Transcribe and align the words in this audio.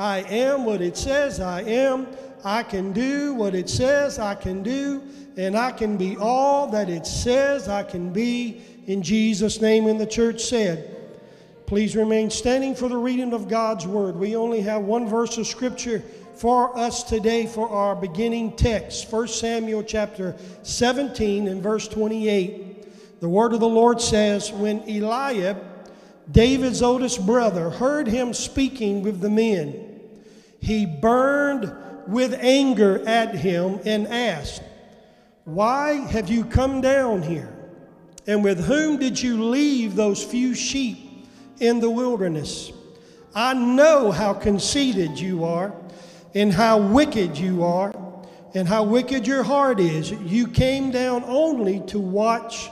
I 0.00 0.20
am 0.30 0.64
what 0.64 0.80
it 0.80 0.96
says 0.96 1.40
I 1.40 1.60
am. 1.60 2.06
I 2.42 2.62
can 2.62 2.94
do 2.94 3.34
what 3.34 3.54
it 3.54 3.68
says 3.68 4.18
I 4.18 4.34
can 4.34 4.62
do. 4.62 5.02
And 5.36 5.54
I 5.54 5.72
can 5.72 5.98
be 5.98 6.16
all 6.16 6.68
that 6.68 6.88
it 6.88 7.06
says 7.06 7.68
I 7.68 7.82
can 7.82 8.10
be. 8.10 8.62
In 8.86 9.02
Jesus' 9.02 9.60
name, 9.60 9.86
and 9.86 10.00
the 10.00 10.06
church 10.06 10.40
said, 10.42 10.96
Please 11.66 11.94
remain 11.94 12.30
standing 12.30 12.74
for 12.74 12.88
the 12.88 12.96
reading 12.96 13.34
of 13.34 13.46
God's 13.46 13.86
word. 13.86 14.16
We 14.16 14.36
only 14.36 14.62
have 14.62 14.82
one 14.82 15.06
verse 15.06 15.36
of 15.36 15.46
scripture 15.46 16.02
for 16.34 16.76
us 16.78 17.02
today 17.02 17.46
for 17.46 17.68
our 17.68 17.94
beginning 17.94 18.56
text 18.56 19.12
1 19.12 19.28
Samuel 19.28 19.82
chapter 19.82 20.34
17 20.62 21.46
and 21.46 21.62
verse 21.62 21.86
28. 21.86 23.20
The 23.20 23.28
word 23.28 23.52
of 23.52 23.60
the 23.60 23.68
Lord 23.68 24.00
says, 24.00 24.50
When 24.50 24.80
Eliab, 24.88 25.62
David's 26.32 26.80
oldest 26.80 27.26
brother, 27.26 27.68
heard 27.68 28.06
him 28.06 28.32
speaking 28.32 29.02
with 29.02 29.20
the 29.20 29.28
men, 29.28 29.89
he 30.60 30.86
burned 30.86 31.74
with 32.06 32.34
anger 32.34 33.06
at 33.06 33.34
him 33.34 33.80
and 33.84 34.06
asked, 34.08 34.62
Why 35.44 35.92
have 35.92 36.28
you 36.28 36.44
come 36.44 36.80
down 36.80 37.22
here? 37.22 37.56
And 38.26 38.44
with 38.44 38.64
whom 38.64 38.98
did 38.98 39.20
you 39.20 39.44
leave 39.44 39.96
those 39.96 40.22
few 40.22 40.54
sheep 40.54 41.26
in 41.58 41.80
the 41.80 41.90
wilderness? 41.90 42.72
I 43.34 43.54
know 43.54 44.10
how 44.10 44.34
conceited 44.34 45.18
you 45.18 45.44
are 45.44 45.74
and 46.34 46.52
how 46.52 46.78
wicked 46.78 47.38
you 47.38 47.64
are 47.64 47.94
and 48.54 48.68
how 48.68 48.82
wicked 48.84 49.26
your 49.26 49.42
heart 49.42 49.80
is. 49.80 50.10
You 50.10 50.48
came 50.48 50.90
down 50.90 51.24
only 51.24 51.80
to 51.86 51.98
watch 51.98 52.70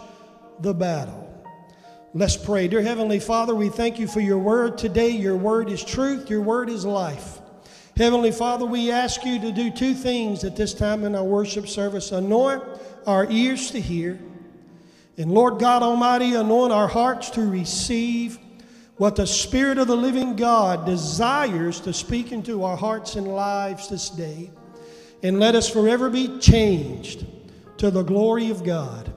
the 0.60 0.74
battle. 0.74 1.24
Let's 2.14 2.36
pray. 2.36 2.68
Dear 2.68 2.82
Heavenly 2.82 3.20
Father, 3.20 3.54
we 3.54 3.68
thank 3.68 3.98
you 3.98 4.08
for 4.08 4.20
your 4.20 4.38
word 4.38 4.78
today. 4.78 5.10
Your 5.10 5.36
word 5.36 5.70
is 5.70 5.84
truth, 5.84 6.28
your 6.28 6.40
word 6.42 6.68
is 6.68 6.84
life. 6.84 7.37
Heavenly 7.98 8.30
Father, 8.30 8.64
we 8.64 8.92
ask 8.92 9.24
you 9.24 9.40
to 9.40 9.50
do 9.50 9.72
two 9.72 9.92
things 9.92 10.44
at 10.44 10.54
this 10.54 10.72
time 10.72 11.02
in 11.02 11.16
our 11.16 11.24
worship 11.24 11.66
service 11.66 12.12
anoint 12.12 12.62
our 13.08 13.28
ears 13.28 13.72
to 13.72 13.80
hear, 13.80 14.20
and 15.16 15.32
Lord 15.32 15.58
God 15.58 15.82
Almighty, 15.82 16.36
anoint 16.36 16.72
our 16.72 16.86
hearts 16.86 17.28
to 17.30 17.40
receive 17.40 18.38
what 18.98 19.16
the 19.16 19.26
Spirit 19.26 19.78
of 19.78 19.88
the 19.88 19.96
living 19.96 20.36
God 20.36 20.86
desires 20.86 21.80
to 21.80 21.92
speak 21.92 22.30
into 22.30 22.62
our 22.62 22.76
hearts 22.76 23.16
and 23.16 23.26
lives 23.26 23.88
this 23.88 24.10
day. 24.10 24.52
And 25.24 25.40
let 25.40 25.56
us 25.56 25.68
forever 25.68 26.08
be 26.08 26.38
changed 26.38 27.26
to 27.78 27.90
the 27.90 28.04
glory 28.04 28.48
of 28.50 28.62
God. 28.62 29.12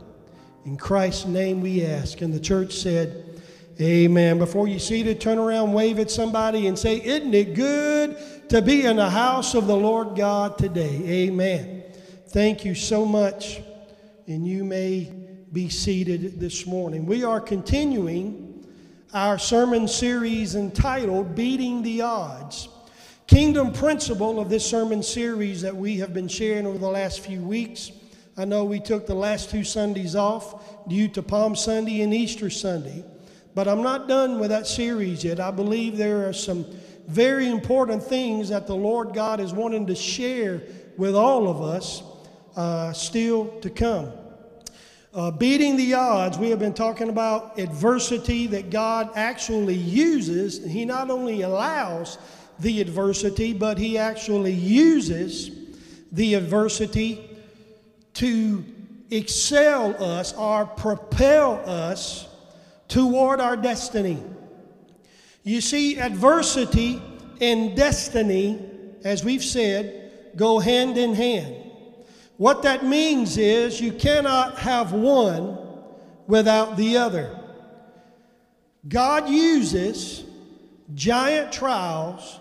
In 0.65 0.75
Christ's 0.75 1.27
name 1.27 1.61
we 1.61 1.85
ask. 1.85 2.21
And 2.21 2.33
the 2.33 2.39
church 2.39 2.73
said, 2.73 3.39
Amen. 3.79 4.39
Before 4.39 4.67
you 4.67 4.79
see 4.79 5.01
it, 5.01 5.21
turn 5.21 5.37
around, 5.37 5.71
wave 5.73 5.99
at 5.99 6.09
somebody, 6.09 6.65
and 6.65 6.77
say, 6.77 6.99
Isn't 7.03 7.33
it 7.33 7.53
good 7.53 8.17
to 8.51 8.61
be 8.61 8.83
in 8.83 8.97
the 8.97 9.09
house 9.09 9.55
of 9.55 9.65
the 9.65 9.75
Lord 9.77 10.17
God 10.17 10.57
today? 10.57 11.01
Amen. 11.05 11.83
Thank 12.31 12.65
you 12.65 12.75
so 12.75 13.05
much. 13.05 13.61
And 14.27 14.45
you 14.45 14.65
may 14.65 15.09
be 15.53 15.69
seated 15.69 16.37
this 16.37 16.65
morning. 16.65 17.05
We 17.05 17.23
are 17.23 17.39
continuing 17.39 18.67
our 19.13 19.39
sermon 19.39 19.87
series 19.87 20.55
entitled 20.55 21.33
Beating 21.33 21.81
the 21.81 22.01
Odds. 22.01 22.67
Kingdom 23.25 23.71
principle 23.71 24.37
of 24.37 24.49
this 24.49 24.69
sermon 24.69 25.01
series 25.01 25.61
that 25.61 25.77
we 25.77 25.99
have 25.99 26.13
been 26.13 26.27
sharing 26.27 26.67
over 26.67 26.77
the 26.77 26.89
last 26.89 27.21
few 27.21 27.39
weeks. 27.39 27.93
I 28.35 28.43
know 28.43 28.65
we 28.65 28.81
took 28.81 29.07
the 29.07 29.15
last 29.15 29.49
two 29.49 29.63
Sundays 29.63 30.13
off 30.13 30.89
due 30.89 31.07
to 31.07 31.23
Palm 31.23 31.55
Sunday 31.55 32.01
and 32.01 32.13
Easter 32.13 32.49
Sunday, 32.49 33.05
but 33.55 33.69
I'm 33.69 33.81
not 33.81 34.09
done 34.09 34.41
with 34.41 34.49
that 34.49 34.67
series 34.67 35.23
yet. 35.23 35.39
I 35.39 35.51
believe 35.51 35.95
there 35.95 36.27
are 36.27 36.33
some 36.33 36.65
very 37.11 37.47
important 37.47 38.01
things 38.01 38.49
that 38.49 38.67
the 38.67 38.75
Lord 38.75 39.13
God 39.13 39.39
is 39.39 39.53
wanting 39.53 39.85
to 39.87 39.95
share 39.95 40.63
with 40.97 41.15
all 41.15 41.49
of 41.49 41.61
us 41.61 42.03
uh, 42.55 42.93
still 42.93 43.47
to 43.59 43.69
come. 43.69 44.11
Uh, 45.13 45.29
beating 45.29 45.75
the 45.75 45.93
odds, 45.93 46.37
we 46.37 46.49
have 46.49 46.59
been 46.59 46.73
talking 46.73 47.09
about 47.09 47.59
adversity 47.59 48.47
that 48.47 48.69
God 48.69 49.09
actually 49.15 49.75
uses. 49.75 50.63
He 50.63 50.85
not 50.85 51.09
only 51.09 51.41
allows 51.41 52.17
the 52.59 52.79
adversity, 52.79 53.51
but 53.51 53.77
He 53.77 53.97
actually 53.97 54.53
uses 54.53 55.51
the 56.13 56.35
adversity 56.35 57.29
to 58.13 58.63
excel 59.09 60.01
us 60.01 60.33
or 60.33 60.65
propel 60.65 61.61
us 61.65 62.27
toward 62.87 63.41
our 63.41 63.57
destiny. 63.57 64.21
You 65.43 65.59
see, 65.59 65.99
adversity 65.99 67.01
and 67.41 67.75
destiny, 67.75 68.59
as 69.03 69.25
we've 69.25 69.43
said, 69.43 70.11
go 70.35 70.59
hand 70.59 70.97
in 70.97 71.15
hand. 71.15 71.55
What 72.37 72.63
that 72.63 72.85
means 72.85 73.37
is 73.37 73.81
you 73.81 73.91
cannot 73.91 74.59
have 74.59 74.93
one 74.93 75.57
without 76.27 76.77
the 76.77 76.97
other. 76.97 77.37
God 78.87 79.29
uses 79.29 80.23
giant 80.93 81.51
trials 81.51 82.39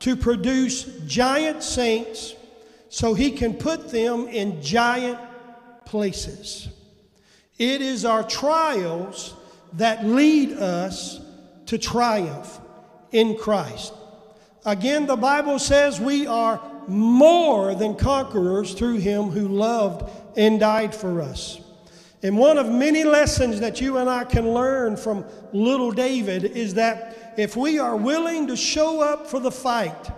to 0.00 0.16
produce 0.16 0.84
giant 1.06 1.62
saints 1.62 2.34
so 2.88 3.14
he 3.14 3.30
can 3.30 3.54
put 3.54 3.90
them 3.90 4.28
in 4.28 4.62
giant 4.62 5.18
places. 5.84 6.68
It 7.58 7.80
is 7.80 8.04
our 8.04 8.22
trials 8.22 9.34
that 9.74 10.04
lead 10.04 10.52
us 10.52 11.20
to 11.66 11.78
triumph 11.78 12.60
in 13.10 13.36
Christ. 13.36 13.92
Again, 14.64 15.06
the 15.06 15.16
Bible 15.16 15.58
says 15.58 16.00
we 16.00 16.26
are 16.26 16.60
more 16.86 17.74
than 17.74 17.96
conquerors 17.96 18.72
through 18.74 18.96
him 18.96 19.24
who 19.24 19.48
loved 19.48 20.10
and 20.36 20.58
died 20.58 20.94
for 20.94 21.20
us. 21.20 21.60
And 22.22 22.38
one 22.38 22.56
of 22.56 22.70
many 22.70 23.04
lessons 23.04 23.60
that 23.60 23.82
you 23.82 23.98
and 23.98 24.08
I 24.08 24.24
can 24.24 24.54
learn 24.54 24.96
from 24.96 25.26
little 25.52 25.92
David 25.92 26.44
is 26.44 26.74
that 26.74 27.34
if 27.36 27.56
we 27.56 27.78
are 27.78 27.96
willing 27.96 28.46
to 28.46 28.56
show 28.56 29.02
up 29.02 29.26
for 29.26 29.38
the 29.38 29.50
fight, 29.50 30.10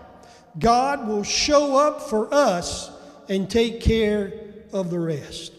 God 0.58 1.08
will 1.08 1.24
show 1.24 1.76
up 1.76 2.00
for 2.02 2.32
us 2.32 2.90
and 3.28 3.50
take 3.50 3.80
care 3.80 4.32
of 4.72 4.90
the 4.90 4.98
rest. 5.00 5.52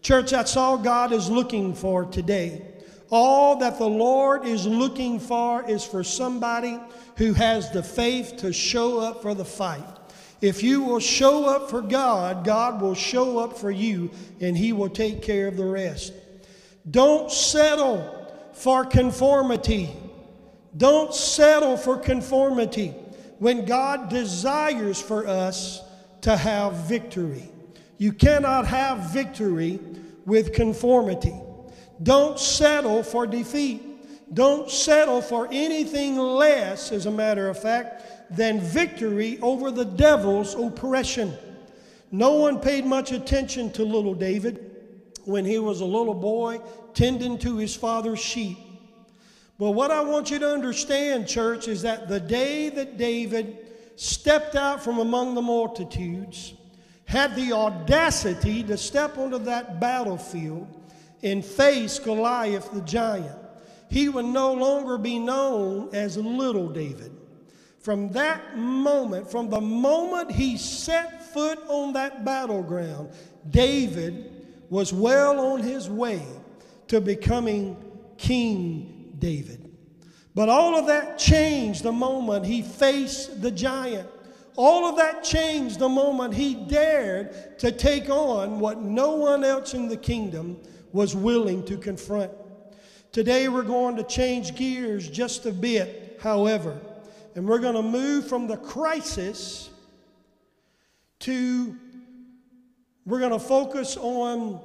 Church, 0.00 0.30
that's 0.30 0.56
all 0.56 0.78
God 0.78 1.12
is 1.12 1.28
looking 1.28 1.74
for 1.74 2.04
today. 2.04 2.67
All 3.10 3.56
that 3.56 3.78
the 3.78 3.88
Lord 3.88 4.44
is 4.44 4.66
looking 4.66 5.18
for 5.18 5.68
is 5.68 5.84
for 5.84 6.04
somebody 6.04 6.78
who 7.16 7.32
has 7.32 7.70
the 7.70 7.82
faith 7.82 8.36
to 8.38 8.52
show 8.52 8.98
up 8.98 9.22
for 9.22 9.34
the 9.34 9.44
fight. 9.44 9.84
If 10.40 10.62
you 10.62 10.82
will 10.82 11.00
show 11.00 11.46
up 11.46 11.70
for 11.70 11.80
God, 11.80 12.44
God 12.44 12.80
will 12.80 12.94
show 12.94 13.38
up 13.38 13.58
for 13.58 13.70
you 13.70 14.10
and 14.40 14.56
He 14.56 14.72
will 14.72 14.90
take 14.90 15.22
care 15.22 15.48
of 15.48 15.56
the 15.56 15.64
rest. 15.64 16.12
Don't 16.88 17.30
settle 17.30 18.14
for 18.52 18.84
conformity. 18.84 19.90
Don't 20.76 21.14
settle 21.14 21.76
for 21.76 21.96
conformity 21.96 22.94
when 23.38 23.64
God 23.64 24.10
desires 24.10 25.00
for 25.00 25.26
us 25.26 25.82
to 26.20 26.36
have 26.36 26.74
victory. 26.74 27.50
You 27.96 28.12
cannot 28.12 28.66
have 28.66 29.12
victory 29.12 29.80
with 30.24 30.52
conformity. 30.52 31.34
Don't 32.02 32.38
settle 32.38 33.02
for 33.02 33.26
defeat. 33.26 33.84
Don't 34.32 34.70
settle 34.70 35.22
for 35.22 35.48
anything 35.50 36.16
less, 36.16 36.92
as 36.92 37.06
a 37.06 37.10
matter 37.10 37.48
of 37.48 37.60
fact, 37.60 38.36
than 38.36 38.60
victory 38.60 39.38
over 39.40 39.70
the 39.70 39.84
devil's 39.84 40.54
oppression. 40.54 41.34
No 42.10 42.32
one 42.34 42.60
paid 42.60 42.84
much 42.84 43.12
attention 43.12 43.72
to 43.72 43.84
little 43.84 44.14
David 44.14 44.76
when 45.24 45.44
he 45.44 45.58
was 45.58 45.80
a 45.80 45.86
little 45.86 46.14
boy 46.14 46.60
tending 46.94 47.38
to 47.38 47.56
his 47.56 47.74
father's 47.74 48.20
sheep. 48.20 48.58
But 49.58 49.70
what 49.70 49.90
I 49.90 50.00
want 50.02 50.30
you 50.30 50.38
to 50.38 50.52
understand, 50.52 51.26
church, 51.26 51.68
is 51.68 51.82
that 51.82 52.08
the 52.08 52.20
day 52.20 52.68
that 52.68 52.96
David 52.96 53.58
stepped 53.96 54.54
out 54.54 54.82
from 54.82 54.98
among 54.98 55.34
the 55.34 55.42
multitudes, 55.42 56.54
had 57.06 57.34
the 57.34 57.52
audacity 57.52 58.62
to 58.62 58.76
step 58.76 59.18
onto 59.18 59.38
that 59.38 59.80
battlefield 59.80 60.77
and 61.22 61.44
face 61.44 61.98
Goliath 61.98 62.70
the 62.72 62.80
giant, 62.82 63.38
he 63.90 64.08
would 64.08 64.26
no 64.26 64.52
longer 64.52 64.98
be 64.98 65.18
known 65.18 65.88
as 65.94 66.16
little 66.16 66.68
David. 66.68 67.12
From 67.80 68.10
that 68.12 68.56
moment, 68.56 69.30
from 69.30 69.48
the 69.48 69.60
moment 69.60 70.30
he 70.30 70.56
set 70.56 71.32
foot 71.32 71.58
on 71.68 71.94
that 71.94 72.24
battleground, 72.24 73.10
David 73.50 74.46
was 74.68 74.92
well 74.92 75.40
on 75.52 75.62
his 75.62 75.88
way 75.88 76.22
to 76.88 77.00
becoming 77.00 77.76
King 78.18 79.14
David. 79.18 79.64
But 80.34 80.48
all 80.48 80.76
of 80.76 80.86
that 80.86 81.18
changed 81.18 81.82
the 81.82 81.92
moment 81.92 82.44
he 82.44 82.62
faced 82.62 83.40
the 83.40 83.50
giant. 83.50 84.08
All 84.56 84.86
of 84.86 84.96
that 84.96 85.22
changed 85.22 85.78
the 85.78 85.88
moment 85.88 86.34
he 86.34 86.54
dared 86.54 87.58
to 87.60 87.70
take 87.70 88.10
on 88.10 88.60
what 88.60 88.82
no 88.82 89.14
one 89.14 89.44
else 89.44 89.72
in 89.72 89.88
the 89.88 89.96
kingdom 89.96 90.58
was 90.92 91.14
willing 91.14 91.64
to 91.66 91.76
confront. 91.76 92.32
Today 93.12 93.48
we're 93.48 93.62
going 93.62 93.96
to 93.96 94.04
change 94.04 94.54
gears 94.54 95.08
just 95.08 95.46
a 95.46 95.52
bit, 95.52 96.18
however. 96.22 96.78
And 97.34 97.46
we're 97.48 97.58
going 97.58 97.74
to 97.74 97.82
move 97.82 98.28
from 98.28 98.46
the 98.46 98.56
crisis 98.56 99.70
to, 101.20 101.76
we're 103.06 103.20
going 103.20 103.32
to 103.32 103.38
focus 103.38 103.96
on 103.96 104.60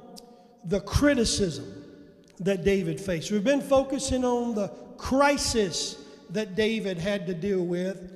the 0.64 0.80
criticism 0.80 1.84
that 2.40 2.64
David 2.64 3.00
faced. 3.00 3.30
We've 3.30 3.44
been 3.44 3.60
focusing 3.60 4.24
on 4.24 4.54
the 4.54 4.68
crisis 4.98 6.02
that 6.30 6.54
David 6.54 6.98
had 6.98 7.26
to 7.26 7.34
deal 7.34 7.64
with, 7.64 8.12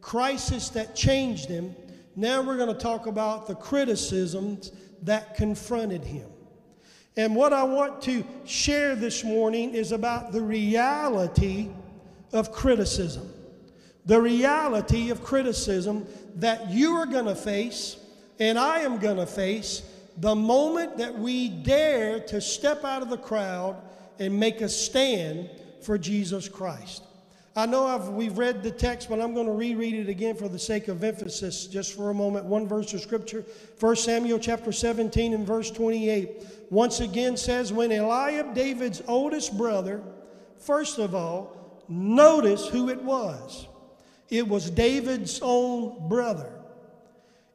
crisis 0.00 0.70
that 0.70 0.96
changed 0.96 1.48
him. 1.48 1.74
Now 2.16 2.40
we're 2.42 2.56
going 2.56 2.72
to 2.72 2.80
talk 2.80 3.06
about 3.06 3.46
the 3.46 3.54
criticisms 3.54 4.72
that 5.02 5.34
confronted 5.34 6.04
him. 6.04 6.28
And 7.18 7.34
what 7.34 7.52
I 7.52 7.64
want 7.64 8.00
to 8.02 8.24
share 8.46 8.94
this 8.94 9.24
morning 9.24 9.74
is 9.74 9.90
about 9.90 10.30
the 10.30 10.40
reality 10.40 11.68
of 12.32 12.52
criticism. 12.52 13.28
The 14.06 14.20
reality 14.20 15.10
of 15.10 15.24
criticism 15.24 16.06
that 16.36 16.70
you 16.70 16.92
are 16.92 17.06
going 17.06 17.24
to 17.24 17.34
face 17.34 17.96
and 18.38 18.56
I 18.56 18.82
am 18.82 18.98
going 18.98 19.16
to 19.16 19.26
face 19.26 19.82
the 20.18 20.36
moment 20.36 20.96
that 20.98 21.18
we 21.18 21.48
dare 21.48 22.20
to 22.20 22.40
step 22.40 22.84
out 22.84 23.02
of 23.02 23.10
the 23.10 23.18
crowd 23.18 23.76
and 24.20 24.38
make 24.38 24.60
a 24.60 24.68
stand 24.68 25.50
for 25.82 25.98
Jesus 25.98 26.48
Christ. 26.48 27.02
I 27.56 27.66
know 27.66 27.86
I've, 27.86 28.10
we've 28.10 28.38
read 28.38 28.62
the 28.62 28.70
text, 28.70 29.08
but 29.08 29.20
I'm 29.20 29.34
going 29.34 29.46
to 29.46 29.52
reread 29.52 29.94
it 29.94 30.08
again 30.08 30.36
for 30.36 30.48
the 30.48 30.60
sake 30.60 30.86
of 30.86 31.02
emphasis 31.02 31.66
just 31.66 31.96
for 31.96 32.10
a 32.10 32.14
moment. 32.14 32.44
One 32.44 32.68
verse 32.68 32.94
of 32.94 33.00
scripture, 33.00 33.44
1 33.80 33.96
Samuel 33.96 34.38
chapter 34.38 34.70
17 34.70 35.34
and 35.34 35.44
verse 35.44 35.68
28. 35.72 36.57
Once 36.70 37.00
again 37.00 37.36
says, 37.36 37.72
When 37.72 37.92
Eliab, 37.92 38.54
David's 38.54 39.02
oldest 39.06 39.56
brother, 39.56 40.02
first 40.58 40.98
of 40.98 41.14
all, 41.14 41.84
notice 41.88 42.68
who 42.68 42.88
it 42.90 43.02
was. 43.02 43.66
It 44.28 44.46
was 44.46 44.70
David's 44.70 45.40
own 45.42 46.08
brother. 46.08 46.52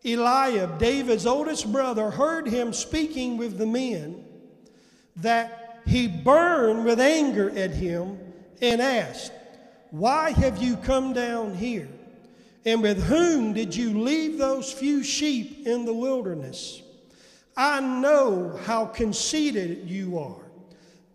Eliab, 0.03 0.79
David's 0.79 1.25
oldest 1.25 1.71
brother, 1.71 2.09
heard 2.09 2.47
him 2.47 2.73
speaking 2.73 3.37
with 3.37 3.57
the 3.57 3.65
men 3.65 4.25
that 5.17 5.81
he 5.85 6.07
burned 6.07 6.85
with 6.85 6.99
anger 6.99 7.49
at 7.51 7.71
him 7.71 8.17
and 8.61 8.81
asked, 8.81 9.31
Why 9.91 10.31
have 10.31 10.61
you 10.61 10.77
come 10.77 11.13
down 11.13 11.55
here? 11.55 11.89
And 12.65 12.81
with 12.81 13.03
whom 13.03 13.53
did 13.53 13.75
you 13.75 14.01
leave 14.01 14.37
those 14.37 14.71
few 14.71 15.03
sheep 15.03 15.67
in 15.67 15.85
the 15.85 15.93
wilderness? 15.93 16.82
I 17.55 17.79
know 17.79 18.59
how 18.65 18.85
conceited 18.85 19.89
you 19.89 20.17
are, 20.17 20.43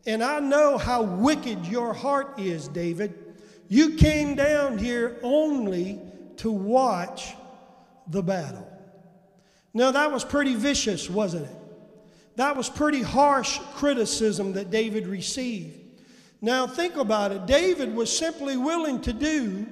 and 0.06 0.22
I 0.22 0.38
know 0.40 0.78
how 0.78 1.02
wicked 1.02 1.66
your 1.66 1.92
heart 1.92 2.38
is, 2.38 2.68
David. 2.68 3.14
You 3.68 3.96
came 3.96 4.34
down 4.34 4.78
here 4.78 5.18
only 5.22 6.00
to 6.38 6.50
watch 6.50 7.34
the 8.06 8.22
battle. 8.22 8.66
Now, 9.74 9.90
that 9.90 10.10
was 10.10 10.24
pretty 10.24 10.54
vicious, 10.54 11.10
wasn't 11.10 11.46
it? 11.46 11.56
That 12.36 12.56
was 12.56 12.70
pretty 12.70 13.02
harsh 13.02 13.58
criticism 13.74 14.52
that 14.52 14.70
David 14.70 15.06
received. 15.06 15.76
Now, 16.40 16.66
think 16.68 16.96
about 16.96 17.32
it. 17.32 17.46
David 17.46 17.94
was 17.94 18.16
simply 18.16 18.56
willing 18.56 19.00
to 19.02 19.12
do 19.12 19.66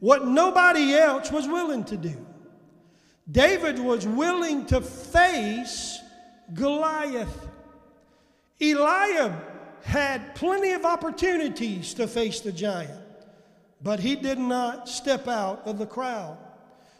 what 0.00 0.26
nobody 0.26 0.94
else 0.94 1.30
was 1.30 1.46
willing 1.46 1.84
to 1.84 1.96
do. 1.96 2.16
David 3.32 3.78
was 3.78 4.06
willing 4.06 4.66
to 4.66 4.80
face 4.80 5.98
Goliath. 6.52 7.48
Eliab 8.60 9.32
had 9.82 10.34
plenty 10.34 10.72
of 10.72 10.84
opportunities 10.84 11.94
to 11.94 12.06
face 12.06 12.40
the 12.40 12.52
giant, 12.52 13.00
but 13.82 13.98
he 13.98 14.14
did 14.14 14.38
not 14.38 14.88
step 14.88 15.26
out 15.26 15.62
of 15.64 15.78
the 15.78 15.86
crowd. 15.86 16.36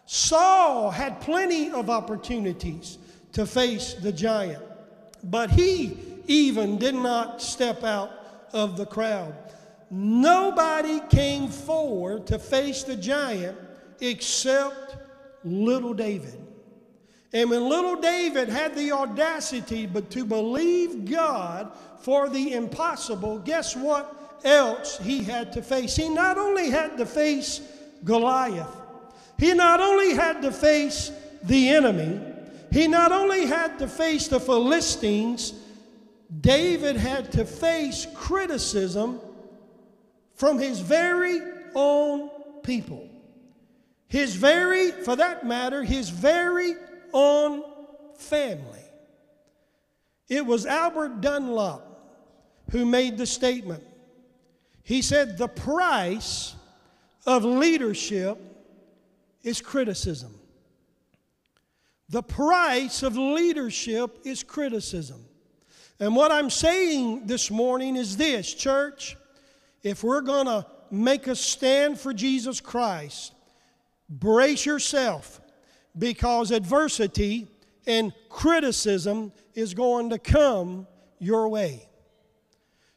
Saul 0.07 0.91
had 0.91 1.21
plenty 1.21 1.71
of 1.71 1.91
opportunities 1.91 2.99
to 3.33 3.47
face 3.47 3.95
the 3.95 4.13
giant, 4.13 4.63
but 5.23 5.51
he 5.51 5.97
even 6.27 6.79
did 6.79 6.95
not 6.95 7.43
step 7.43 7.85
out 7.85 8.11
of 8.53 8.77
the 8.77 8.87
crowd. 8.87 9.35
Nobody 9.91 11.01
came 11.11 11.49
forward 11.49 12.27
to 12.29 12.39
face 12.39 12.83
the 12.83 12.97
giant 12.97 13.57
except 14.01 14.97
little 15.45 15.95
David. 15.95 16.39
And 17.33 17.49
when 17.49 17.69
little 17.69 17.97
David 17.97 18.49
had 18.49 18.75
the 18.75 18.93
audacity 18.93 19.87
but 19.87 20.11
to 20.11 20.25
believe 20.25 21.11
God 21.11 21.73
for 22.01 22.29
the 22.29 22.53
impossible, 22.53 23.39
guess 23.39 23.75
what 23.75 24.15
else 24.45 24.99
he 24.99 25.23
had 25.23 25.53
to 25.55 25.63
face? 25.63 25.97
He 25.97 26.09
not 26.09 26.37
only 26.37 26.69
had 26.69 26.99
to 26.99 27.07
face 27.07 27.61
Goliath, 28.05 28.77
he 29.39 29.55
not 29.55 29.81
only 29.81 30.15
had 30.15 30.43
to 30.43 30.53
face 30.53 31.11
the 31.45 31.71
enemy, 31.71 32.21
he 32.71 32.87
not 32.87 33.13
only 33.13 33.47
had 33.47 33.79
to 33.79 33.89
face 33.89 34.29
the 34.29 34.41
Philistines, 34.41 35.55
David 36.41 36.97
had 36.97 37.33
to 37.33 37.45
face 37.45 38.07
criticism 38.15 39.21
from 40.35 40.59
his 40.59 40.81
very 40.81 41.41
own 41.75 42.31
people. 42.63 43.09
His 44.13 44.35
very, 44.35 44.91
for 44.91 45.17
that 45.17 45.47
matter, 45.47 45.83
his 45.83 46.11
very 46.11 46.75
own 47.15 47.63
family. 48.19 48.85
It 50.29 50.45
was 50.45 50.67
Albert 50.67 51.23
Dunlop 51.23 51.83
who 52.73 52.85
made 52.85 53.17
the 53.17 53.25
statement. 53.25 53.83
He 54.83 55.01
said, 55.01 55.39
The 55.39 55.49
price 55.49 56.55
of 57.25 57.43
leadership 57.43 58.39
is 59.45 59.63
criticism. 59.63 60.39
The 62.11 62.23
price 62.23 63.03
of 63.03 63.17
leadership 63.17 64.19
is 64.25 64.43
criticism. 64.43 65.25
And 65.99 66.15
what 66.15 66.31
I'm 66.31 66.51
saying 66.51 67.29
this 67.29 67.51
morning 67.51 67.97
is 67.97 68.19
this, 68.19 68.53
church, 68.53 69.17
if 69.83 70.05
we're 70.05 70.21
going 70.21 70.49
to 70.49 70.67
make 70.91 71.29
a 71.29 71.35
stand 71.35 71.99
for 71.99 72.13
Jesus 72.13 72.61
Christ, 72.61 73.33
brace 74.13 74.67
yourself 74.67 75.41
because 75.99 76.51
adversity 76.51 77.49
and 77.87 78.13
criticism 78.29 79.33
is 79.55 79.75
going 79.75 80.11
to 80.11 80.19
come 80.19 80.87
your 81.19 81.49
way. 81.49 81.89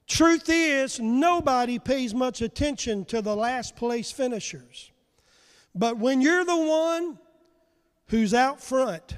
Truth 0.07 0.49
is, 0.49 0.99
nobody 0.99 1.79
pays 1.79 2.13
much 2.13 2.41
attention 2.41 3.05
to 3.05 3.21
the 3.21 3.35
last 3.35 3.75
place 3.75 4.11
finishers. 4.11 4.91
But 5.73 5.97
when 5.97 6.21
you're 6.21 6.45
the 6.45 6.55
one 6.55 7.17
who's 8.07 8.33
out 8.33 8.61
front, 8.61 9.17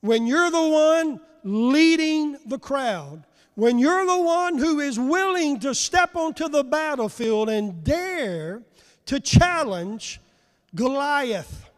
when 0.00 0.26
you're 0.26 0.50
the 0.50 0.68
one 0.68 1.20
leading 1.42 2.36
the 2.46 2.58
crowd, 2.58 3.24
when 3.56 3.78
you're 3.78 4.06
the 4.06 4.22
one 4.22 4.58
who 4.58 4.80
is 4.80 4.98
willing 4.98 5.58
to 5.60 5.74
step 5.74 6.14
onto 6.14 6.48
the 6.48 6.62
battlefield 6.62 7.48
and 7.48 7.82
dare 7.82 8.62
to 9.06 9.18
challenge 9.18 10.20
Goliath, 10.76 11.68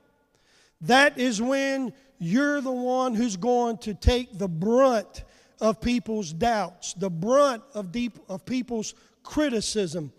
that 0.83 1.19
is 1.19 1.41
when 1.41 1.95
you're 2.19 2.61
the 2.61 2.71
one 2.71 3.15
who's 3.15 3.39
going 3.39 3.79
to 3.79 3.95
take 3.95 4.37
the 4.37 4.49
brunt 4.49 5.25
of 5.61 5.81
people's 5.81 6.35
doubts, 6.35 6.93
the 6.93 7.09
brunt 7.09 7.63
of, 7.73 7.91
deep, 7.91 8.19
of 8.29 8.45
people's 8.45 8.95
criticism, 9.23 10.13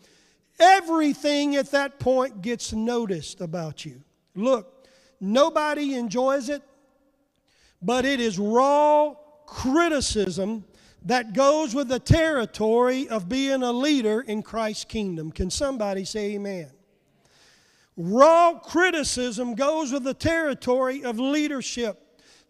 Everything 0.60 1.56
at 1.56 1.72
that 1.72 2.00
point 2.00 2.42
gets 2.42 2.74
noticed 2.74 3.40
about 3.40 3.86
you. 3.86 4.02
Look, 4.36 4.88
nobody 5.22 5.96
enjoys 5.96 6.50
it, 6.50 6.62
but 7.82 8.04
it 8.06 8.20
is 8.20 8.38
raw 8.38 9.16
criticism 9.46 10.66
that 11.06 11.32
goes 11.32 11.74
with 11.74 11.88
the 11.88 12.00
territory 12.00 13.08
of 13.08 13.30
being 13.30 13.64
a 13.64 13.72
leader 13.72 14.20
in 14.20 14.44
Christ's 14.44 14.84
kingdom. 14.84 15.32
Can 15.32 15.50
somebody 15.50 16.04
say 16.04 16.34
amen? 16.34 16.72
Raw 18.02 18.54
criticism 18.60 19.56
goes 19.56 19.92
with 19.92 20.06
the 20.06 20.14
territory 20.14 21.04
of 21.04 21.20
leadership. 21.20 22.02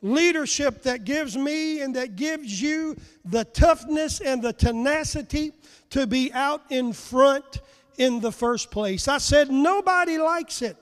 Leadership 0.03 0.84
that 0.84 1.06
gives 1.06 1.36
me 1.36 1.82
and 1.82 1.96
that 1.96 2.15
gives 2.15 2.62
you 2.62 2.96
the 3.25 3.46
toughness 3.46 4.22
and 4.22 4.44
the 4.44 4.53
tenacity 4.53 5.51
to 5.89 6.06
be 6.06 6.32
out 6.34 6.62
in 6.70 6.94
front 6.94 7.62
in 7.98 8.20
the 8.20 8.32
first 8.32 8.70
place. 8.70 9.08
I 9.08 9.18
said, 9.18 9.50
nobody 9.50 10.20
likes 10.20 10.62
it, 10.62 10.77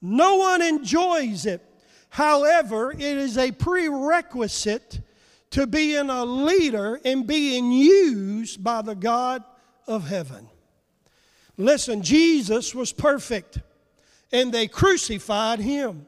no 0.00 0.36
one 0.36 0.62
enjoys 0.62 1.44
it. 1.44 1.60
However, 2.10 2.92
it 2.92 3.02
is 3.02 3.36
a 3.36 3.50
prerequisite 3.50 5.00
to 5.50 5.66
being 5.66 6.10
a 6.10 6.24
leader 6.24 7.00
and 7.04 7.26
being 7.26 7.72
used 7.72 8.62
by 8.62 8.82
the 8.82 8.94
God 8.94 9.42
of 9.88 10.06
heaven. 10.06 10.48
Listen, 11.56 12.02
Jesus 12.02 12.74
was 12.74 12.92
perfect 12.92 13.58
and 14.32 14.52
they 14.52 14.66
crucified 14.66 15.60
him. 15.60 16.06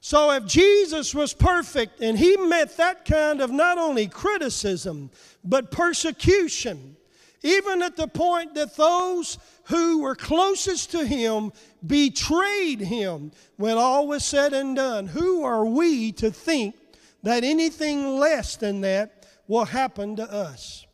So, 0.00 0.32
if 0.32 0.46
Jesus 0.46 1.14
was 1.14 1.32
perfect 1.32 2.00
and 2.00 2.18
he 2.18 2.36
met 2.36 2.76
that 2.76 3.04
kind 3.04 3.40
of 3.40 3.50
not 3.50 3.78
only 3.78 4.08
criticism, 4.08 5.10
but 5.44 5.70
persecution, 5.70 6.96
even 7.42 7.82
at 7.82 7.96
the 7.96 8.08
point 8.08 8.54
that 8.54 8.76
those 8.76 9.38
who 9.64 10.00
were 10.00 10.14
closest 10.14 10.90
to 10.92 11.04
him 11.04 11.52
betrayed 11.86 12.80
him. 12.80 13.32
When 13.56 13.78
all 13.78 14.06
was 14.06 14.24
said 14.24 14.52
and 14.52 14.76
done, 14.76 15.06
who 15.06 15.44
are 15.44 15.64
we 15.64 16.12
to 16.12 16.30
think 16.30 16.74
that 17.22 17.44
anything 17.44 18.18
less 18.18 18.56
than 18.56 18.80
that 18.82 19.26
will 19.46 19.64
happen 19.64 20.16
to 20.16 20.32
us? 20.32 20.86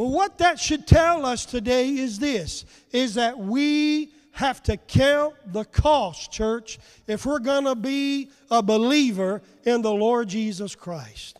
Well, 0.00 0.08
what 0.08 0.38
that 0.38 0.58
should 0.58 0.86
tell 0.86 1.26
us 1.26 1.44
today 1.44 1.90
is 1.90 2.18
this 2.18 2.64
is 2.90 3.16
that 3.16 3.38
we 3.38 4.14
have 4.32 4.62
to 4.62 4.78
count 4.78 5.34
the 5.52 5.66
cost, 5.66 6.32
church, 6.32 6.78
if 7.06 7.26
we're 7.26 7.38
going 7.38 7.64
to 7.64 7.74
be 7.74 8.30
a 8.50 8.62
believer 8.62 9.42
in 9.64 9.82
the 9.82 9.92
Lord 9.92 10.28
Jesus 10.30 10.74
Christ. 10.74 11.38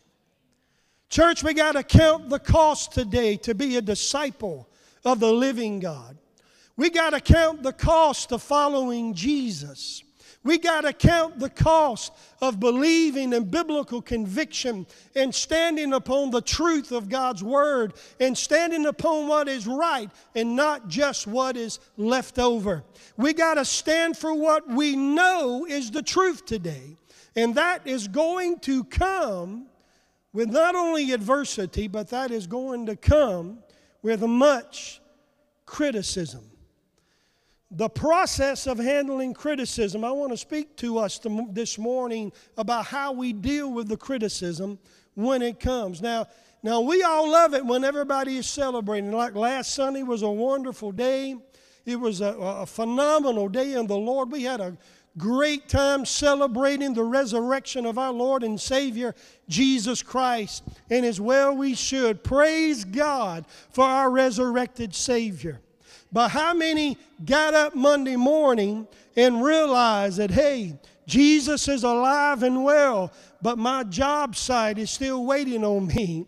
Church, 1.09 1.43
we 1.43 1.55
got 1.55 1.73
to 1.73 1.83
count 1.83 2.29
the 2.29 2.39
cost 2.39 2.93
today 2.93 3.37
to 3.39 3.55
be 3.55 3.79
a 3.79 3.81
disciple 3.81 4.69
of 5.07 5.21
the 5.21 5.33
living 5.33 5.81
God. 5.81 6.19
We 6.77 6.91
got 6.91 7.15
to 7.15 7.21
count 7.23 7.63
the 7.63 7.73
cost 7.73 8.31
of 8.31 8.43
following 8.43 9.15
Jesus. 9.15 10.03
We 10.43 10.57
got 10.57 10.83
to 10.83 10.95
count 10.95 11.39
the 11.39 11.51
cost 11.51 12.13
of 12.41 12.59
believing 12.59 13.35
in 13.35 13.45
biblical 13.51 14.01
conviction 14.01 14.87
and 15.15 15.35
standing 15.35 15.93
upon 15.93 16.31
the 16.31 16.41
truth 16.41 16.93
of 16.93 17.11
God's 17.11 17.45
Word 17.45 17.93
and 18.19 18.37
standing 18.37 18.87
upon 18.87 19.29
what 19.29 19.49
is 19.49 19.67
right 19.67 20.11
and 20.35 20.57
not 20.57 20.89
just 20.89 21.27
what 21.27 21.59
is 21.59 21.79
left 21.99 22.39
over. 22.39 22.85
We 23.19 23.35
got 23.35 23.55
to 23.55 23.67
stand 23.67 24.17
for 24.17 24.33
what 24.33 24.67
we 24.67 24.97
know 24.97 25.67
is 25.67 25.91
the 25.91 26.03
truth 26.03 26.47
today. 26.47 26.97
And 27.37 27.55
that 27.57 27.87
is 27.87 28.09
going 28.09 28.61
to 28.61 28.85
come 28.85 29.67
with 30.33 30.49
not 30.49 30.75
only 30.75 31.13
adversity, 31.13 31.87
but 31.87 32.09
that 32.09 32.31
is 32.31 32.47
going 32.47 32.87
to 32.87 32.97
come 32.97 33.59
with 34.03 34.23
much 34.23 35.03
criticism. 35.67 36.51
The 37.73 37.89
process 37.89 38.67
of 38.67 38.79
handling 38.79 39.33
criticism, 39.33 40.05
I 40.05 40.11
want 40.11 40.33
to 40.33 40.37
speak 40.37 40.77
to 40.79 40.99
us 40.99 41.21
this 41.53 41.79
morning 41.79 42.33
about 42.57 42.87
how 42.87 43.13
we 43.13 43.33
deal 43.33 43.73
with 43.73 43.89
the 43.89 43.97
criticism 43.97 44.79
when 45.15 45.41
it 45.41 45.61
comes. 45.61 46.03
Now, 46.03 46.27
now 46.65 46.81
we 46.81 47.03
all 47.03 47.31
love 47.31 47.55
it 47.55 47.65
when 47.65 47.85
everybody 47.85 48.37
is 48.39 48.49
celebrating. 48.49 49.13
Like 49.13 49.37
last 49.37 49.73
Sunday 49.73 50.03
was 50.03 50.23
a 50.23 50.31
wonderful 50.31 50.91
day. 50.91 51.37
It 51.87 51.97
was 51.97 52.21
a, 52.21 52.35
a 52.35 52.67
phenomenal 52.67 53.49
day 53.49 53.75
in 53.75 53.87
the 53.87 53.97
Lord. 53.97 54.33
We 54.33 54.43
had 54.43 54.61
a 54.61 54.77
great 55.17 55.69
time 55.69 56.05
celebrating 56.05 56.93
the 56.93 57.05
resurrection 57.05 57.87
of 57.87 57.99
our 57.99 58.13
Lord 58.13 58.43
and 58.43 58.61
Savior, 58.61 59.15
Jesus 59.49 60.03
Christ. 60.03 60.65
And 60.91 61.07
as 61.07 61.21
well 61.21 61.57
we 61.57 61.75
should. 61.75 62.25
Praise 62.25 62.85
God 62.85 63.47
for 63.71 63.85
our 63.85 64.11
resurrected 64.11 64.95
Savior. 64.95 65.61
But 66.13 66.31
how 66.31 66.55
many 66.55 66.99
got 67.25 67.55
up 67.55 67.75
Monday 67.75 68.17
morning 68.17 68.87
and 69.17 69.43
realized 69.43 70.19
that, 70.19 70.31
hey, 70.31 70.79
Jesus 71.07 71.69
is 71.69 71.85
alive 71.85 72.43
and 72.43 72.65
well, 72.65 73.13
but 73.43 73.59
my 73.59 73.85
job 73.85 74.37
site 74.37 74.79
is 74.79 74.91
still 74.91 75.25
waiting 75.25 75.65
on 75.65 75.87
me 75.87 76.27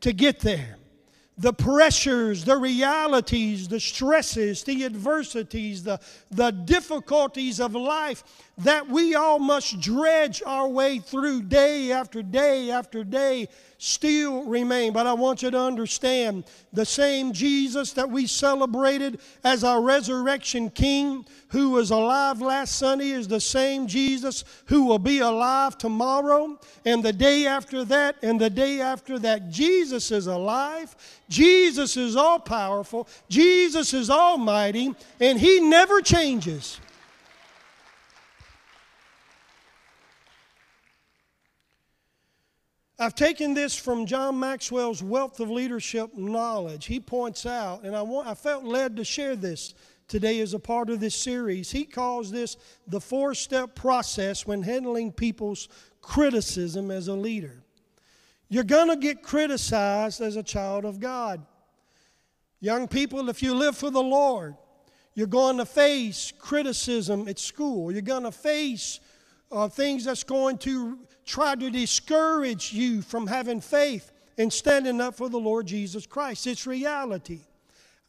to 0.00 0.12
get 0.12 0.40
there? 0.40 0.76
the 1.40 1.52
pressures, 1.54 2.44
the 2.44 2.56
realities, 2.56 3.66
the 3.66 3.80
stresses, 3.80 4.62
the 4.62 4.84
adversities, 4.84 5.82
the, 5.82 5.98
the 6.30 6.50
difficulties 6.50 7.60
of 7.60 7.74
life 7.74 8.22
that 8.60 8.88
we 8.88 9.14
all 9.14 9.38
must 9.38 9.80
dredge 9.80 10.42
our 10.44 10.68
way 10.68 10.98
through 10.98 11.42
day 11.42 11.92
after 11.92 12.22
day 12.22 12.70
after 12.70 13.02
day 13.04 13.48
still 13.78 14.44
remain. 14.44 14.92
But 14.92 15.06
I 15.06 15.14
want 15.14 15.42
you 15.42 15.50
to 15.50 15.58
understand 15.58 16.44
the 16.72 16.84
same 16.84 17.32
Jesus 17.32 17.92
that 17.94 18.10
we 18.10 18.26
celebrated 18.26 19.20
as 19.42 19.64
our 19.64 19.80
resurrection 19.80 20.68
King, 20.68 21.24
who 21.48 21.70
was 21.70 21.90
alive 21.90 22.42
last 22.42 22.76
Sunday, 22.76 23.10
is 23.10 23.26
the 23.26 23.40
same 23.40 23.86
Jesus 23.86 24.44
who 24.66 24.84
will 24.84 24.98
be 24.98 25.20
alive 25.20 25.78
tomorrow 25.78 26.58
and 26.84 27.02
the 27.02 27.12
day 27.12 27.46
after 27.46 27.84
that 27.86 28.16
and 28.22 28.38
the 28.38 28.50
day 28.50 28.82
after 28.82 29.18
that. 29.20 29.50
Jesus 29.50 30.10
is 30.10 30.26
alive. 30.26 30.94
Jesus 31.30 31.96
is 31.96 32.16
all 32.16 32.38
powerful. 32.38 33.08
Jesus 33.30 33.94
is 33.94 34.10
almighty, 34.10 34.94
and 35.18 35.40
He 35.40 35.60
never 35.60 36.02
changes. 36.02 36.78
I've 43.00 43.14
taken 43.14 43.54
this 43.54 43.74
from 43.74 44.04
John 44.04 44.38
Maxwell's 44.38 45.02
Wealth 45.02 45.40
of 45.40 45.48
Leadership 45.48 46.10
Knowledge. 46.14 46.84
He 46.84 47.00
points 47.00 47.46
out, 47.46 47.82
and 47.82 47.96
I, 47.96 48.02
want, 48.02 48.28
I 48.28 48.34
felt 48.34 48.62
led 48.62 48.96
to 48.96 49.04
share 49.04 49.34
this 49.34 49.72
today 50.06 50.38
as 50.40 50.52
a 50.52 50.58
part 50.58 50.90
of 50.90 51.00
this 51.00 51.14
series. 51.14 51.70
He 51.70 51.84
calls 51.84 52.30
this 52.30 52.58
the 52.86 53.00
four 53.00 53.34
step 53.34 53.74
process 53.74 54.46
when 54.46 54.62
handling 54.62 55.12
people's 55.12 55.68
criticism 56.02 56.90
as 56.90 57.08
a 57.08 57.14
leader. 57.14 57.62
You're 58.50 58.64
going 58.64 58.88
to 58.88 58.96
get 58.96 59.22
criticized 59.22 60.20
as 60.20 60.36
a 60.36 60.42
child 60.42 60.84
of 60.84 61.00
God. 61.00 61.40
Young 62.60 62.86
people, 62.86 63.30
if 63.30 63.42
you 63.42 63.54
live 63.54 63.78
for 63.78 63.90
the 63.90 64.02
Lord, 64.02 64.56
you're 65.14 65.26
going 65.26 65.56
to 65.56 65.64
face 65.64 66.34
criticism 66.38 67.28
at 67.28 67.38
school. 67.38 67.90
You're 67.90 68.02
going 68.02 68.24
to 68.24 68.32
face 68.32 69.00
uh, 69.50 69.68
things 69.68 70.04
that's 70.04 70.22
going 70.22 70.58
to 70.58 70.98
try 71.24 71.54
to 71.54 71.70
discourage 71.70 72.72
you 72.72 73.02
from 73.02 73.26
having 73.26 73.60
faith 73.60 74.12
and 74.38 74.52
standing 74.52 75.00
up 75.00 75.14
for 75.14 75.28
the 75.28 75.38
Lord 75.38 75.66
Jesus 75.66 76.06
Christ. 76.06 76.46
It's 76.46 76.66
reality. 76.66 77.40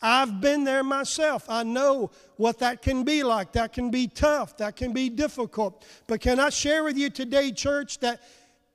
I've 0.01 0.41
been 0.41 0.63
there 0.63 0.83
myself. 0.83 1.45
I 1.47 1.63
know 1.63 2.09
what 2.37 2.59
that 2.59 2.81
can 2.81 3.03
be 3.03 3.21
like. 3.21 3.51
That 3.51 3.71
can 3.71 3.91
be 3.91 4.07
tough. 4.07 4.57
That 4.57 4.75
can 4.75 4.93
be 4.93 5.09
difficult. 5.09 5.85
But 6.07 6.21
can 6.21 6.39
I 6.39 6.49
share 6.49 6.83
with 6.83 6.97
you 6.97 7.09
today, 7.09 7.51
church, 7.51 7.99
that 7.99 8.21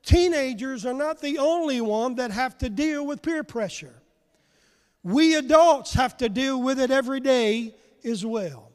teenagers 0.04 0.86
are 0.86 0.94
not 0.94 1.20
the 1.20 1.38
only 1.38 1.80
one 1.80 2.14
that 2.16 2.30
have 2.30 2.56
to 2.58 2.70
deal 2.70 3.04
with 3.04 3.22
peer 3.22 3.42
pressure. 3.42 3.94
We 5.02 5.34
adults 5.34 5.94
have 5.94 6.16
to 6.18 6.28
deal 6.28 6.62
with 6.62 6.78
it 6.78 6.90
every 6.90 7.20
day 7.20 7.74
as 8.04 8.24
well. 8.24 8.70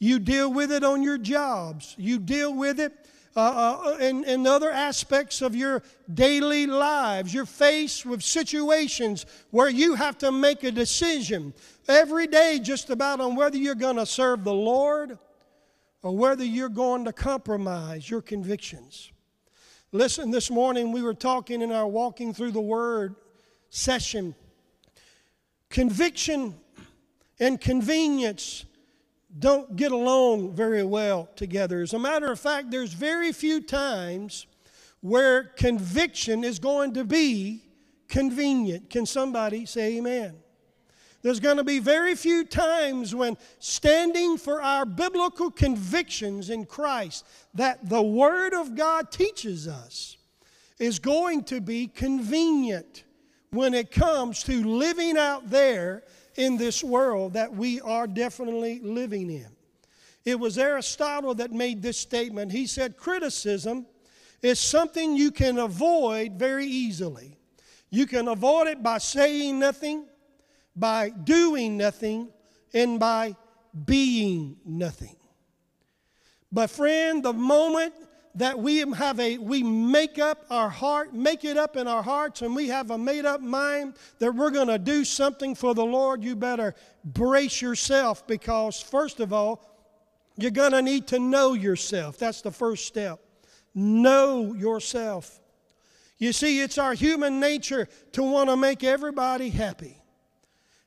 You 0.00 0.18
deal 0.18 0.52
with 0.52 0.72
it 0.72 0.82
on 0.82 1.02
your 1.02 1.18
jobs. 1.18 1.94
You 1.96 2.18
deal 2.18 2.52
with 2.52 2.80
it 2.80 3.03
uh, 3.36 3.40
uh, 3.84 3.96
in, 3.98 4.22
in 4.24 4.46
other 4.46 4.70
aspects 4.70 5.42
of 5.42 5.56
your 5.56 5.82
daily 6.12 6.66
lives. 6.66 7.34
You're 7.34 7.46
faced 7.46 8.06
with 8.06 8.22
situations 8.22 9.26
where 9.50 9.68
you 9.68 9.96
have 9.96 10.18
to 10.18 10.30
make 10.30 10.62
a 10.62 10.70
decision 10.70 11.52
every 11.88 12.28
day 12.28 12.60
just 12.62 12.90
about 12.90 13.20
on 13.20 13.34
whether 13.34 13.56
you're 13.56 13.74
going 13.74 13.96
to 13.96 14.06
serve 14.06 14.44
the 14.44 14.54
Lord 14.54 15.18
or 16.02 16.16
whether 16.16 16.44
you're 16.44 16.68
going 16.68 17.04
to 17.06 17.12
compromise 17.12 18.08
your 18.08 18.22
convictions. 18.22 19.10
Listen, 19.90 20.30
this 20.30 20.50
morning 20.50 20.92
we 20.92 21.02
were 21.02 21.14
talking 21.14 21.62
in 21.62 21.72
our 21.72 21.86
Walking 21.86 22.34
Through 22.34 22.52
the 22.52 22.60
Word 22.60 23.16
session. 23.70 24.34
Conviction 25.70 26.54
and 27.40 27.60
convenience 27.60 28.64
don't 29.38 29.76
get 29.76 29.92
along 29.92 30.54
very 30.54 30.84
well 30.84 31.28
together. 31.36 31.82
As 31.82 31.92
a 31.92 31.98
matter 31.98 32.30
of 32.30 32.38
fact, 32.38 32.70
there's 32.70 32.92
very 32.92 33.32
few 33.32 33.60
times 33.60 34.46
where 35.00 35.44
conviction 35.44 36.44
is 36.44 36.58
going 36.58 36.94
to 36.94 37.04
be 37.04 37.62
convenient. 38.08 38.90
Can 38.90 39.06
somebody 39.06 39.66
say 39.66 39.98
amen? 39.98 40.36
There's 41.22 41.40
going 41.40 41.56
to 41.56 41.64
be 41.64 41.78
very 41.78 42.14
few 42.14 42.44
times 42.44 43.14
when 43.14 43.38
standing 43.58 44.36
for 44.36 44.62
our 44.62 44.84
biblical 44.84 45.50
convictions 45.50 46.50
in 46.50 46.66
Christ 46.66 47.26
that 47.54 47.88
the 47.88 48.02
Word 48.02 48.52
of 48.52 48.74
God 48.74 49.10
teaches 49.10 49.66
us 49.66 50.18
is 50.78 50.98
going 50.98 51.44
to 51.44 51.60
be 51.60 51.86
convenient 51.86 53.04
when 53.50 53.72
it 53.72 53.90
comes 53.90 54.42
to 54.44 54.62
living 54.64 55.16
out 55.16 55.48
there 55.48 56.02
in 56.36 56.56
this 56.56 56.82
world 56.82 57.34
that 57.34 57.54
we 57.54 57.80
are 57.80 58.06
definitely 58.06 58.80
living 58.80 59.30
in. 59.30 59.48
It 60.24 60.38
was 60.38 60.58
Aristotle 60.58 61.34
that 61.34 61.52
made 61.52 61.82
this 61.82 61.98
statement. 61.98 62.50
He 62.50 62.66
said, 62.66 62.96
Criticism 62.96 63.86
is 64.42 64.58
something 64.58 65.16
you 65.16 65.30
can 65.30 65.58
avoid 65.58 66.32
very 66.32 66.66
easily. 66.66 67.38
You 67.90 68.06
can 68.06 68.28
avoid 68.28 68.68
it 68.68 68.82
by 68.82 68.98
saying 68.98 69.58
nothing, 69.58 70.06
by 70.74 71.10
doing 71.10 71.76
nothing, 71.76 72.28
and 72.72 72.98
by 72.98 73.36
being 73.84 74.56
nothing. 74.64 75.16
But, 76.50 76.70
friend, 76.70 77.22
the 77.22 77.32
moment 77.32 77.94
that 78.36 78.58
we 78.58 78.78
have 78.78 79.20
a 79.20 79.38
we 79.38 79.62
make 79.62 80.18
up 80.18 80.44
our 80.50 80.68
heart 80.68 81.14
make 81.14 81.44
it 81.44 81.56
up 81.56 81.76
in 81.76 81.86
our 81.86 82.02
hearts 82.02 82.42
and 82.42 82.54
we 82.54 82.68
have 82.68 82.90
a 82.90 82.98
made 82.98 83.24
up 83.24 83.40
mind 83.40 83.94
that 84.18 84.34
we're 84.34 84.50
going 84.50 84.68
to 84.68 84.78
do 84.78 85.04
something 85.04 85.54
for 85.54 85.74
the 85.74 85.84
lord. 85.84 86.24
You 86.24 86.34
better 86.34 86.74
brace 87.04 87.62
yourself 87.62 88.26
because 88.26 88.80
first 88.80 89.20
of 89.20 89.32
all 89.32 89.62
you're 90.36 90.50
going 90.50 90.72
to 90.72 90.82
need 90.82 91.06
to 91.08 91.18
know 91.18 91.52
yourself. 91.52 92.18
That's 92.18 92.42
the 92.42 92.50
first 92.50 92.86
step. 92.86 93.20
Know 93.74 94.54
yourself. 94.54 95.40
You 96.18 96.32
see 96.32 96.60
it's 96.60 96.78
our 96.78 96.94
human 96.94 97.38
nature 97.38 97.88
to 98.12 98.22
want 98.22 98.50
to 98.50 98.56
make 98.56 98.82
everybody 98.82 99.50
happy. 99.50 100.00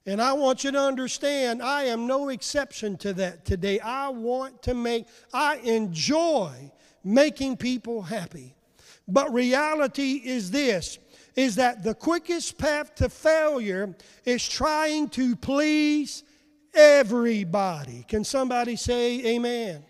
And 0.06 0.22
I 0.22 0.34
want 0.34 0.64
you 0.64 0.72
to 0.72 0.80
understand, 0.80 1.62
I 1.62 1.84
am 1.84 2.08
no 2.08 2.30
exception 2.30 2.96
to 2.98 3.14
that 3.14 3.44
today. 3.44 3.80
I 3.82 4.08
want 4.08 4.64
to 4.64 4.74
make, 4.74 5.06
I 5.34 5.58
enjoy 5.58 6.72
making 7.04 7.58
people 7.58 8.02
happy. 8.02 8.56
But 9.08 9.34
reality 9.34 10.22
is 10.24 10.52
this 10.52 11.00
is 11.36 11.56
that 11.56 11.84
the 11.84 11.94
quickest 11.94 12.58
path 12.58 12.96
to 12.96 13.08
failure 13.08 13.96
is 14.26 14.48
trying 14.48 15.08
to 15.08 15.36
please 15.36 16.24
everybody. 16.74 18.04
Can 18.08 18.24
somebody 18.24 18.76
say 18.76 19.24
amen? 19.36 19.84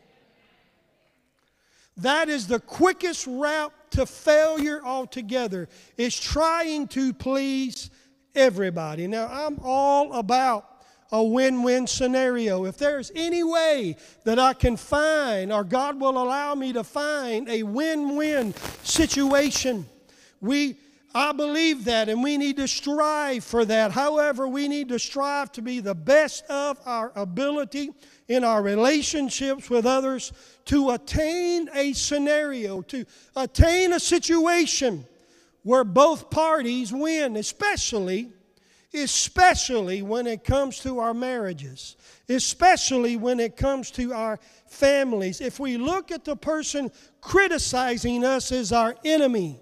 That 1.96 2.28
is 2.30 2.48
the 2.48 2.60
quickest 2.60 3.26
route 3.26 3.74
to 3.92 4.06
failure 4.06 4.82
altogether, 4.84 5.70
is 5.96 6.20
trying 6.20 6.88
to 6.90 7.14
please 7.14 7.90
everybody. 8.36 9.08
Now, 9.08 9.28
I'm 9.28 9.58
all 9.64 10.14
about 10.14 10.77
a 11.12 11.24
win 11.24 11.64
win 11.64 11.88
scenario. 11.88 12.66
If 12.66 12.78
there's 12.78 13.12
any 13.16 13.44
way 13.44 13.98
that 14.24 14.40
I 14.40 14.54
can 14.54 14.78
find, 14.78 15.52
or 15.52 15.64
God 15.64 16.00
will 16.00 16.22
allow 16.22 16.56
me 16.56 16.74
to 16.74 16.84
find, 16.84 17.50
a 17.50 17.64
win 17.64 18.16
win 18.16 18.54
situation, 18.84 19.86
we 20.42 20.78
I 21.16 21.32
believe 21.32 21.86
that, 21.86 22.10
and 22.10 22.22
we 22.22 22.38
need 22.38 22.58
to 22.58 22.68
strive 22.68 23.44
for 23.44 23.66
that. 23.66 23.92
However, 23.92 24.48
we 24.48 24.68
need 24.68 24.90
to 24.90 25.00
strive 25.00 25.52
to 25.54 25.64
be 25.64 25.80
the 25.80 25.96
best 25.96 26.44
of 26.46 26.80
our 26.86 27.12
ability 27.16 27.90
in 28.28 28.44
our 28.44 28.62
relationships 28.62 29.68
with 29.68 29.88
others 29.88 30.32
to 30.66 30.92
attain 30.92 31.70
a 31.74 31.94
scenario, 31.94 32.82
to 32.84 33.04
attain 33.36 33.94
a 33.94 34.00
situation 34.00 35.06
where 35.64 35.84
both 35.84 36.30
parties 36.30 36.94
win, 36.94 37.36
especially 37.36 38.30
especially 38.94 40.02
when 40.02 40.28
it 40.28 40.44
comes 40.44 40.80
to 40.80 41.00
our 41.00 41.14
marriages, 41.14 41.96
especially 42.30 43.18
when 43.18 43.40
it 43.40 43.58
comes 43.58 43.92
to 43.92 44.14
our 44.14 44.40
families. 44.68 45.42
If 45.42 45.60
we 45.60 45.78
look 45.78 46.12
at 46.12 46.26
the 46.26 46.36
person 46.36 46.92
criticizing 47.22 48.24
us 48.24 48.52
as 48.52 48.72
our 48.72 48.96
enemy, 49.04 49.60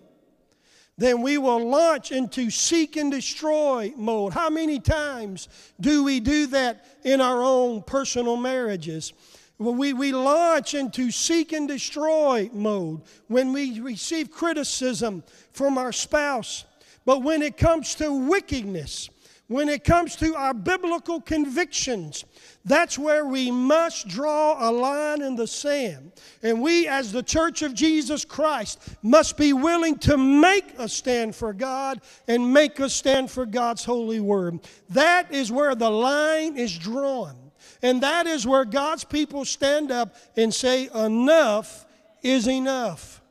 then 0.98 1.22
we 1.22 1.38
will 1.38 1.67
launch 1.67 2.12
into 2.12 2.50
seek 2.50 2.96
and 2.96 3.12
destroy 3.12 3.91
mode. 3.98 4.34
How 4.34 4.50
many 4.50 4.79
times 4.79 5.50
do 5.79 6.03
we 6.03 6.20
do 6.20 6.48
that 6.48 6.86
in 7.03 7.20
our 7.20 7.44
own 7.44 7.82
personal 7.82 8.38
marriages? 8.38 9.12
We, 9.58 9.94
we 9.94 10.12
launch 10.12 10.74
into 10.74 11.12
seek 11.12 11.53
and 11.53 11.67
destroy 11.67 12.50
mode 12.53 13.01
when 13.27 13.53
we 13.53 13.79
receive 13.79 14.32
criticism 14.32 15.24
from 15.51 15.77
our 15.77 15.91
spouse. 15.91 16.65
But 17.05 17.24
when 17.24 17.41
it 17.41 17.58
comes 17.58 17.96
to 17.96 18.12
wickedness, 18.12 19.10
when 19.47 19.69
it 19.69 19.83
comes 19.83 20.15
to 20.17 20.35
our 20.35 20.53
biblical 20.53 21.21
convictions, 21.21 22.25
that's 22.63 22.97
where 22.97 23.25
we 23.25 23.51
must 23.51 24.07
draw 24.07 24.69
a 24.69 24.71
line 24.71 25.21
in 25.21 25.35
the 25.35 25.45
sand. 25.45 26.13
And 26.41 26.61
we, 26.61 26.87
as 26.87 27.11
the 27.11 27.21
church 27.21 27.61
of 27.61 27.75
Jesus 27.75 28.25
Christ, 28.25 28.79
must 29.03 29.37
be 29.37 29.53
willing 29.53 29.99
to 29.99 30.17
make 30.17 30.73
a 30.79 30.89
stand 30.89 31.35
for 31.35 31.53
God 31.53 32.01
and 32.27 32.53
make 32.53 32.79
a 32.79 32.89
stand 32.89 33.29
for 33.29 33.45
God's 33.45 33.85
holy 33.85 34.19
word. 34.19 34.61
That 34.89 35.31
is 35.31 35.51
where 35.51 35.75
the 35.75 35.91
line 35.91 36.57
is 36.57 36.75
drawn. 36.75 37.35
And 37.83 38.01
that 38.01 38.25
is 38.25 38.47
where 38.47 38.65
God's 38.65 39.03
people 39.03 39.45
stand 39.45 39.91
up 39.91 40.15
and 40.35 40.51
say, 40.51 40.89
Enough 40.95 41.85
is 42.23 42.47
enough. 42.47 43.21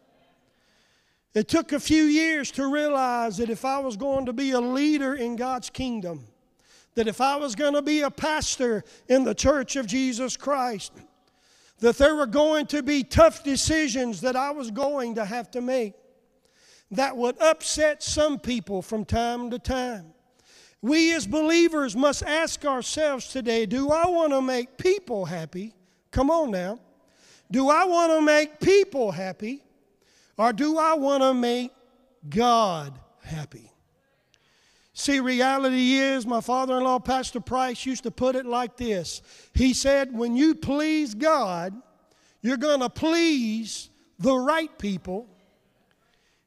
It 1.35 1.49
took 1.49 1.73
a 1.73 1.81
few 1.81 2.05
years 2.05 2.51
to 2.53 2.73
realize 2.73 3.39
that 3.39 3.51
if 3.51 3.65
I 3.65 3.79
was 3.81 3.97
going 3.97 4.27
to 4.27 4.33
be 4.33 4.53
a 4.53 4.61
leader 4.61 5.15
in 5.15 5.35
God's 5.35 5.69
kingdom, 5.69 6.27
that 6.95 7.09
if 7.09 7.21
I 7.21 7.37
was 7.37 7.57
going 7.57 7.75
to 7.75 7.83
be 7.83 8.03
a 8.03 8.11
pastor 8.11 8.85
in 9.09 9.25
the 9.25 9.35
church 9.35 9.75
of 9.75 9.87
Jesus 9.87 10.37
Christ, 10.37 10.93
that 11.81 11.99
there 11.99 12.15
were 12.15 12.27
going 12.27 12.67
to 12.67 12.85
be 12.85 13.03
tough 13.03 13.43
decisions 13.43 14.21
that 14.21 14.37
I 14.37 14.53
was 14.53 14.71
going 14.71 15.17
to 15.17 15.25
have 15.25 15.51
to 15.53 15.61
make 15.61 15.95
that 16.93 17.17
would 17.17 17.41
upset 17.41 18.03
some 18.03 18.39
people 18.39 18.81
from 18.83 19.05
time 19.05 19.51
to 19.51 19.59
time. 19.59 20.13
We 20.81 21.13
as 21.15 21.27
believers 21.27 21.97
must 21.97 22.23
ask 22.23 22.65
ourselves 22.65 23.29
today 23.29 23.67
do 23.67 23.91
I 23.91 24.07
want 24.07 24.33
to 24.33 24.41
make 24.41 24.79
people 24.79 25.25
happy? 25.25 25.75
Come 26.11 26.31
on 26.31 26.51
now. 26.51 26.79
Do 27.51 27.71
I 27.71 27.85
want 27.85 28.13
to 28.13 28.21
make 28.21 28.61
people 28.61 29.11
happy? 29.11 29.63
Or 30.37 30.53
do 30.53 30.79
I 30.79 30.95
want 30.95 31.23
to 31.23 31.35
make 31.35 31.73
God 32.29 32.99
happy? 33.23 33.71
See, 34.93 35.19
reality 35.19 35.95
is, 35.95 36.25
my 36.25 36.41
father 36.41 36.77
in 36.79 36.85
law, 36.85 37.01
Pastor 37.01 37.41
Price, 37.41 37.85
used 37.85 38.05
to 38.05 38.13
put 38.13 38.37
it 38.37 38.47
like 38.47 38.77
this 38.77 39.23
He 39.53 39.75
said, 39.75 40.17
When 40.17 40.37
you 40.37 40.55
please 40.55 41.15
God, 41.15 41.75
you're 42.43 42.57
going 42.57 42.81
to 42.81 42.91
please 42.91 43.91
the 44.19 44.35
right 44.35 44.77
people. 44.79 45.29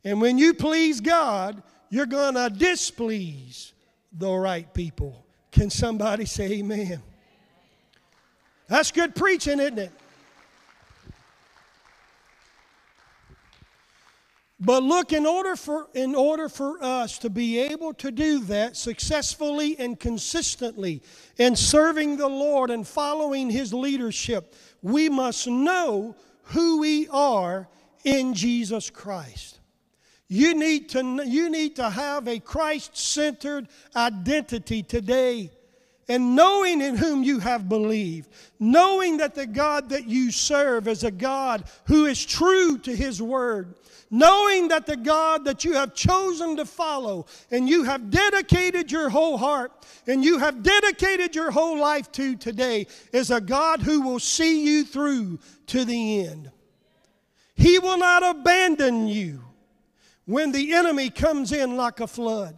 And 0.04 0.22
when 0.22 0.38
you 0.38 0.54
please 0.54 1.02
God, 1.02 1.62
you're 1.90 2.06
going 2.06 2.36
to 2.36 2.50
displease 2.50 3.74
the 4.14 4.32
right 4.32 4.74
people. 4.74 5.26
Can 5.52 5.70
somebody 5.70 6.26
say 6.26 6.60
amen? 6.60 7.02
That's 8.68 8.92
good 8.92 9.16
preaching, 9.16 9.60
isn't 9.60 9.80
it? 9.80 9.92
But 14.60 14.82
look, 14.82 15.14
in 15.14 15.28
order, 15.28 15.56
for, 15.56 15.88
in 15.94 16.16
order 16.16 16.50
for 16.50 16.84
us 16.84 17.20
to 17.20 17.30
be 17.30 17.60
able 17.60 17.94
to 17.96 18.10
do 18.10 18.40
that 18.46 18.76
successfully 18.76 19.78
and 19.78 20.00
consistently 20.00 21.04
in 21.38 21.56
serving 21.56 22.18
the 22.18 22.28
Lord 22.28 22.72
and 22.72 22.88
following 22.88 23.52
His 23.52 23.72
leadership, 23.72 24.56
we 24.82 25.10
must 25.10 25.48
know 25.48 26.16
who 26.44 26.80
we 26.80 27.08
are 27.10 27.68
in 28.04 28.34
Jesus 28.34 28.90
Christ. 28.90 29.60
You 30.28 30.56
need 30.56 30.90
to, 30.90 31.24
you 31.26 31.50
need 31.50 31.76
to 31.76 31.90
have 31.90 32.28
a 32.28 32.40
Christ 32.40 32.98
centered 32.98 33.68
identity 33.96 34.82
today. 34.82 35.52
And 36.10 36.36
knowing 36.36 36.80
in 36.82 36.96
whom 36.96 37.22
you 37.22 37.40
have 37.40 37.68
believed, 37.68 38.30
knowing 38.60 39.18
that 39.18 39.36
the 39.36 39.46
God 39.46 39.90
that 39.90 40.08
you 40.08 40.32
serve 40.32 40.88
is 40.88 41.04
a 41.04 41.12
God 41.12 41.66
who 41.86 42.06
is 42.06 42.26
true 42.26 42.78
to 42.80 42.96
His 42.96 43.22
word, 43.22 43.76
knowing 44.10 44.70
that 44.70 44.86
the 44.86 44.98
God 44.98 45.46
that 45.46 45.66
you 45.66 45.74
have 45.74 45.94
chosen 45.94 46.56
to 46.58 46.66
follow 46.66 47.26
and 47.52 47.68
you 47.68 47.84
have 47.84 48.10
dedicated 48.10 48.92
your 48.92 49.10
whole 49.10 49.38
heart 49.38 49.72
and 50.08 50.24
you 50.24 50.38
have 50.40 50.64
dedicated 50.64 51.36
your 51.36 51.52
whole 51.52 51.80
life 51.80 52.12
to 52.14 52.36
today 52.36 52.88
is 53.12 53.32
a 53.32 53.42
God 53.42 53.82
who 53.82 54.02
will 54.02 54.20
see 54.20 54.64
you 54.64 54.86
through 54.86 55.40
to 55.68 55.84
the 55.84 56.26
end. 56.26 56.52
He 57.56 57.80
will 57.80 57.98
not 57.98 58.24
abandon 58.24 59.08
you 59.08 59.44
when 60.26 60.52
the 60.52 60.74
enemy 60.74 61.10
comes 61.10 61.52
in 61.52 61.76
like 61.76 62.00
a 62.00 62.08
flood. 62.08 62.58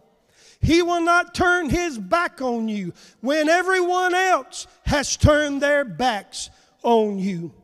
He 0.60 0.82
will 0.82 1.00
not 1.00 1.34
turn 1.34 1.70
his 1.70 1.98
back 1.98 2.42
on 2.42 2.68
you 2.68 2.92
when 3.20 3.48
everyone 3.48 4.14
else 4.14 4.66
has 4.84 5.16
turned 5.16 5.62
their 5.62 5.84
backs 5.84 6.50
on 6.82 7.18
you. 7.18 7.54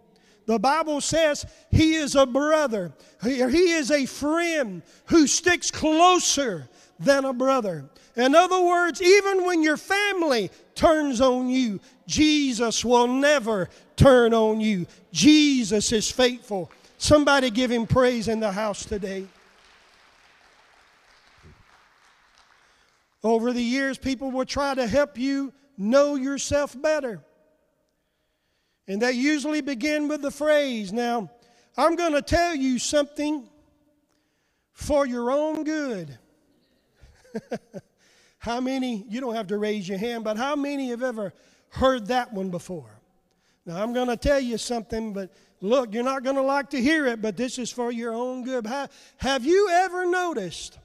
The 0.47 0.59
Bible 0.61 1.01
says 1.01 1.45
he 1.71 1.95
is 1.95 2.15
a 2.15 2.25
brother, 2.25 2.93
he 3.23 3.73
is 3.73 3.91
a 3.91 4.07
friend 4.07 4.83
who 5.07 5.27
sticks 5.27 5.71
closer 5.71 6.69
than 7.01 7.25
a 7.25 7.33
brother. 7.33 7.85
In 8.17 8.35
other 8.35 8.63
words, 8.63 9.03
even 9.03 9.45
when 9.45 9.63
your 9.63 9.77
family 9.77 10.51
turns 10.75 11.21
on 11.21 11.49
you, 11.49 11.81
Jesus 12.07 12.85
will 12.85 13.09
never 13.09 13.69
turn 13.97 14.33
on 14.33 14.61
you. 14.61 14.87
Jesus 15.13 15.93
is 15.93 16.11
faithful. 16.11 16.71
Somebody 16.97 17.51
give 17.51 17.71
him 17.71 17.87
praise 17.87 18.29
in 18.29 18.41
the 18.41 18.53
house 18.53 18.85
today. 18.85 19.27
Over 23.23 23.53
the 23.53 23.63
years, 23.63 23.99
people 23.99 24.31
will 24.31 24.45
try 24.45 24.75
to 24.75 24.87
help 24.87 25.19
you 25.19 25.53
know 25.77 26.15
yourself 26.15 26.81
better. 26.81 27.21
And 28.88 29.03
they 29.03 29.12
usually 29.12 29.61
begin 29.61 30.09
with 30.09 30.22
the 30.22 30.31
phrase, 30.31 30.92
Now, 30.92 31.31
I'm 31.77 31.96
going 31.96 32.12
to 32.12 32.22
tell 32.22 32.55
you 32.55 32.79
something 32.79 33.49
for 34.72 35.07
your 35.07 35.31
own 35.31 35.64
good. 35.64 36.18
how 38.38 38.61
many, 38.61 39.05
you 39.09 39.20
don't 39.20 39.35
have 39.35 39.49
to 39.49 39.59
raise 39.59 39.88
your 39.88 39.99
hand, 39.99 40.25
but 40.25 40.37
how 40.37 40.57
many 40.57 40.88
have 40.90 41.03
ever 41.03 41.33
heard 41.70 42.07
that 42.07 42.33
one 42.33 42.51
before? 42.51 43.01
Now, 43.64 43.83
I'm 43.83 43.92
going 43.92 44.09
to 44.09 44.16
tell 44.16 44.38
you 44.38 44.59
something, 44.59 45.12
but 45.12 45.33
look, 45.61 45.92
you're 45.92 46.05
not 46.05 46.22
going 46.22 46.37
to 46.37 46.42
like 46.42 46.70
to 46.70 46.81
hear 46.81 47.07
it, 47.07 47.20
but 47.20 47.37
this 47.37 47.59
is 47.59 47.72
for 47.72 47.90
your 47.90 48.14
own 48.14 48.44
good. 48.44 48.66
Have 49.16 49.44
you 49.44 49.68
ever 49.70 50.07
noticed 50.07 50.79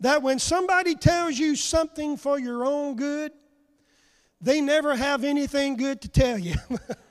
that 0.00 0.22
when 0.22 0.38
somebody 0.38 0.94
tells 0.94 1.38
you 1.38 1.54
something 1.56 2.16
for 2.16 2.38
your 2.38 2.64
own 2.64 2.96
good, 2.96 3.32
they 4.40 4.60
never 4.60 4.96
have 4.96 5.24
anything 5.24 5.76
good 5.76 6.00
to 6.00 6.08
tell 6.08 6.38
you? 6.38 6.54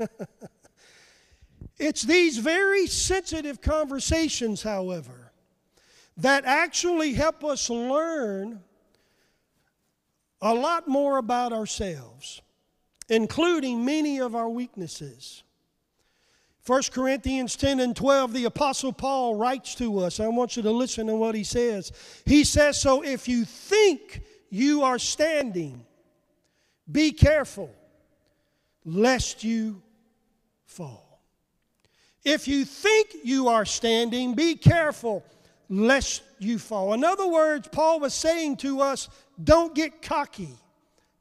it's 1.78 2.02
these 2.02 2.38
very 2.38 2.86
sensitive 2.86 3.60
conversations, 3.60 4.62
however, 4.62 5.32
that 6.16 6.44
actually 6.44 7.14
help 7.14 7.44
us 7.44 7.70
learn 7.70 8.60
a 10.40 10.54
lot 10.54 10.88
more 10.88 11.18
about 11.18 11.52
ourselves, 11.52 12.42
including 13.08 13.84
many 13.84 14.20
of 14.20 14.34
our 14.34 14.48
weaknesses. 14.48 15.42
1 16.66 16.82
Corinthians 16.92 17.56
10 17.56 17.80
and 17.80 17.96
12, 17.96 18.32
the 18.32 18.44
Apostle 18.44 18.92
Paul 18.92 19.34
writes 19.34 19.74
to 19.76 19.98
us. 19.98 20.20
I 20.20 20.28
want 20.28 20.56
you 20.56 20.62
to 20.62 20.70
listen 20.70 21.06
to 21.06 21.16
what 21.16 21.34
he 21.34 21.44
says. 21.44 21.90
He 22.26 22.44
says, 22.44 22.80
So 22.80 23.02
if 23.02 23.28
you 23.28 23.44
think 23.44 24.22
you 24.50 24.82
are 24.82 24.98
standing, 24.98 25.84
be 26.90 27.12
careful 27.12 27.70
lest 28.84 29.42
you 29.42 29.82
fall. 30.70 31.20
If 32.24 32.46
you 32.46 32.64
think 32.64 33.16
you 33.24 33.48
are 33.48 33.64
standing, 33.64 34.34
be 34.34 34.54
careful 34.54 35.24
lest 35.68 36.22
you 36.38 36.58
fall. 36.58 36.94
In 36.94 37.04
other 37.04 37.26
words, 37.26 37.68
Paul 37.68 38.00
was 38.00 38.14
saying 38.14 38.58
to 38.58 38.80
us, 38.80 39.08
don't 39.42 39.74
get 39.74 40.02
cocky 40.02 40.54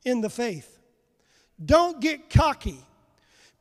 in 0.05 0.21
the 0.21 0.29
faith. 0.29 0.77
Don't 1.63 1.99
get 1.99 2.29
cocky 2.29 2.79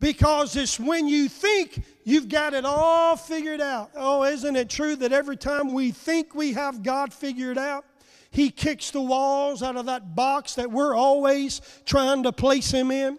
because 0.01 0.57
it's 0.57 0.79
when 0.79 1.09
you 1.09 1.29
think 1.29 1.83
you've 2.05 2.29
got 2.29 2.55
it 2.55 2.65
all 2.65 3.17
figured 3.17 3.61
out. 3.61 3.91
Oh, 3.95 4.25
isn't 4.25 4.57
it 4.57 4.71
true 4.71 4.97
that 4.97 5.13
every 5.13 5.37
time 5.37 5.73
we 5.73 5.91
think 5.91 6.35
we 6.35 6.53
have 6.53 6.83
God 6.83 7.13
figured 7.13 7.59
out, 7.59 7.85
He 8.31 8.51
kicks 8.51 8.91
the 8.91 9.03
walls 9.03 9.63
out 9.63 9.77
of 9.77 9.87
that 9.87 10.15
box 10.15 10.55
that 10.55 10.71
we're 10.71 10.95
always 10.95 11.61
trying 11.85 12.23
to 12.25 12.33
place 12.33 12.71
Him 12.71 12.91
in? 12.91 13.19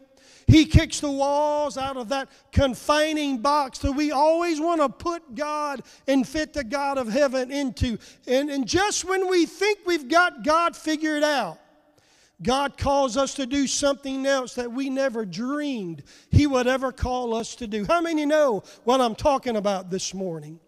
He 0.49 0.65
kicks 0.65 0.99
the 0.99 1.11
walls 1.11 1.77
out 1.77 1.95
of 1.95 2.09
that 2.09 2.27
confining 2.51 3.37
box 3.37 3.77
that 3.79 3.91
we 3.91 4.11
always 4.11 4.59
want 4.59 4.81
to 4.81 4.89
put 4.89 5.35
God 5.35 5.83
and 6.07 6.27
fit 6.27 6.53
the 6.53 6.63
God 6.63 6.97
of 6.97 7.07
heaven 7.07 7.51
into. 7.51 7.99
And, 8.25 8.49
and 8.49 8.67
just 8.67 9.05
when 9.05 9.29
we 9.29 9.45
think 9.45 9.79
we've 9.85 10.09
got 10.09 10.43
God 10.43 10.75
figured 10.75 11.23
out, 11.23 11.59
God 12.41 12.79
calls 12.79 13.15
us 13.15 13.35
to 13.35 13.45
do 13.45 13.67
something 13.67 14.25
else 14.25 14.55
that 14.55 14.71
we 14.71 14.89
never 14.89 15.23
dreamed 15.23 16.01
He 16.31 16.47
would 16.47 16.65
ever 16.65 16.91
call 16.91 17.35
us 17.35 17.53
to 17.55 17.67
do. 17.67 17.85
How 17.85 18.01
many 18.01 18.25
know 18.25 18.63
what 18.85 19.01
I'm 19.01 19.13
talking 19.13 19.55
about 19.55 19.91
this 19.91 20.15
morning? 20.15 20.59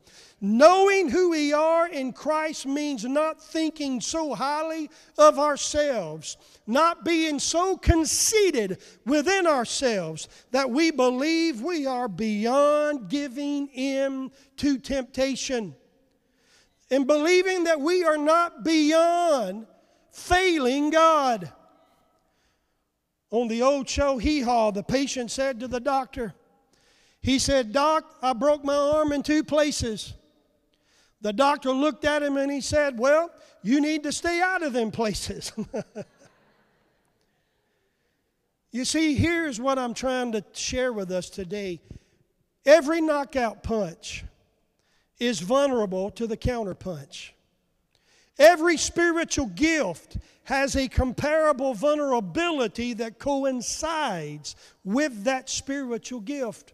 Knowing 0.44 1.08
who 1.08 1.30
we 1.30 1.54
are 1.54 1.88
in 1.88 2.12
Christ 2.12 2.66
means 2.66 3.06
not 3.06 3.40
thinking 3.40 4.02
so 4.02 4.34
highly 4.34 4.90
of 5.20 5.38
ourselves, 5.38 6.36
not 6.66 7.06
being 7.06 7.38
so 7.38 7.78
conceited 7.78 8.82
within 9.06 9.46
ourselves 9.46 10.28
that 10.50 10.68
we 10.68 10.90
believe 10.90 11.62
we 11.62 11.86
are 11.86 12.08
beyond 12.08 13.08
giving 13.08 13.68
in 13.68 14.32
to 14.58 14.80
temptation, 14.80 15.76
and 16.90 17.06
believing 17.06 17.66
that 17.66 17.80
we 17.80 18.04
are 18.04 18.18
not 18.18 18.64
beyond 18.64 19.68
failing 20.12 20.90
God. 20.90 21.52
On 23.30 23.48
the 23.48 23.62
old 23.62 23.88
show, 23.88 24.18
Hee 24.18 24.42
Haw, 24.42 24.72
the 24.72 24.82
patient 24.82 25.30
said 25.30 25.60
to 25.60 25.68
the 25.68 25.80
doctor, 25.80 26.34
he 27.22 27.38
said, 27.38 27.72
Doc, 27.72 28.18
I 28.24 28.34
broke 28.34 28.66
my 28.66 28.76
arm 28.76 29.12
in 29.12 29.22
two 29.22 29.44
places. 29.44 30.16
The 31.22 31.34
doctor 31.34 31.72
looked 31.72 32.04
at 32.04 32.24
him 32.24 32.38
and 32.38 32.52
he 32.52 32.62
said, 32.62 32.98
Well, 32.98 33.32
you 33.62 33.80
need 33.80 34.04
to 34.04 34.12
stay 34.12 34.42
out 34.42 34.64
of 34.64 34.74
them 34.74 34.92
places. 34.92 35.52
you 38.72 38.86
see, 38.86 39.14
here's 39.14 39.60
what 39.60 39.78
I'm 39.78 39.94
trying 39.94 40.32
to 40.32 40.44
share 40.54 40.92
with 40.92 41.12
us 41.12 41.30
today. 41.30 41.80
Every 42.66 43.02
knockout 43.02 43.64
punch 43.64 44.24
is 45.20 45.40
vulnerable 45.40 46.10
to 46.12 46.26
the 46.26 46.38
counterpunch. 46.38 47.32
Every 48.40 48.78
spiritual 48.78 49.48
gift 49.48 50.18
has 50.46 50.76
a 50.76 50.88
comparable 50.88 51.76
vulnerability 51.76 52.94
that 52.94 53.20
coincides 53.20 54.56
with 54.84 55.26
that 55.26 55.50
spiritual 55.50 56.22
gift. 56.22 56.74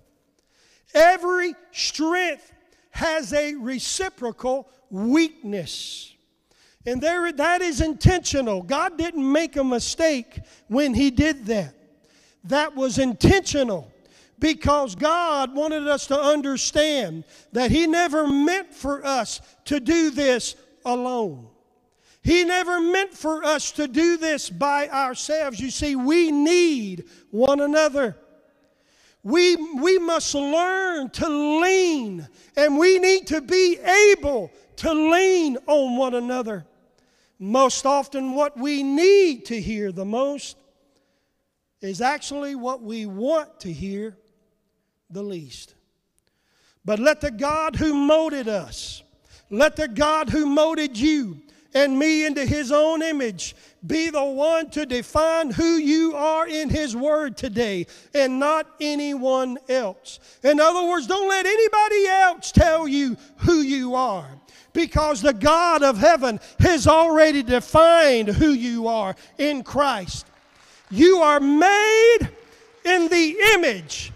Every 0.93 1.53
strength 1.73 2.53
has 2.97 3.31
a 3.31 3.53
reciprocal 3.53 4.67
weakness. 4.89 6.15
And 6.83 6.99
there, 6.99 7.31
that 7.31 7.62
is 7.62 7.79
intentional. 7.79 8.63
God 8.63 8.97
didn't 8.97 9.31
make 9.31 9.55
a 9.55 9.63
mistake 9.63 10.39
when 10.67 10.95
He 10.95 11.12
did 11.12 11.45
that. 11.45 11.75
That 12.45 12.75
was 12.75 12.97
intentional 12.97 13.91
because 14.39 14.95
God 14.95 15.53
wanted 15.53 15.88
us 15.88 16.07
to 16.07 16.19
understand 16.19 17.23
that 17.51 17.69
He 17.69 17.86
never 17.86 18.25
meant 18.25 18.73
for 18.73 19.05
us 19.05 19.41
to 19.65 19.79
do 19.79 20.10
this 20.10 20.55
alone. 20.83 21.49
He 22.23 22.45
never 22.45 22.81
meant 22.81 23.13
for 23.13 23.43
us 23.43 23.71
to 23.73 23.88
do 23.88 24.17
this 24.17 24.49
by 24.49 24.89
ourselves. 24.89 25.60
You 25.60 25.69
see, 25.69 25.95
we 25.95 26.31
need 26.31 27.03
one 27.29 27.62
another. 27.62 28.17
We, 29.27 29.57
we 29.57 29.99
must 29.99 30.33
learn 30.35 31.09
to 31.09 31.27
lean, 31.27 32.25
and 32.55 32.77
we 32.77 32.97
need 32.97 33.27
to 33.27 33.41
be 33.41 33.77
able 33.77 34.53
to 34.77 34.93
lean 34.93 35.57
on 35.67 35.97
one 35.97 36.13
another. 36.13 36.65
Most 37.37 37.85
often, 37.85 38.35
what 38.35 38.57
we 38.57 38.83
need 38.83 39.43
to 39.47 39.59
hear 39.59 39.91
the 39.91 40.05
most 40.05 40.55
is 41.81 41.99
actually 41.99 42.55
what 42.55 42.81
we 42.81 43.05
want 43.05 43.59
to 43.59 43.73
hear 43.73 44.17
the 45.09 45.23
least. 45.23 45.75
But 46.85 46.97
let 46.97 47.19
the 47.19 47.31
God 47.31 47.75
who 47.75 47.93
molded 47.95 48.47
us, 48.47 49.03
let 49.49 49.75
the 49.75 49.89
God 49.89 50.29
who 50.29 50.45
molded 50.45 50.97
you, 50.97 51.41
and 51.77 51.97
me 51.97 52.25
into 52.25 52.43
His 52.43 52.71
own 52.71 53.01
image. 53.03 53.55
Be 53.85 54.09
the 54.09 54.23
one 54.23 54.69
to 54.71 54.85
define 54.85 55.51
who 55.51 55.77
you 55.77 56.15
are 56.15 56.47
in 56.47 56.69
His 56.69 56.95
Word 56.95 57.37
today 57.37 57.85
and 58.15 58.39
not 58.39 58.65
anyone 58.81 59.59
else. 59.69 60.19
In 60.43 60.59
other 60.59 60.87
words, 60.87 61.05
don't 61.05 61.29
let 61.29 61.45
anybody 61.45 62.07
else 62.07 62.51
tell 62.51 62.87
you 62.87 63.15
who 63.37 63.61
you 63.61 63.93
are 63.93 64.27
because 64.73 65.21
the 65.21 65.33
God 65.33 65.83
of 65.83 65.97
heaven 65.97 66.39
has 66.59 66.87
already 66.87 67.43
defined 67.43 68.29
who 68.29 68.49
you 68.49 68.87
are 68.87 69.15
in 69.37 69.63
Christ. 69.63 70.25
You 70.89 71.17
are 71.17 71.39
made 71.39 72.19
in 72.83 73.07
the 73.07 73.37
image 73.53 74.11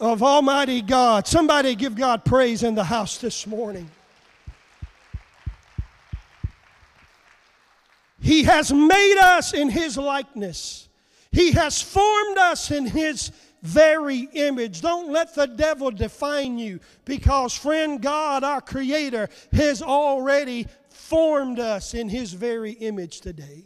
of 0.00 0.22
Almighty 0.22 0.80
God. 0.80 1.26
Somebody 1.26 1.74
give 1.74 1.96
God 1.96 2.24
praise 2.24 2.62
in 2.62 2.76
the 2.76 2.84
house 2.84 3.18
this 3.18 3.46
morning. 3.46 3.90
He 8.28 8.42
has 8.42 8.70
made 8.70 9.16
us 9.18 9.54
in 9.54 9.70
His 9.70 9.96
likeness. 9.96 10.90
He 11.32 11.52
has 11.52 11.80
formed 11.80 12.36
us 12.36 12.70
in 12.70 12.84
His 12.84 13.32
very 13.62 14.28
image. 14.34 14.82
Don't 14.82 15.10
let 15.10 15.34
the 15.34 15.46
devil 15.46 15.90
define 15.90 16.58
you 16.58 16.78
because, 17.06 17.54
friend, 17.54 18.02
God, 18.02 18.44
our 18.44 18.60
Creator, 18.60 19.30
has 19.52 19.80
already 19.80 20.66
formed 20.90 21.58
us 21.58 21.94
in 21.94 22.10
His 22.10 22.34
very 22.34 22.72
image 22.72 23.22
today. 23.22 23.64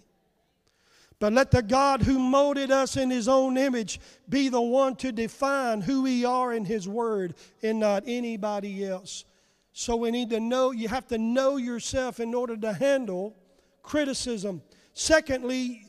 But 1.19 1.33
let 1.33 1.51
the 1.51 1.63
God 1.63 2.03
who 2.03 2.21
molded 2.21 2.71
us 2.71 2.97
in 2.97 3.11
His 3.11 3.27
own 3.27 3.57
image 3.59 3.99
be 4.29 4.49
the 4.49 4.63
one 4.63 4.95
to 4.97 5.11
define 5.11 5.81
who 5.81 6.03
we 6.03 6.25
are 6.25 6.53
in 6.53 6.65
His 6.65 6.87
Word 6.87 7.35
and 7.65 7.81
not 7.81 8.05
anybody 8.07 8.87
else. 8.87 9.25
So 9.73 9.97
we 9.97 10.13
need 10.13 10.31
to 10.31 10.39
know, 10.39 10.71
you 10.71 10.87
have 10.87 11.09
to 11.09 11.19
know 11.19 11.57
yourself 11.57 12.21
in 12.21 12.33
order 12.33 12.57
to 12.59 12.73
handle 12.73 13.35
criticism. 13.83 14.63
Secondly, 14.95 15.87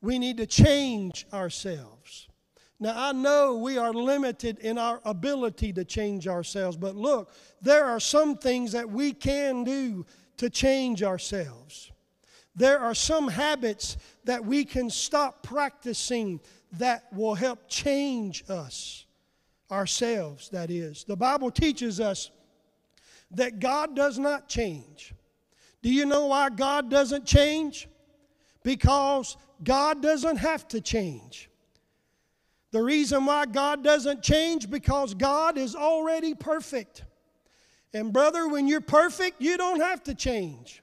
we 0.00 0.18
need 0.18 0.36
to 0.36 0.46
change 0.46 1.26
ourselves. 1.32 2.28
Now, 2.80 2.94
I 2.96 3.12
know 3.12 3.56
we 3.56 3.76
are 3.76 3.92
limited 3.92 4.60
in 4.60 4.78
our 4.78 5.00
ability 5.04 5.72
to 5.72 5.84
change 5.84 6.28
ourselves, 6.28 6.76
but 6.76 6.94
look, 6.94 7.32
there 7.60 7.84
are 7.84 7.98
some 7.98 8.36
things 8.36 8.72
that 8.72 8.88
we 8.88 9.12
can 9.12 9.64
do 9.64 10.06
to 10.36 10.48
change 10.48 11.02
ourselves. 11.02 11.90
There 12.54 12.78
are 12.78 12.94
some 12.94 13.28
habits 13.28 13.96
that 14.24 14.44
we 14.44 14.64
can 14.64 14.90
stop 14.90 15.42
practicing 15.42 16.40
that 16.72 17.12
will 17.12 17.34
help 17.34 17.68
change 17.68 18.44
us, 18.48 19.06
ourselves, 19.70 20.48
that 20.50 20.70
is. 20.70 21.04
The 21.04 21.16
Bible 21.16 21.50
teaches 21.50 21.98
us 21.98 22.30
that 23.32 23.58
God 23.58 23.96
does 23.96 24.18
not 24.18 24.48
change. 24.48 25.14
Do 25.82 25.92
you 25.92 26.06
know 26.06 26.26
why 26.26 26.50
God 26.50 26.90
doesn't 26.90 27.24
change? 27.24 27.88
Because 28.62 29.36
God 29.62 30.02
doesn't 30.02 30.36
have 30.36 30.66
to 30.68 30.80
change. 30.80 31.48
The 32.70 32.82
reason 32.82 33.24
why 33.24 33.46
God 33.46 33.82
doesn't 33.82 34.22
change 34.22 34.68
because 34.68 35.14
God 35.14 35.56
is 35.56 35.74
already 35.74 36.34
perfect. 36.34 37.04
And 37.94 38.12
brother, 38.12 38.48
when 38.48 38.68
you're 38.68 38.80
perfect, 38.80 39.40
you 39.40 39.56
don't 39.56 39.80
have 39.80 40.02
to 40.04 40.14
change. 40.14 40.82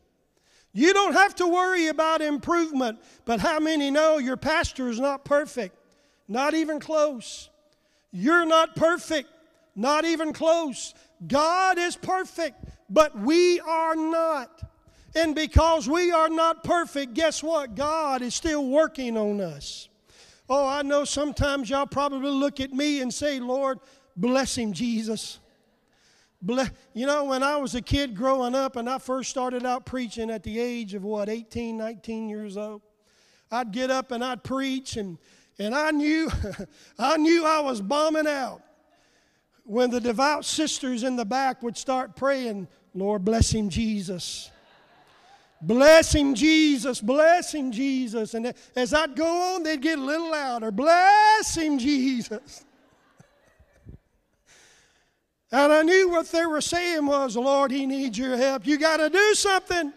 You 0.74 0.94
don't 0.94 1.14
have 1.14 1.36
to 1.36 1.48
worry 1.48 1.88
about 1.88 2.22
improvement. 2.22 3.00
But 3.24 3.40
how 3.40 3.60
many 3.60 3.92
know 3.92 4.18
your 4.18 4.38
pastor 4.38 4.90
is 4.90 5.00
not 5.00 5.24
perfect? 5.24 5.78
Not 6.28 6.54
even 6.54 6.80
close. 6.80 7.50
You're 8.12 8.46
not 8.46 8.76
perfect. 8.76 9.30
Not 9.76 10.06
even 10.06 10.34
close. 10.34 10.94
God 11.28 11.78
is 11.78 11.96
perfect, 11.96 12.64
but 12.90 13.18
we 13.20 13.60
are 13.60 13.96
not. 13.96 14.64
And 15.15 15.34
because 15.34 15.88
we 15.88 16.12
are 16.12 16.30
not 16.30 16.63
perfect, 16.63 17.13
guess 17.13 17.41
what? 17.41 17.75
God 17.75 18.21
is 18.21 18.36
still 18.36 18.67
working 18.67 19.17
on 19.17 19.39
us. 19.39 19.88
Oh, 20.49 20.67
I 20.67 20.82
know 20.82 21.06
sometimes 21.06 21.69
y'all 21.69 21.88
probably 21.88 22.30
look 22.30 22.60
at 22.60 22.71
me 22.71 23.01
and 23.01 23.13
say, 23.13 23.39
Lord, 23.39 23.80
bless 24.15 24.58
him, 24.58 24.73
Jesus. 24.73 25.39
Bless. 26.41 26.69
You 26.93 27.08
know, 27.08 27.23
when 27.23 27.41
I 27.41 27.56
was 27.58 27.73
a 27.75 27.82
kid 27.82 28.15
growing 28.15 28.54
up 28.54 28.75
and 28.75 28.89
I 28.89 28.99
first 28.99 29.30
started 29.30 29.65
out 29.65 29.86
preaching 29.86 30.30
at 30.30 30.43
the 30.43 30.60
age 30.60 30.93
of 30.93 31.04
what, 31.04 31.30
18, 31.30 31.78
19 31.78 32.30
years 32.30 32.58
old, 32.58 32.82
I'd 33.49 33.71
get 33.71 33.89
up 33.89 34.12
and 34.12 34.23
I'd 34.23 34.43
preach 34.43 34.97
and, 34.97 35.17
and 35.58 35.73
I 35.73 35.91
knew 35.91 36.30
I 36.99 37.17
knew 37.17 37.45
I 37.45 37.62
was 37.62 37.82
bombing 37.82 38.28
out 38.28 38.62
when 39.63 39.89
the 39.89 39.99
devout 39.99 40.45
sisters 40.45 41.04
in 41.04 41.15
the 41.15 41.25
back 41.25 41.63
would 41.63 41.78
start 41.78 42.15
praying, 42.15 42.67
Lord 42.93 43.25
bless 43.25 43.51
him 43.51 43.69
Jesus. 43.69 44.51
Bless 45.62 46.13
him, 46.13 46.36
Jesus. 46.36 47.02
blessing 47.02 47.72
Jesus. 47.72 48.34
And 48.34 48.54
as 48.76 48.94
I'd 48.94 49.15
go 49.15 49.56
on, 49.56 49.63
they'd 49.63 49.82
get 49.82 49.98
a 49.98 50.02
little 50.02 50.32
louder. 50.32 50.72
Blessing 50.72 51.80
Jesus. 51.80 52.65
And 55.52 55.72
I 55.72 55.84
knew 55.84 56.10
what 56.10 56.30
they 56.32 56.46
were 56.46 56.62
saying 56.62 57.06
was, 57.06 57.38
Lord, 57.38 57.72
he 57.72 57.86
needs 57.86 58.18
your 58.18 58.36
help. 58.36 58.68
You 58.68 58.78
got 58.78 58.98
to 58.98 59.10
do 59.10 59.34
something. 59.34 59.94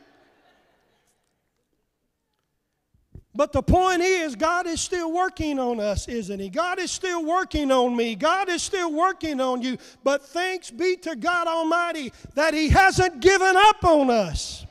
But 3.34 3.52
the 3.52 3.62
point 3.62 4.02
is, 4.02 4.34
God 4.34 4.66
is 4.66 4.80
still 4.80 5.12
working 5.12 5.60
on 5.60 5.78
us, 5.78 6.08
isn't 6.08 6.40
He? 6.40 6.48
God 6.48 6.80
is 6.80 6.90
still 6.90 7.24
working 7.24 7.70
on 7.70 7.94
me. 7.94 8.16
God 8.16 8.48
is 8.48 8.64
still 8.64 8.92
working 8.92 9.40
on 9.40 9.62
you. 9.62 9.78
But 10.02 10.24
thanks 10.24 10.72
be 10.72 10.96
to 11.02 11.14
God 11.14 11.46
Almighty 11.46 12.12
that 12.34 12.52
He 12.52 12.68
hasn't 12.68 13.20
given 13.20 13.54
up 13.56 13.84
on 13.84 14.10
us. 14.10 14.66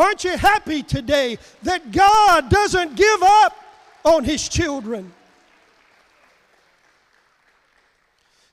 Aren't 0.00 0.24
you 0.24 0.34
happy 0.34 0.82
today 0.82 1.36
that 1.62 1.92
God 1.92 2.48
doesn't 2.48 2.96
give 2.96 3.22
up 3.22 3.54
on 4.02 4.24
His 4.24 4.48
children? 4.48 5.12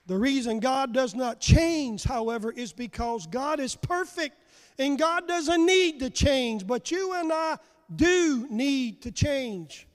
The 0.06 0.18
reason 0.18 0.60
God 0.60 0.92
does 0.92 1.14
not 1.14 1.40
change, 1.40 2.04
however, 2.04 2.52
is 2.52 2.74
because 2.74 3.26
God 3.26 3.60
is 3.60 3.74
perfect 3.74 4.36
and 4.78 4.98
God 4.98 5.26
doesn't 5.26 5.64
need 5.64 6.00
to 6.00 6.10
change. 6.10 6.66
But 6.66 6.90
you 6.90 7.14
and 7.14 7.32
I 7.32 7.56
do 7.96 8.46
need 8.50 9.00
to 9.02 9.10
change. 9.10 9.86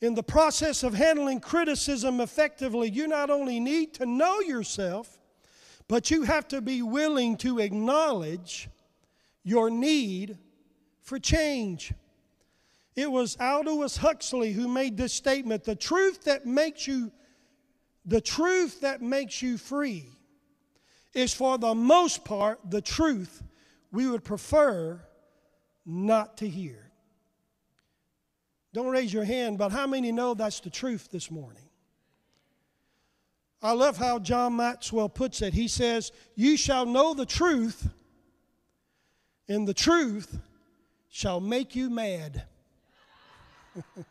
In 0.00 0.14
the 0.14 0.24
process 0.24 0.82
of 0.82 0.92
handling 0.92 1.38
criticism 1.38 2.20
effectively, 2.20 2.90
you 2.90 3.06
not 3.06 3.30
only 3.30 3.60
need 3.60 3.94
to 3.94 4.06
know 4.06 4.40
yourself, 4.40 5.18
but 5.86 6.10
you 6.10 6.24
have 6.24 6.48
to 6.48 6.60
be 6.60 6.82
willing 6.82 7.36
to 7.36 7.60
acknowledge 7.60 8.68
your 9.46 9.70
need 9.70 10.36
for 11.02 11.20
change. 11.20 11.94
It 12.96 13.08
was 13.08 13.36
Aldous 13.40 13.96
Huxley 13.96 14.52
who 14.52 14.66
made 14.66 14.96
this 14.96 15.12
statement 15.12 15.62
the 15.62 15.76
truth 15.76 16.24
that 16.24 16.44
makes 16.44 16.88
you 16.88 17.12
the 18.04 18.20
truth 18.20 18.80
that 18.80 19.02
makes 19.02 19.40
you 19.42 19.56
free 19.56 20.08
is 21.14 21.32
for 21.32 21.58
the 21.58 21.74
most 21.74 22.24
part 22.24 22.58
the 22.68 22.80
truth 22.80 23.42
we 23.92 24.08
would 24.08 24.24
prefer 24.24 25.00
not 25.84 26.38
to 26.38 26.48
hear. 26.48 26.90
Don't 28.72 28.88
raise 28.88 29.12
your 29.12 29.24
hand, 29.24 29.58
but 29.58 29.70
how 29.70 29.86
many 29.86 30.10
know 30.10 30.34
that's 30.34 30.58
the 30.60 30.70
truth 30.70 31.08
this 31.10 31.30
morning? 31.30 31.62
I 33.62 33.72
love 33.72 33.96
how 33.96 34.18
John 34.18 34.56
Maxwell 34.56 35.08
puts 35.08 35.40
it. 35.40 35.54
He 35.54 35.68
says, 35.68 36.10
You 36.34 36.56
shall 36.56 36.84
know 36.84 37.14
the 37.14 37.26
truth, 37.26 37.88
and 39.48 39.66
the 39.66 39.74
truth 39.74 40.38
shall 41.08 41.40
make 41.40 41.74
you 41.74 41.88
mad. 41.88 42.44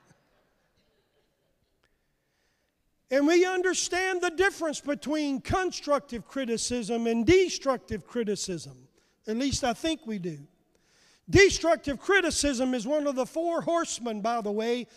and 3.11 3.27
we 3.27 3.45
understand 3.45 4.21
the 4.21 4.31
difference 4.31 4.81
between 4.81 5.39
constructive 5.41 6.27
criticism 6.27 7.07
and 7.07 7.25
destructive 7.25 8.07
criticism. 8.07 8.87
At 9.27 9.37
least 9.37 9.63
I 9.63 9.73
think 9.73 10.05
we 10.05 10.19
do. 10.19 10.39
Destructive 11.29 11.99
criticism 11.99 12.73
is 12.73 12.85
one 12.85 13.07
of 13.07 13.15
the 13.15 13.25
four 13.25 13.61
horsemen, 13.61 14.21
by 14.21 14.41
the 14.41 14.51
way, 14.51 14.87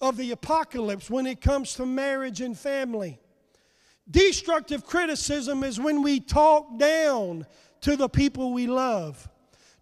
of 0.00 0.16
the 0.16 0.32
apocalypse 0.32 1.08
when 1.08 1.26
it 1.26 1.40
comes 1.40 1.74
to 1.74 1.86
marriage 1.86 2.40
and 2.40 2.58
family. 2.58 3.20
Destructive 4.10 4.84
criticism 4.84 5.62
is 5.62 5.78
when 5.78 6.02
we 6.02 6.18
talk 6.18 6.78
down 6.78 7.46
to 7.82 7.96
the 7.96 8.08
people 8.08 8.52
we 8.52 8.66
love. 8.66 9.28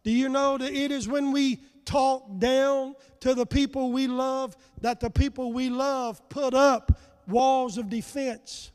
Do 0.02 0.10
you 0.10 0.28
know 0.28 0.58
that 0.58 0.72
it 0.72 0.90
is 0.90 1.08
when 1.08 1.32
we 1.32 1.60
talk 1.84 2.38
down 2.38 2.94
to 3.20 3.34
the 3.34 3.46
people 3.46 3.92
we 3.92 4.06
love 4.06 4.56
that 4.80 5.00
the 5.00 5.10
people 5.10 5.52
we 5.52 5.68
love 5.68 6.26
put 6.28 6.54
up 6.54 6.98
walls 7.26 7.78
of 7.78 7.90
defense? 7.90 8.70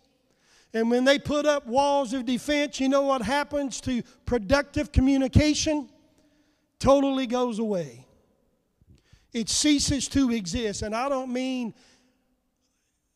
And 0.74 0.92
when 0.92 1.06
they 1.06 1.18
put 1.18 1.46
up 1.46 1.66
walls 1.66 2.14
of 2.14 2.26
defense, 2.26 2.80
you 2.80 2.90
know 2.90 3.04
what 3.04 3.22
happens 3.22 3.80
to 3.82 4.04
productive 4.26 4.92
communication? 4.92 5.90
Totally 6.80 7.28
goes 7.28 7.60
away. 7.60 8.06
It 9.32 9.50
ceases 9.50 10.08
to 10.10 10.32
exist. 10.32 10.82
And 10.82 10.94
I 10.94 11.08
don't 11.08 11.32
mean 11.32 11.74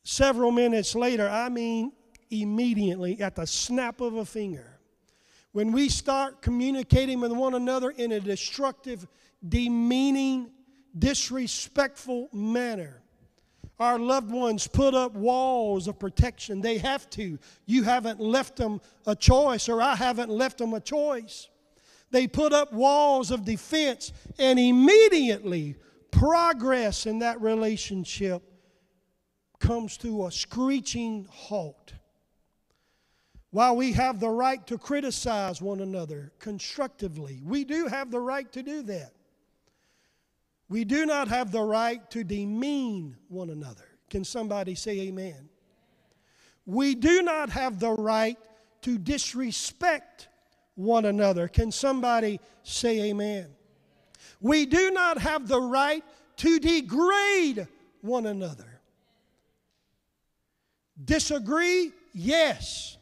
several 0.04 0.52
minutes 0.52 0.95
later, 0.95 1.28
I 1.28 1.50
mean 1.50 1.91
immediately 2.30 3.22
at 3.22 3.36
the 3.36 3.45
snap 3.45 4.02
of 4.02 4.15
a 4.15 4.26
finger. 4.26 4.68
When 5.60 5.74
we 5.74 5.89
start 5.89 6.41
communicating 6.41 7.19
with 7.19 7.34
one 7.34 7.54
another 7.54 7.89
in 7.89 8.13
a 8.13 8.22
destructive, 8.22 9.06
demeaning, 9.45 10.52
disrespectful 10.98 12.30
manner, 12.32 13.04
our 13.78 14.00
loved 14.00 14.32
ones 14.32 14.67
put 14.67 14.93
up 14.93 15.15
walls 15.15 15.89
of 15.89 16.00
protection. 16.00 16.62
They 16.62 16.78
have 16.78 17.10
to. 17.10 17.38
You 17.65 17.84
haven't 17.84 18.22
left 18.22 18.56
them 18.56 18.80
a 19.06 19.17
choice, 19.17 19.67
or 19.67 19.82
I 19.82 19.95
haven't 19.95 20.30
left 20.30 20.60
them 20.60 20.74
a 20.74 20.80
choice. 20.80 21.50
They 22.10 22.26
put 22.26 22.54
up 22.54 22.72
walls 22.72 23.30
of 23.30 23.43
defense, 23.43 24.13
and 24.38 24.58
immediately 24.58 25.76
progress 26.10 27.06
in 27.06 27.19
that 27.19 27.41
relationship 27.41 28.41
comes 29.60 29.98
to 29.98 30.26
a 30.26 30.32
screeching 30.32 31.28
halt. 31.30 31.95
While 33.52 33.76
we 33.76 33.94
have 33.94 34.20
the 34.20 34.30
right 34.30 34.66
to 34.68 34.78
criticize 34.78 35.62
one 35.62 35.80
another 35.80 36.32
constructively, 36.40 37.42
we 37.44 37.64
do 37.64 37.88
have 37.88 38.12
the 38.12 38.20
right 38.20 38.52
to 38.54 38.62
do 38.62 38.84
that. 38.84 39.12
We 40.70 40.84
do 40.84 41.08
not 41.08 41.28
have 41.30 41.52
the 41.52 41.64
right 41.64 42.08
to 42.12 42.24
demean 42.24 43.18
one 43.28 43.50
another. 43.50 43.86
Can 44.10 44.24
somebody 44.24 44.76
say 44.76 45.00
amen? 45.02 45.50
We 46.68 46.94
do 46.94 47.24
not 47.24 47.50
have 47.50 47.80
the 47.80 47.92
right 47.92 48.38
to 48.82 49.00
disrespect 49.00 50.28
one 50.76 51.06
another. 51.06 51.48
Can 51.48 51.72
somebody 51.72 52.40
say 52.62 53.10
amen? 53.10 53.48
We 54.40 54.68
do 54.68 54.92
not 54.92 55.18
have 55.18 55.48
the 55.48 55.60
right 55.60 56.04
to 56.38 56.60
degrade 56.60 57.68
one 58.02 58.28
another. 58.28 58.80
Disagree? 61.04 61.92
Yes. 62.14 62.99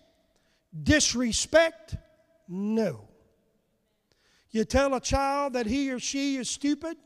Disrespect? 0.83 1.95
No. 2.47 3.07
You 4.51 4.63
tell 4.63 4.93
a 4.93 5.01
child 5.01 5.53
that 5.53 5.65
he 5.65 5.91
or 5.91 5.99
she 5.99 6.37
is 6.37 6.49
stupid. 6.49 6.97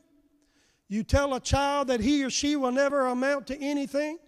You 0.88 1.04
tell 1.04 1.34
a 1.34 1.40
child 1.40 1.88
that 1.88 2.00
he 2.00 2.24
or 2.24 2.30
she 2.30 2.56
will 2.56 2.72
never 2.72 3.08
amount 3.08 3.48
to 3.48 3.58
anything. 3.58 4.20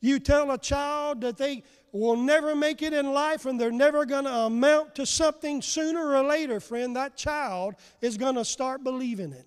You 0.00 0.18
tell 0.18 0.50
a 0.50 0.58
child 0.58 1.20
that 1.20 1.36
they 1.36 1.62
will 1.92 2.16
never 2.16 2.54
make 2.54 2.82
it 2.82 2.92
in 2.92 3.12
life 3.12 3.46
and 3.46 3.60
they're 3.60 3.70
never 3.70 4.04
going 4.04 4.24
to 4.24 4.32
amount 4.32 4.94
to 4.96 5.06
something 5.06 5.60
sooner 5.62 6.14
or 6.14 6.22
later, 6.22 6.60
friend. 6.60 6.96
That 6.96 7.16
child 7.16 7.74
is 8.00 8.16
going 8.16 8.36
to 8.36 8.44
start 8.44 8.82
believing 8.84 9.32
it. 9.32 9.46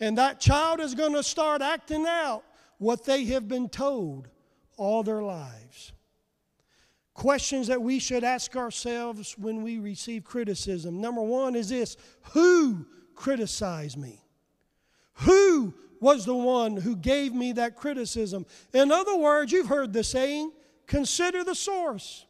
And 0.00 0.16
that 0.18 0.40
child 0.40 0.80
is 0.80 0.94
going 0.94 1.12
to 1.12 1.22
start 1.22 1.60
acting 1.60 2.06
out 2.06 2.42
what 2.78 3.04
they 3.04 3.24
have 3.26 3.46
been 3.46 3.68
told 3.68 4.28
all 4.76 5.02
their 5.02 5.22
lives. 5.22 5.92
Questions 7.20 7.66
that 7.66 7.82
we 7.82 7.98
should 7.98 8.24
ask 8.24 8.56
ourselves 8.56 9.36
when 9.36 9.62
we 9.62 9.78
receive 9.78 10.24
criticism. 10.24 11.02
Number 11.02 11.20
one 11.20 11.54
is 11.54 11.68
this 11.68 11.98
Who 12.32 12.86
criticized 13.14 13.98
me? 13.98 14.24
Who 15.16 15.74
was 16.00 16.24
the 16.24 16.34
one 16.34 16.78
who 16.78 16.96
gave 16.96 17.34
me 17.34 17.52
that 17.52 17.76
criticism? 17.76 18.46
In 18.72 18.90
other 18.90 19.14
words, 19.18 19.52
you've 19.52 19.66
heard 19.66 19.92
the 19.92 20.02
saying 20.02 20.50
consider 20.86 21.44
the 21.44 21.54
source. 21.54 22.24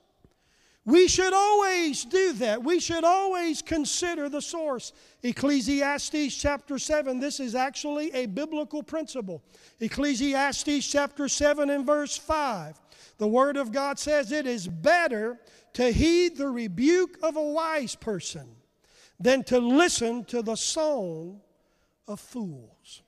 We 0.86 1.08
should 1.08 1.34
always 1.34 2.04
do 2.04 2.32
that. 2.34 2.64
We 2.64 2.80
should 2.80 3.04
always 3.04 3.60
consider 3.60 4.28
the 4.28 4.40
source. 4.40 4.92
Ecclesiastes 5.22 6.34
chapter 6.36 6.78
7, 6.78 7.20
this 7.20 7.38
is 7.38 7.54
actually 7.54 8.12
a 8.12 8.26
biblical 8.26 8.82
principle. 8.82 9.42
Ecclesiastes 9.78 10.86
chapter 10.86 11.28
7 11.28 11.68
and 11.68 11.84
verse 11.84 12.16
5. 12.16 12.80
The 13.18 13.28
Word 13.28 13.58
of 13.58 13.72
God 13.72 13.98
says 13.98 14.32
it 14.32 14.46
is 14.46 14.66
better 14.66 15.38
to 15.74 15.92
heed 15.92 16.38
the 16.38 16.48
rebuke 16.48 17.18
of 17.22 17.36
a 17.36 17.42
wise 17.42 17.94
person 17.94 18.48
than 19.18 19.44
to 19.44 19.58
listen 19.58 20.24
to 20.24 20.40
the 20.40 20.56
song 20.56 21.40
of 22.08 22.20
fools. 22.20 23.02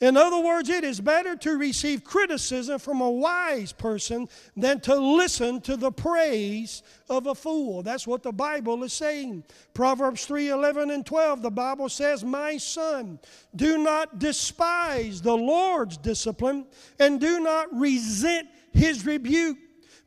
In 0.00 0.16
other 0.16 0.38
words, 0.38 0.68
it 0.68 0.84
is 0.84 1.00
better 1.00 1.34
to 1.36 1.56
receive 1.56 2.04
criticism 2.04 2.78
from 2.78 3.00
a 3.00 3.10
wise 3.10 3.72
person 3.72 4.28
than 4.56 4.78
to 4.80 4.94
listen 4.94 5.60
to 5.62 5.76
the 5.76 5.90
praise 5.90 6.82
of 7.10 7.26
a 7.26 7.34
fool. 7.34 7.82
That's 7.82 8.06
what 8.06 8.22
the 8.22 8.32
Bible 8.32 8.84
is 8.84 8.92
saying. 8.92 9.42
Proverbs 9.74 10.24
3 10.24 10.50
11 10.50 10.92
and 10.92 11.04
12, 11.04 11.42
the 11.42 11.50
Bible 11.50 11.88
says, 11.88 12.22
My 12.22 12.58
son, 12.58 13.18
do 13.56 13.78
not 13.78 14.20
despise 14.20 15.20
the 15.20 15.36
Lord's 15.36 15.96
discipline 15.96 16.66
and 17.00 17.20
do 17.20 17.40
not 17.40 17.74
resent 17.74 18.48
his 18.72 19.04
rebuke. 19.04 19.58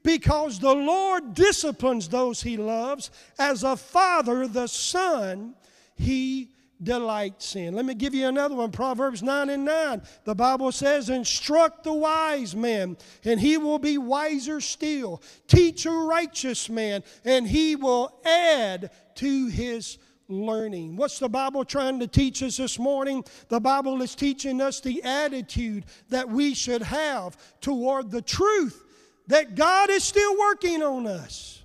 Because 0.03 0.57
the 0.57 0.73
Lord 0.73 1.35
disciplines 1.35 2.07
those 2.07 2.41
he 2.41 2.57
loves, 2.57 3.11
as 3.37 3.63
a 3.63 3.75
father 3.77 4.47
the 4.47 4.65
son 4.65 5.53
he 5.95 6.49
delights 6.83 7.55
in. 7.55 7.75
Let 7.75 7.85
me 7.85 7.93
give 7.93 8.13
you 8.13 8.27
another 8.27 8.55
one 8.55 8.71
Proverbs 8.71 9.21
9 9.21 9.49
and 9.49 9.65
9. 9.65 10.01
The 10.23 10.35
Bible 10.35 10.71
says, 10.71 11.09
Instruct 11.09 11.83
the 11.83 11.93
wise 11.93 12.55
man, 12.55 12.97
and 13.23 13.39
he 13.39 13.57
will 13.57 13.79
be 13.79 13.97
wiser 13.97 14.61
still. 14.61 15.21
Teach 15.47 15.85
a 15.85 15.91
righteous 15.91 16.69
man, 16.69 17.03
and 17.23 17.47
he 17.47 17.75
will 17.75 18.19
add 18.25 18.91
to 19.15 19.47
his 19.47 19.97
learning. 20.27 20.95
What's 20.95 21.19
the 21.19 21.29
Bible 21.29 21.65
trying 21.65 21.99
to 21.99 22.07
teach 22.07 22.41
us 22.41 22.57
this 22.57 22.79
morning? 22.79 23.23
The 23.49 23.59
Bible 23.59 24.01
is 24.01 24.15
teaching 24.15 24.61
us 24.61 24.79
the 24.79 25.03
attitude 25.03 25.85
that 26.09 26.29
we 26.29 26.53
should 26.53 26.81
have 26.81 27.37
toward 27.59 28.09
the 28.11 28.21
truth 28.21 28.83
that 29.27 29.55
God 29.55 29.89
is 29.89 30.03
still 30.03 30.37
working 30.37 30.81
on 30.81 31.07
us. 31.07 31.60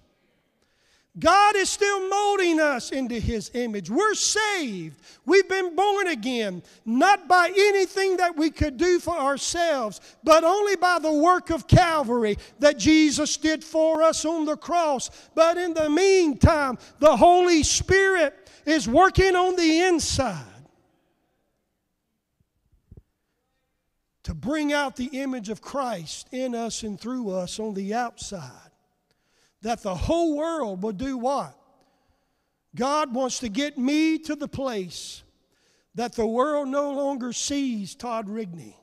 God 1.18 1.56
is 1.56 1.70
still 1.70 2.08
molding 2.08 2.60
us 2.60 2.92
into 2.92 3.18
His 3.18 3.50
image. 3.54 3.88
We're 3.88 4.14
saved. 4.14 5.00
We've 5.24 5.48
been 5.48 5.74
born 5.74 6.08
again, 6.08 6.62
not 6.84 7.26
by 7.26 7.52
anything 7.56 8.18
that 8.18 8.36
we 8.36 8.50
could 8.50 8.76
do 8.76 8.98
for 8.98 9.16
ourselves, 9.16 10.00
but 10.22 10.44
only 10.44 10.76
by 10.76 10.98
the 10.98 11.12
work 11.12 11.48
of 11.48 11.66
Calvary 11.66 12.36
that 12.58 12.78
Jesus 12.78 13.36
did 13.38 13.64
for 13.64 14.02
us 14.02 14.26
on 14.26 14.44
the 14.44 14.56
cross. 14.56 15.10
But 15.34 15.56
in 15.56 15.72
the 15.72 15.88
meantime, 15.88 16.76
the 16.98 17.16
Holy 17.16 17.62
Spirit 17.62 18.50
is 18.66 18.86
working 18.86 19.34
on 19.34 19.56
the 19.56 19.82
inside 19.84 20.44
to 24.24 24.34
bring 24.34 24.72
out 24.72 24.96
the 24.96 25.06
image 25.06 25.48
of 25.48 25.62
Christ 25.62 26.28
in 26.32 26.54
us 26.54 26.82
and 26.82 27.00
through 27.00 27.30
us 27.30 27.58
on 27.58 27.72
the 27.72 27.94
outside 27.94 28.65
that 29.62 29.82
the 29.82 29.94
whole 29.94 30.36
world 30.36 30.82
will 30.82 30.92
do 30.92 31.16
what? 31.18 31.56
God 32.74 33.14
wants 33.14 33.38
to 33.40 33.48
get 33.48 33.78
me 33.78 34.18
to 34.18 34.36
the 34.36 34.48
place 34.48 35.22
that 35.94 36.12
the 36.12 36.26
world 36.26 36.68
no 36.68 36.92
longer 36.92 37.32
sees 37.32 37.94
Todd 37.94 38.28
Rigney. 38.28 38.74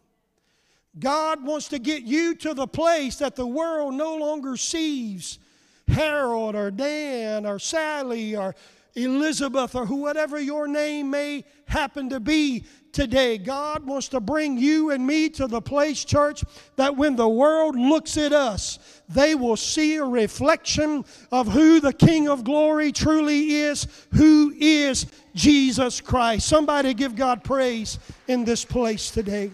God 0.99 1.43
wants 1.43 1.69
to 1.69 1.79
get 1.79 2.03
you 2.03 2.36
to 2.36 2.53
the 2.53 2.67
place 2.67 3.17
that 3.17 3.36
the 3.36 3.47
world 3.47 3.93
no 3.93 4.15
longer 4.17 4.57
sees 4.57 5.39
Harold 5.88 6.55
or 6.55 6.71
Dan 6.71 7.45
or 7.45 7.59
Sally 7.59 8.36
or 8.36 8.55
Elizabeth 8.95 9.75
or 9.75 9.86
whatever 9.86 10.39
your 10.39 10.67
name 10.67 11.10
may 11.10 11.43
happen 11.65 12.10
to 12.10 12.19
be 12.19 12.65
today. 12.91 13.39
God 13.39 13.86
wants 13.86 14.08
to 14.10 14.19
bring 14.19 14.58
you 14.58 14.91
and 14.91 15.06
me 15.06 15.29
to 15.29 15.47
the 15.47 15.62
place, 15.62 16.06
church, 16.06 16.43
that 16.75 16.95
when 16.95 17.15
the 17.15 17.27
world 17.27 17.75
looks 17.75 18.17
at 18.17 18.34
us, 18.34 19.01
they 19.10 19.34
will 19.34 19.58
see 19.58 19.95
a 19.95 20.06
reflection 20.06 21.03
of 21.32 21.47
who 21.47 21.79
the 21.79 21.93
King 21.93 22.27
of 22.29 22.43
glory 22.43 22.91
truly 22.91 23.56
is, 23.56 23.88
who 24.13 24.53
is 24.58 25.08
Jesus 25.34 25.99
Christ. 25.99 26.47
Somebody 26.47 26.93
give 26.93 27.15
God 27.15 27.43
praise 27.43 27.97
in 28.27 28.45
this 28.45 28.63
place 28.63 29.10
today. 29.10 29.49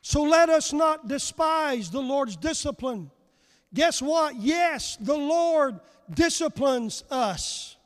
So 0.00 0.22
let 0.22 0.48
us 0.48 0.72
not 0.72 1.06
despise 1.06 1.90
the 1.90 2.00
Lord's 2.00 2.36
discipline. 2.36 3.10
Guess 3.72 4.02
what? 4.02 4.36
Yes, 4.36 4.96
the 4.96 5.16
Lord 5.16 5.78
disciplines 6.12 7.04
us. 7.10 7.76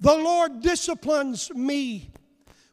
The 0.00 0.14
Lord 0.14 0.62
disciplines 0.62 1.50
me. 1.52 2.10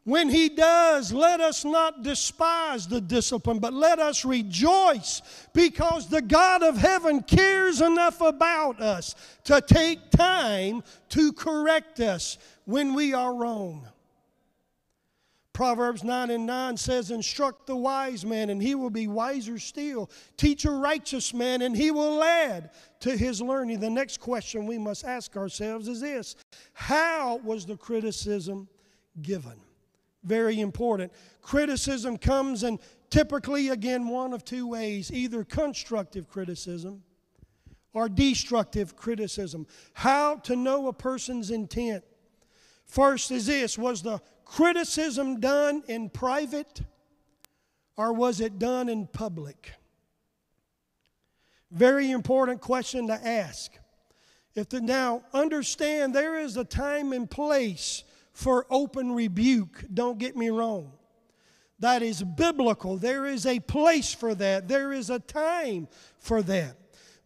When 0.04 0.28
He 0.28 0.48
does, 0.48 1.12
let 1.12 1.40
us 1.40 1.64
not 1.64 2.02
despise 2.02 2.88
the 2.88 3.00
discipline, 3.00 3.60
but 3.60 3.72
let 3.72 4.00
us 4.00 4.24
rejoice 4.24 5.22
because 5.52 6.08
the 6.08 6.22
God 6.22 6.64
of 6.64 6.76
heaven 6.76 7.22
cares 7.22 7.80
enough 7.80 8.20
about 8.20 8.80
us 8.80 9.14
to 9.44 9.60
take 9.60 10.10
time 10.10 10.82
to 11.10 11.32
correct 11.32 12.00
us 12.00 12.38
when 12.64 12.94
we 12.94 13.14
are 13.14 13.32
wrong. 13.32 13.86
Proverbs 15.52 16.02
9 16.02 16.30
and 16.30 16.46
9 16.46 16.76
says, 16.78 17.10
Instruct 17.10 17.66
the 17.66 17.76
wise 17.76 18.24
man, 18.24 18.48
and 18.48 18.62
he 18.62 18.74
will 18.74 18.90
be 18.90 19.06
wiser 19.06 19.58
still. 19.58 20.10
Teach 20.36 20.64
a 20.64 20.70
righteous 20.70 21.34
man, 21.34 21.60
and 21.60 21.76
he 21.76 21.90
will 21.90 22.22
add 22.22 22.70
to 23.00 23.16
his 23.16 23.42
learning. 23.42 23.80
The 23.80 23.90
next 23.90 24.18
question 24.18 24.66
we 24.66 24.78
must 24.78 25.04
ask 25.04 25.36
ourselves 25.36 25.88
is 25.88 26.00
this 26.00 26.36
How 26.72 27.36
was 27.44 27.66
the 27.66 27.76
criticism 27.76 28.68
given? 29.20 29.60
Very 30.24 30.60
important. 30.60 31.12
Criticism 31.42 32.16
comes 32.16 32.62
in 32.62 32.78
typically, 33.10 33.68
again, 33.68 34.08
one 34.08 34.32
of 34.32 34.44
two 34.44 34.66
ways 34.66 35.12
either 35.12 35.44
constructive 35.44 36.28
criticism 36.28 37.02
or 37.92 38.08
destructive 38.08 38.96
criticism. 38.96 39.66
How 39.92 40.36
to 40.36 40.56
know 40.56 40.88
a 40.88 40.92
person's 40.94 41.50
intent. 41.50 42.04
First 42.86 43.30
is 43.30 43.46
this 43.46 43.78
Was 43.78 44.02
the 44.02 44.20
criticism 44.44 45.40
done 45.40 45.82
in 45.88 46.10
private 46.10 46.82
or 47.96 48.12
was 48.12 48.40
it 48.40 48.58
done 48.58 48.88
in 48.88 49.06
public? 49.06 49.72
Very 51.70 52.10
important 52.10 52.60
question 52.60 53.06
to 53.06 53.14
ask. 53.14 53.72
If 54.54 54.68
the, 54.68 54.80
now, 54.80 55.22
understand 55.32 56.14
there 56.14 56.38
is 56.38 56.56
a 56.56 56.64
time 56.64 57.12
and 57.12 57.30
place 57.30 58.04
for 58.32 58.66
open 58.70 59.12
rebuke. 59.12 59.84
Don't 59.92 60.18
get 60.18 60.36
me 60.36 60.50
wrong. 60.50 60.92
That 61.78 62.02
is 62.02 62.22
biblical. 62.22 62.96
There 62.96 63.26
is 63.26 63.46
a 63.46 63.58
place 63.60 64.14
for 64.14 64.34
that, 64.34 64.68
there 64.68 64.92
is 64.92 65.10
a 65.10 65.18
time 65.18 65.88
for 66.18 66.42
that. 66.42 66.76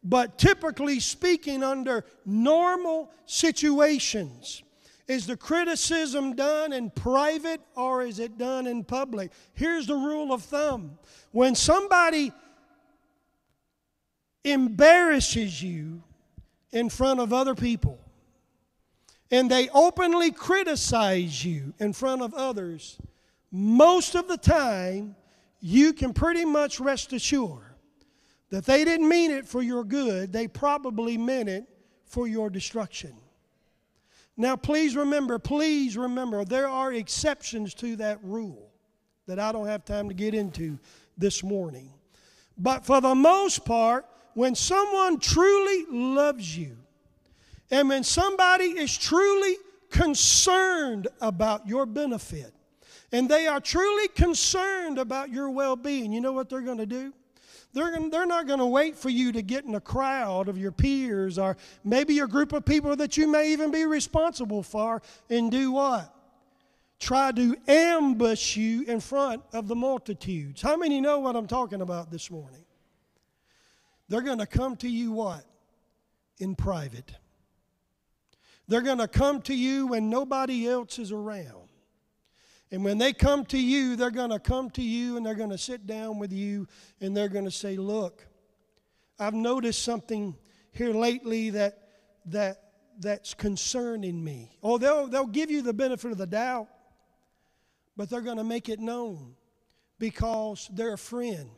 But 0.02 0.38
typically 0.38 1.00
speaking, 1.00 1.64
under 1.64 2.04
normal 2.24 3.10
situations, 3.26 4.62
is 5.08 5.26
the 5.26 5.36
criticism 5.36 6.34
done 6.34 6.72
in 6.72 6.90
private 6.90 7.60
or 7.76 8.02
is 8.02 8.18
it 8.18 8.38
done 8.38 8.66
in 8.66 8.84
public? 8.84 9.30
Here's 9.54 9.86
the 9.86 9.94
rule 9.94 10.32
of 10.32 10.42
thumb 10.42 10.98
when 11.32 11.54
somebody 11.54 12.32
embarrasses 14.44 15.62
you 15.62 16.02
in 16.72 16.88
front 16.88 17.20
of 17.20 17.32
other 17.32 17.54
people 17.54 17.98
and 19.30 19.50
they 19.50 19.68
openly 19.70 20.30
criticize 20.30 21.44
you 21.44 21.74
in 21.78 21.92
front 21.92 22.22
of 22.22 22.32
others, 22.34 22.98
most 23.50 24.14
of 24.14 24.28
the 24.28 24.36
time 24.36 25.16
you 25.60 25.92
can 25.92 26.12
pretty 26.12 26.44
much 26.44 26.78
rest 26.78 27.12
assured 27.12 27.74
that 28.50 28.64
they 28.64 28.84
didn't 28.84 29.08
mean 29.08 29.30
it 29.30 29.46
for 29.46 29.62
your 29.62 29.82
good, 29.82 30.32
they 30.32 30.46
probably 30.46 31.16
meant 31.18 31.48
it 31.48 31.64
for 32.04 32.28
your 32.28 32.48
destruction. 32.50 33.16
Now, 34.36 34.56
please 34.56 34.94
remember, 34.94 35.38
please 35.38 35.96
remember, 35.96 36.44
there 36.44 36.68
are 36.68 36.92
exceptions 36.92 37.72
to 37.74 37.96
that 37.96 38.22
rule 38.22 38.70
that 39.26 39.38
I 39.38 39.50
don't 39.52 39.66
have 39.66 39.84
time 39.84 40.08
to 40.08 40.14
get 40.14 40.34
into 40.34 40.78
this 41.16 41.42
morning. 41.42 41.92
But 42.58 42.84
for 42.84 43.00
the 43.00 43.14
most 43.14 43.64
part, 43.64 44.06
when 44.34 44.54
someone 44.54 45.18
truly 45.18 45.86
loves 45.90 46.56
you, 46.56 46.76
and 47.70 47.88
when 47.88 48.04
somebody 48.04 48.66
is 48.66 48.96
truly 48.96 49.56
concerned 49.90 51.08
about 51.20 51.66
your 51.66 51.86
benefit, 51.86 52.52
and 53.12 53.28
they 53.28 53.46
are 53.46 53.60
truly 53.60 54.08
concerned 54.08 54.98
about 54.98 55.30
your 55.30 55.50
well 55.50 55.76
being, 55.76 56.12
you 56.12 56.20
know 56.20 56.32
what 56.32 56.48
they're 56.50 56.60
going 56.60 56.78
to 56.78 56.86
do? 56.86 57.12
They're, 57.76 58.08
they're 58.08 58.24
not 58.24 58.46
going 58.46 58.60
to 58.60 58.66
wait 58.66 58.96
for 58.96 59.10
you 59.10 59.32
to 59.32 59.42
get 59.42 59.66
in 59.66 59.74
a 59.74 59.82
crowd 59.82 60.48
of 60.48 60.56
your 60.56 60.72
peers 60.72 61.38
or 61.38 61.58
maybe 61.84 62.20
a 62.20 62.26
group 62.26 62.54
of 62.54 62.64
people 62.64 62.96
that 62.96 63.18
you 63.18 63.26
may 63.26 63.52
even 63.52 63.70
be 63.70 63.84
responsible 63.84 64.62
for 64.62 65.02
and 65.28 65.50
do 65.50 65.72
what? 65.72 66.10
Try 66.98 67.32
to 67.32 67.54
ambush 67.68 68.56
you 68.56 68.84
in 68.84 68.98
front 69.00 69.42
of 69.52 69.68
the 69.68 69.74
multitudes. 69.74 70.62
How 70.62 70.78
many 70.78 71.02
know 71.02 71.18
what 71.18 71.36
I'm 71.36 71.46
talking 71.46 71.82
about 71.82 72.10
this 72.10 72.30
morning? 72.30 72.64
They're 74.08 74.22
going 74.22 74.38
to 74.38 74.46
come 74.46 74.76
to 74.76 74.88
you 74.88 75.12
what? 75.12 75.44
In 76.38 76.54
private. 76.54 77.12
They're 78.68 78.80
going 78.80 79.00
to 79.00 79.08
come 79.08 79.42
to 79.42 79.54
you 79.54 79.88
when 79.88 80.08
nobody 80.08 80.66
else 80.66 80.98
is 80.98 81.12
around. 81.12 81.65
And 82.70 82.84
when 82.84 82.98
they 82.98 83.12
come 83.12 83.44
to 83.46 83.58
you, 83.58 83.96
they're 83.96 84.10
going 84.10 84.30
to 84.30 84.38
come 84.38 84.70
to 84.70 84.82
you 84.82 85.16
and 85.16 85.24
they're 85.24 85.34
going 85.34 85.50
to 85.50 85.58
sit 85.58 85.86
down 85.86 86.18
with 86.18 86.32
you 86.32 86.66
and 87.00 87.16
they're 87.16 87.28
going 87.28 87.44
to 87.44 87.50
say, 87.50 87.76
Look, 87.76 88.26
I've 89.18 89.34
noticed 89.34 89.82
something 89.82 90.36
here 90.72 90.92
lately 90.92 91.50
that 91.50 91.78
that 92.26 92.66
that's 92.98 93.34
concerning 93.34 94.22
me. 94.22 94.56
Or 94.62 94.78
they'll, 94.78 95.06
they'll 95.06 95.26
give 95.26 95.50
you 95.50 95.62
the 95.62 95.72
benefit 95.72 96.12
of 96.12 96.18
the 96.18 96.26
doubt, 96.26 96.68
but 97.96 98.08
they're 98.08 98.20
going 98.20 98.38
to 98.38 98.44
make 98.44 98.68
it 98.68 98.80
known 98.80 99.34
because 99.98 100.68
they're 100.72 100.94
a 100.94 100.98
friend. 100.98 101.50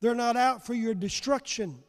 They're 0.00 0.14
not 0.14 0.36
out 0.36 0.64
for 0.66 0.74
your 0.74 0.94
destruction, 0.94 1.82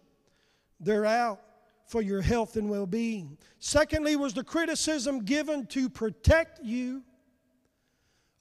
they're 0.79 1.05
out 1.05 1.41
for 1.85 2.01
your 2.01 2.21
health 2.21 2.57
and 2.57 2.69
well 2.69 2.85
being. 2.85 3.37
Secondly, 3.59 4.15
was 4.15 4.33
the 4.33 4.43
criticism 4.43 5.23
given 5.23 5.65
to 5.67 5.89
protect 5.89 6.63
you, 6.63 7.03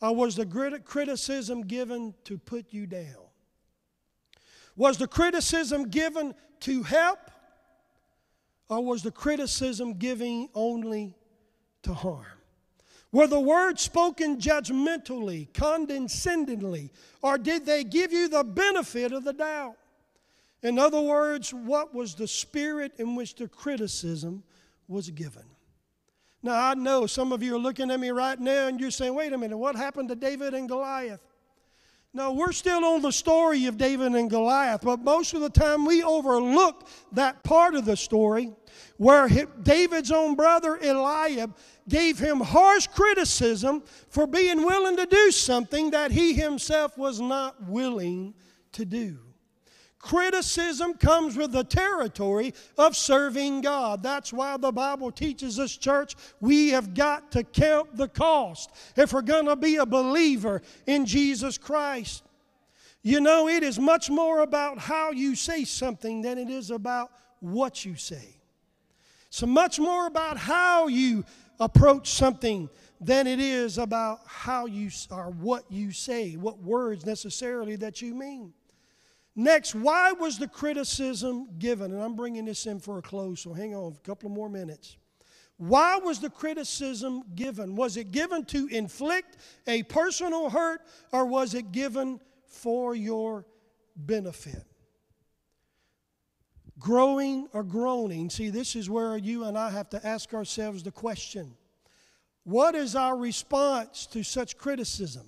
or 0.00 0.14
was 0.14 0.36
the 0.36 0.46
criticism 0.84 1.62
given 1.62 2.14
to 2.24 2.38
put 2.38 2.72
you 2.72 2.86
down? 2.86 3.26
Was 4.76 4.98
the 4.98 5.08
criticism 5.08 5.88
given 5.88 6.34
to 6.60 6.82
help, 6.82 7.30
or 8.68 8.84
was 8.84 9.02
the 9.02 9.10
criticism 9.10 9.94
given 9.94 10.48
only 10.54 11.16
to 11.82 11.94
harm? 11.94 12.26
Were 13.12 13.26
the 13.26 13.40
words 13.40 13.80
spoken 13.80 14.38
judgmentally, 14.38 15.52
condescendingly, 15.54 16.90
or 17.22 17.38
did 17.38 17.64
they 17.64 17.84
give 17.84 18.12
you 18.12 18.28
the 18.28 18.44
benefit 18.44 19.12
of 19.12 19.24
the 19.24 19.32
doubt? 19.32 19.76
In 20.62 20.78
other 20.78 21.00
words, 21.00 21.54
what 21.54 21.94
was 21.94 22.14
the 22.14 22.28
spirit 22.28 22.92
in 22.98 23.14
which 23.14 23.36
the 23.36 23.48
criticism 23.48 24.42
was 24.88 25.08
given? 25.10 25.44
Now, 26.46 26.70
I 26.70 26.74
know 26.74 27.08
some 27.08 27.32
of 27.32 27.42
you 27.42 27.56
are 27.56 27.58
looking 27.58 27.90
at 27.90 27.98
me 27.98 28.10
right 28.10 28.38
now 28.38 28.68
and 28.68 28.78
you're 28.78 28.92
saying, 28.92 29.12
wait 29.12 29.32
a 29.32 29.38
minute, 29.38 29.58
what 29.58 29.74
happened 29.74 30.10
to 30.10 30.14
David 30.14 30.54
and 30.54 30.68
Goliath? 30.68 31.18
No, 32.14 32.34
we're 32.34 32.52
still 32.52 32.84
on 32.84 33.02
the 33.02 33.10
story 33.10 33.66
of 33.66 33.76
David 33.76 34.14
and 34.14 34.30
Goliath, 34.30 34.82
but 34.82 35.00
most 35.00 35.34
of 35.34 35.40
the 35.40 35.50
time 35.50 35.84
we 35.84 36.04
overlook 36.04 36.86
that 37.10 37.42
part 37.42 37.74
of 37.74 37.84
the 37.84 37.96
story 37.96 38.52
where 38.96 39.28
David's 39.64 40.12
own 40.12 40.36
brother 40.36 40.78
Eliab 40.80 41.56
gave 41.88 42.16
him 42.16 42.38
harsh 42.38 42.86
criticism 42.86 43.82
for 44.08 44.28
being 44.28 44.64
willing 44.64 44.96
to 44.98 45.06
do 45.06 45.32
something 45.32 45.90
that 45.90 46.12
he 46.12 46.32
himself 46.32 46.96
was 46.96 47.20
not 47.20 47.60
willing 47.64 48.34
to 48.70 48.84
do. 48.84 49.18
Criticism 49.98 50.94
comes 50.94 51.36
with 51.36 51.52
the 51.52 51.64
territory 51.64 52.54
of 52.78 52.96
serving 52.96 53.62
God. 53.62 54.02
That's 54.02 54.32
why 54.32 54.56
the 54.56 54.70
Bible 54.70 55.10
teaches 55.10 55.58
us, 55.58 55.76
church, 55.76 56.14
we 56.40 56.68
have 56.68 56.94
got 56.94 57.32
to 57.32 57.42
count 57.42 57.96
the 57.96 58.08
cost 58.08 58.70
if 58.96 59.12
we're 59.12 59.22
going 59.22 59.46
to 59.46 59.56
be 59.56 59.76
a 59.76 59.86
believer 59.86 60.62
in 60.86 61.06
Jesus 61.06 61.58
Christ. 61.58 62.22
You 63.02 63.20
know, 63.20 63.48
it 63.48 63.62
is 63.62 63.78
much 63.78 64.10
more 64.10 64.42
about 64.42 64.78
how 64.78 65.12
you 65.12 65.34
say 65.34 65.64
something 65.64 66.22
than 66.22 66.38
it 66.38 66.50
is 66.50 66.70
about 66.70 67.10
what 67.40 67.84
you 67.84 67.96
say. 67.96 68.36
So 69.30 69.46
much 69.46 69.78
more 69.78 70.06
about 70.06 70.36
how 70.36 70.88
you 70.88 71.24
approach 71.58 72.10
something 72.10 72.68
than 73.00 73.26
it 73.26 73.40
is 73.40 73.78
about 73.78 74.20
how 74.26 74.66
you 74.66 74.90
or 75.10 75.30
what 75.30 75.70
you 75.70 75.92
say, 75.92 76.34
what 76.34 76.58
words 76.58 77.04
necessarily 77.04 77.76
that 77.76 78.02
you 78.02 78.14
mean. 78.14 78.52
Next, 79.36 79.74
why 79.74 80.12
was 80.12 80.38
the 80.38 80.48
criticism 80.48 81.48
given? 81.58 81.92
And 81.92 82.02
I'm 82.02 82.16
bringing 82.16 82.46
this 82.46 82.66
in 82.66 82.80
for 82.80 82.98
a 82.98 83.02
close, 83.02 83.42
so 83.42 83.52
hang 83.52 83.74
on 83.74 83.92
a 83.92 84.06
couple 84.06 84.28
of 84.28 84.34
more 84.34 84.48
minutes. 84.48 84.96
Why 85.58 85.98
was 85.98 86.20
the 86.20 86.30
criticism 86.30 87.22
given? 87.34 87.76
Was 87.76 87.96
it 87.96 88.10
given 88.10 88.44
to 88.46 88.66
inflict 88.68 89.36
a 89.66 89.82
personal 89.84 90.50
hurt 90.50 90.80
or 91.12 91.26
was 91.26 91.54
it 91.54 91.70
given 91.70 92.18
for 92.46 92.94
your 92.94 93.46
benefit? 93.94 94.64
growing 96.78 97.48
or 97.52 97.62
groaning? 97.62 98.30
See, 98.30 98.50
this 98.50 98.76
is 98.76 98.90
where 98.90 99.16
you 99.16 99.44
and 99.44 99.56
I 99.56 99.70
have 99.70 99.88
to 99.90 100.06
ask 100.06 100.34
ourselves 100.34 100.82
the 100.82 100.92
question 100.92 101.54
What 102.44 102.74
is 102.74 102.94
our 102.94 103.16
response 103.16 104.06
to 104.06 104.22
such 104.22 104.56
criticism? 104.58 105.26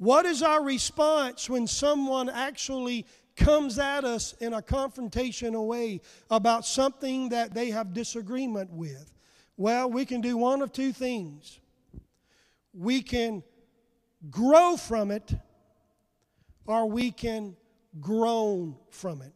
What 0.00 0.24
is 0.24 0.42
our 0.42 0.64
response 0.64 1.50
when 1.50 1.66
someone 1.66 2.30
actually 2.30 3.04
comes 3.36 3.78
at 3.78 4.02
us 4.02 4.32
in 4.40 4.54
a 4.54 4.62
confrontational 4.62 5.66
way 5.66 6.00
about 6.30 6.64
something 6.64 7.28
that 7.28 7.52
they 7.52 7.68
have 7.68 7.92
disagreement 7.92 8.70
with? 8.72 9.12
Well, 9.58 9.90
we 9.90 10.06
can 10.06 10.22
do 10.22 10.38
one 10.38 10.62
of 10.62 10.72
two 10.72 10.94
things. 10.94 11.60
We 12.72 13.02
can 13.02 13.42
grow 14.30 14.78
from 14.78 15.10
it, 15.10 15.34
or 16.64 16.86
we 16.86 17.10
can 17.10 17.54
groan 18.00 18.76
from 18.88 19.20
it. 19.20 19.34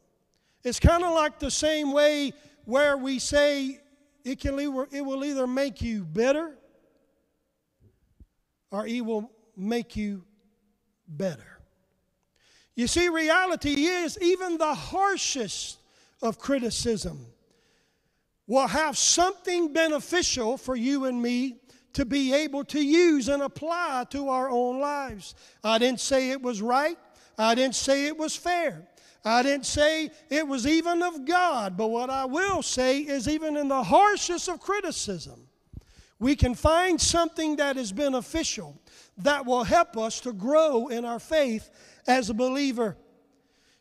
It's 0.63 0.81
kind 0.81 1.05
of 1.05 1.13
like 1.13 1.39
the 1.41 1.51
same 1.51 1.93
way 1.93 2.33
where 2.65 2.97
we 2.97 3.19
say 3.19 3.81
it, 4.25 4.41
can, 4.41 4.59
it 4.59 5.05
will 5.05 5.25
either 5.27 5.47
make 5.47 5.83
you 5.83 6.05
bitter 6.05 6.57
or 8.71 8.87
it 8.87 9.03
will 9.03 9.31
make 9.59 9.95
you 9.95 10.25
better. 11.09 11.61
You 12.75 12.87
see, 12.87 13.09
reality 13.09 13.87
is 13.87 14.19
even 14.21 14.59
the 14.59 14.75
harshest 14.75 15.79
of 16.23 16.39
criticism 16.39 17.27
will 18.47 18.67
have 18.67 18.99
something 18.99 19.73
beneficial 19.73 20.57
for 20.57 20.77
you 20.77 21.05
and 21.05 21.23
me 21.23 21.61
to 21.95 22.05
be 22.05 22.35
able 22.35 22.65
to 22.65 22.85
use 22.85 23.29
and 23.29 23.43
apply 23.43 24.05
to 24.11 24.29
our 24.29 24.51
own 24.51 24.81
lives. 24.81 25.35
I 25.63 25.79
didn't 25.79 26.01
say 26.01 26.31
it 26.31 26.43
was 26.43 26.61
right, 26.61 26.99
I 27.39 27.55
didn't 27.55 27.77
say 27.77 28.07
it 28.07 28.17
was 28.17 28.37
fair. 28.37 28.89
I 29.27 29.43
didn't 29.43 29.65
say 29.65 30.11
it 30.29 30.47
was 30.47 30.67
even 30.67 31.03
of 31.03 31.25
God, 31.25 31.79
but 31.79 31.89
what 31.89 32.11
I 32.11 32.27
will 32.27 32.63
say 32.63 32.99
is 33.01 33.27
even 33.27 33.57
in 33.57 33.69
the 33.69 33.83
harshest 33.83 34.49
of 34.49 34.61
criticism, 34.61 35.49
we 36.19 36.37
can 36.37 36.55
find 36.55 37.01
something 37.01 37.57
that 37.57 37.79
is 37.79 37.91
beneficial 37.91 38.79
that 39.19 39.47
will 39.47 39.65
help 39.65 39.97
us 39.97 40.21
to 40.21 40.33
grow 40.33 40.89
in 40.89 41.05
our 41.05 41.21
faith 41.21 41.71
as 42.07 42.31
a 42.31 42.35
believer. 42.35 42.97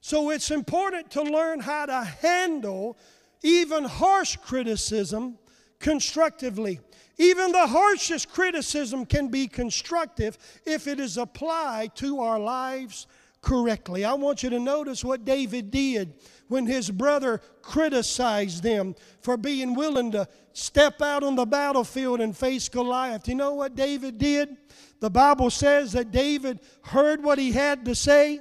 So 0.02 0.30
it's 0.30 0.52
important 0.52 1.12
to 1.12 1.24
learn 1.24 1.60
how 1.60 1.86
to 1.86 2.04
handle 2.04 2.98
even 3.42 3.86
harsh 3.86 4.36
criticism 4.38 5.38
constructively. 5.80 6.80
Even 7.18 7.52
the 7.52 7.68
harshest 7.68 8.30
criticism 8.32 9.06
can 9.06 9.28
be 9.28 9.48
constructive 9.48 10.38
if 10.66 10.88
it 10.88 11.00
is 11.00 11.18
applied 11.18 11.96
to 11.98 12.20
our 12.22 12.40
lives 12.40 13.08
correctly. 13.42 14.04
I 14.04 14.14
want 14.14 14.42
you 14.42 14.50
to 14.50 14.60
notice 14.60 15.04
what 15.04 15.26
David 15.26 15.70
did 15.70 16.14
when 16.48 16.66
his 16.66 16.90
brother 16.90 17.42
criticized 17.62 18.64
them 18.64 18.96
for 19.22 19.38
being 19.38 19.76
willing 19.76 20.12
to 20.12 20.28
step 20.54 21.02
out 21.02 21.24
on 21.24 21.36
the 21.36 21.46
battlefield 21.46 22.22
and 22.22 22.36
face 22.36 22.70
Goliath. 22.70 23.28
You 23.28 23.36
know 23.36 23.54
what 23.54 23.76
David 23.76 24.18
did? 24.18 24.58
The 25.04 25.10
Bible 25.10 25.50
says 25.50 25.92
that 25.92 26.14
David 26.14 26.62
heard 26.82 27.22
what 27.22 27.38
he 27.38 27.52
had 27.52 27.84
to 27.84 27.94
say. 27.94 28.40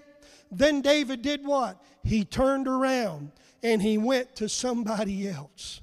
Then 0.48 0.80
David 0.80 1.20
did 1.20 1.44
what? 1.44 1.82
He 2.04 2.24
turned 2.24 2.68
around 2.68 3.32
and 3.64 3.82
he 3.82 3.98
went 3.98 4.36
to 4.36 4.48
somebody 4.48 5.28
else. 5.28 5.80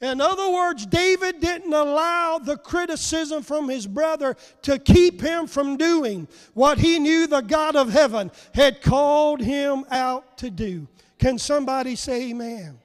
In 0.00 0.20
other 0.20 0.50
words, 0.50 0.86
David 0.86 1.38
didn't 1.38 1.72
allow 1.72 2.40
the 2.40 2.56
criticism 2.56 3.44
from 3.44 3.68
his 3.68 3.86
brother 3.86 4.36
to 4.62 4.76
keep 4.80 5.20
him 5.20 5.46
from 5.46 5.76
doing 5.76 6.26
what 6.54 6.78
he 6.78 6.98
knew 6.98 7.28
the 7.28 7.40
God 7.40 7.76
of 7.76 7.88
heaven 7.88 8.32
had 8.54 8.82
called 8.82 9.40
him 9.40 9.84
out 9.88 10.36
to 10.38 10.50
do. 10.50 10.88
Can 11.20 11.38
somebody 11.38 11.94
say 11.94 12.30
amen? 12.30 12.76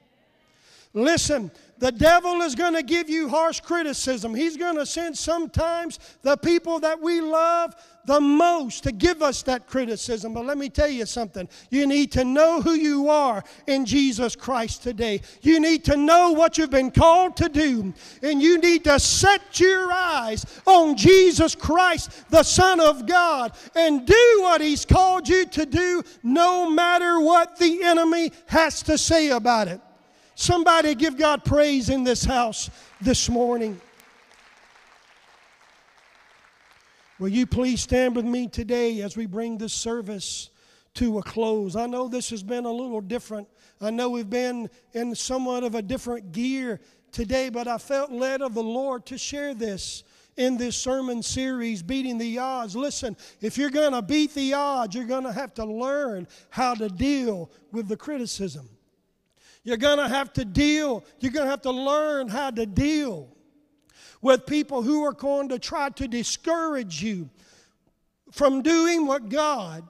Listen, 0.94 1.50
the 1.78 1.92
devil 1.92 2.42
is 2.42 2.54
going 2.54 2.74
to 2.74 2.82
give 2.82 3.08
you 3.08 3.28
harsh 3.28 3.60
criticism. 3.60 4.34
He's 4.34 4.56
going 4.56 4.76
to 4.76 4.86
send 4.86 5.16
sometimes 5.16 5.98
the 6.22 6.36
people 6.36 6.80
that 6.80 7.00
we 7.00 7.20
love 7.20 7.74
the 8.04 8.20
most 8.20 8.84
to 8.84 8.92
give 8.92 9.22
us 9.22 9.42
that 9.42 9.66
criticism. 9.66 10.32
But 10.32 10.46
let 10.46 10.56
me 10.58 10.70
tell 10.70 10.88
you 10.88 11.04
something. 11.06 11.48
You 11.70 11.86
need 11.86 12.10
to 12.12 12.24
know 12.24 12.60
who 12.60 12.72
you 12.72 13.10
are 13.10 13.44
in 13.66 13.84
Jesus 13.84 14.34
Christ 14.34 14.82
today. 14.82 15.20
You 15.42 15.60
need 15.60 15.84
to 15.84 15.96
know 15.96 16.32
what 16.32 16.58
you've 16.58 16.70
been 16.70 16.90
called 16.90 17.36
to 17.36 17.48
do. 17.48 17.92
And 18.22 18.42
you 18.42 18.58
need 18.58 18.84
to 18.84 18.98
set 18.98 19.60
your 19.60 19.92
eyes 19.92 20.46
on 20.66 20.96
Jesus 20.96 21.54
Christ, 21.54 22.30
the 22.30 22.42
Son 22.42 22.80
of 22.80 23.06
God, 23.06 23.52
and 23.76 24.06
do 24.06 24.38
what 24.40 24.62
He's 24.62 24.86
called 24.86 25.28
you 25.28 25.46
to 25.46 25.66
do, 25.66 26.02
no 26.22 26.68
matter 26.70 27.20
what 27.20 27.58
the 27.58 27.82
enemy 27.82 28.32
has 28.46 28.82
to 28.84 28.96
say 28.96 29.28
about 29.28 29.68
it. 29.68 29.80
Somebody 30.40 30.94
give 30.94 31.16
God 31.16 31.44
praise 31.44 31.88
in 31.88 32.04
this 32.04 32.24
house 32.24 32.70
this 33.00 33.28
morning. 33.28 33.80
Will 37.18 37.28
you 37.28 37.44
please 37.44 37.80
stand 37.80 38.14
with 38.14 38.24
me 38.24 38.46
today 38.46 39.02
as 39.02 39.16
we 39.16 39.26
bring 39.26 39.58
this 39.58 39.72
service 39.72 40.50
to 40.94 41.18
a 41.18 41.22
close? 41.24 41.74
I 41.74 41.86
know 41.86 42.06
this 42.06 42.30
has 42.30 42.44
been 42.44 42.66
a 42.66 42.70
little 42.70 43.00
different. 43.00 43.48
I 43.80 43.90
know 43.90 44.10
we've 44.10 44.30
been 44.30 44.70
in 44.92 45.12
somewhat 45.16 45.64
of 45.64 45.74
a 45.74 45.82
different 45.82 46.30
gear 46.30 46.78
today, 47.10 47.48
but 47.48 47.66
I 47.66 47.76
felt 47.76 48.12
led 48.12 48.40
of 48.40 48.54
the 48.54 48.62
Lord 48.62 49.06
to 49.06 49.18
share 49.18 49.54
this 49.54 50.04
in 50.36 50.56
this 50.56 50.76
sermon 50.76 51.20
series, 51.20 51.82
Beating 51.82 52.16
the 52.16 52.38
Odds. 52.38 52.76
Listen, 52.76 53.16
if 53.40 53.58
you're 53.58 53.70
going 53.70 53.92
to 53.92 54.02
beat 54.02 54.34
the 54.34 54.54
odds, 54.54 54.94
you're 54.94 55.04
going 55.04 55.24
to 55.24 55.32
have 55.32 55.52
to 55.54 55.64
learn 55.64 56.28
how 56.50 56.74
to 56.76 56.88
deal 56.88 57.50
with 57.72 57.88
the 57.88 57.96
criticism. 57.96 58.68
You're 59.68 59.76
going 59.76 59.98
to 59.98 60.08
have 60.08 60.32
to 60.32 60.46
deal, 60.46 61.04
you're 61.20 61.30
going 61.30 61.44
to 61.44 61.50
have 61.50 61.60
to 61.60 61.70
learn 61.70 62.28
how 62.28 62.50
to 62.50 62.64
deal 62.64 63.28
with 64.22 64.46
people 64.46 64.80
who 64.80 65.04
are 65.04 65.12
going 65.12 65.50
to 65.50 65.58
try 65.58 65.90
to 65.90 66.08
discourage 66.08 67.02
you 67.02 67.28
from 68.32 68.62
doing 68.62 69.06
what 69.06 69.28
God, 69.28 69.86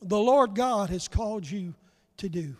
the 0.00 0.18
Lord 0.18 0.54
God, 0.54 0.88
has 0.88 1.08
called 1.08 1.48
you 1.48 1.74
to 2.16 2.30
do. 2.30 2.56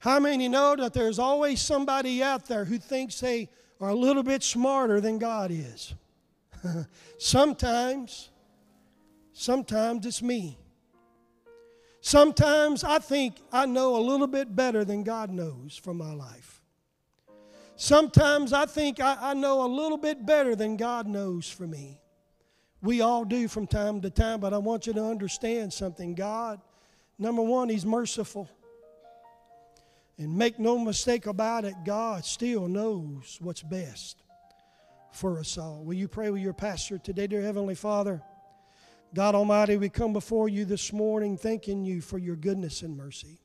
How 0.00 0.18
many 0.18 0.48
know 0.48 0.74
that 0.74 0.94
there's 0.94 1.20
always 1.20 1.60
somebody 1.60 2.24
out 2.24 2.46
there 2.46 2.64
who 2.64 2.78
thinks 2.78 3.20
they 3.20 3.48
are 3.80 3.90
a 3.90 3.94
little 3.94 4.24
bit 4.24 4.42
smarter 4.42 5.00
than 5.00 5.16
God 5.16 5.52
is? 5.52 5.94
sometimes, 7.18 8.30
sometimes 9.32 10.06
it's 10.06 10.22
me. 10.22 10.58
Sometimes 12.08 12.84
I 12.84 13.00
think 13.00 13.36
I 13.52 13.66
know 13.66 13.96
a 13.96 14.00
little 14.00 14.26
bit 14.26 14.56
better 14.56 14.82
than 14.82 15.02
God 15.02 15.28
knows 15.28 15.76
for 15.76 15.92
my 15.92 16.14
life. 16.14 16.62
Sometimes 17.76 18.54
I 18.54 18.64
think 18.64 18.98
I, 18.98 19.18
I, 19.20 19.34
know 19.34 19.62
a 19.62 19.68
little 19.68 19.98
bit 19.98 20.24
better 20.24 20.56
than 20.56 20.78
God 20.78 21.06
knows 21.06 21.50
for 21.50 21.66
me. 21.66 22.00
We 22.80 23.02
all 23.02 23.26
do 23.26 23.46
from 23.46 23.66
time 23.66 24.00
to 24.00 24.08
time, 24.08 24.40
but 24.40 24.54
I 24.54 24.56
want 24.56 24.86
you 24.86 24.94
to 24.94 25.04
understand 25.04 25.70
something. 25.70 26.14
God, 26.14 26.62
number 27.18 27.42
one, 27.42 27.68
He's 27.68 27.84
merciful. 27.84 28.48
And 30.16 30.34
make 30.34 30.58
no 30.58 30.78
mistake 30.78 31.26
about 31.26 31.66
it, 31.66 31.74
God 31.84 32.24
still 32.24 32.68
knows 32.68 33.36
what's 33.42 33.62
best 33.62 34.22
for 35.12 35.38
us 35.38 35.58
all. 35.58 35.84
Will 35.84 35.92
you 35.92 36.08
pray 36.08 36.30
with 36.30 36.40
your 36.40 36.54
pastor 36.54 36.96
today, 36.96 37.26
dear 37.26 37.42
Heavenly 37.42 37.74
Father? 37.74 38.22
God 39.14 39.34
Almighty, 39.34 39.76
we 39.76 39.88
come 39.88 40.12
before 40.12 40.48
you 40.48 40.64
this 40.64 40.92
morning 40.92 41.36
thanking 41.36 41.84
you 41.84 42.00
for 42.00 42.18
your 42.18 42.36
goodness 42.36 42.82
and 42.82 42.96
mercy. 42.96 43.40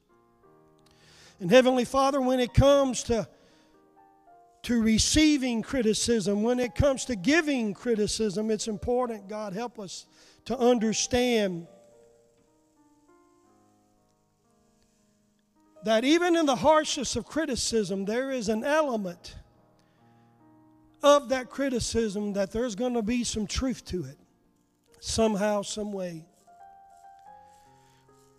And 1.39 1.49
Heavenly 1.49 1.85
Father, 1.85 2.21
when 2.21 2.39
it 2.39 2.53
comes 2.53 3.03
to, 3.03 3.27
to 4.63 4.81
receiving 4.81 5.61
criticism, 5.61 6.43
when 6.43 6.59
it 6.59 6.75
comes 6.75 7.05
to 7.05 7.15
giving 7.15 7.73
criticism, 7.73 8.51
it's 8.51 8.67
important, 8.67 9.27
God, 9.27 9.53
help 9.53 9.79
us 9.79 10.05
to 10.45 10.57
understand 10.57 11.67
that 15.83 16.03
even 16.03 16.35
in 16.35 16.45
the 16.45 16.55
harshest 16.55 17.15
of 17.15 17.25
criticism, 17.25 18.05
there 18.05 18.31
is 18.31 18.49
an 18.49 18.63
element 18.63 19.35
of 21.01 21.29
that 21.29 21.49
criticism 21.49 22.33
that 22.33 22.51
there's 22.51 22.75
going 22.75 22.93
to 22.93 23.01
be 23.01 23.23
some 23.23 23.45
truth 23.45 23.83
to 23.85 24.05
it, 24.05 24.17
somehow, 25.03 25.61
some 25.61 25.91
way. 25.91 26.25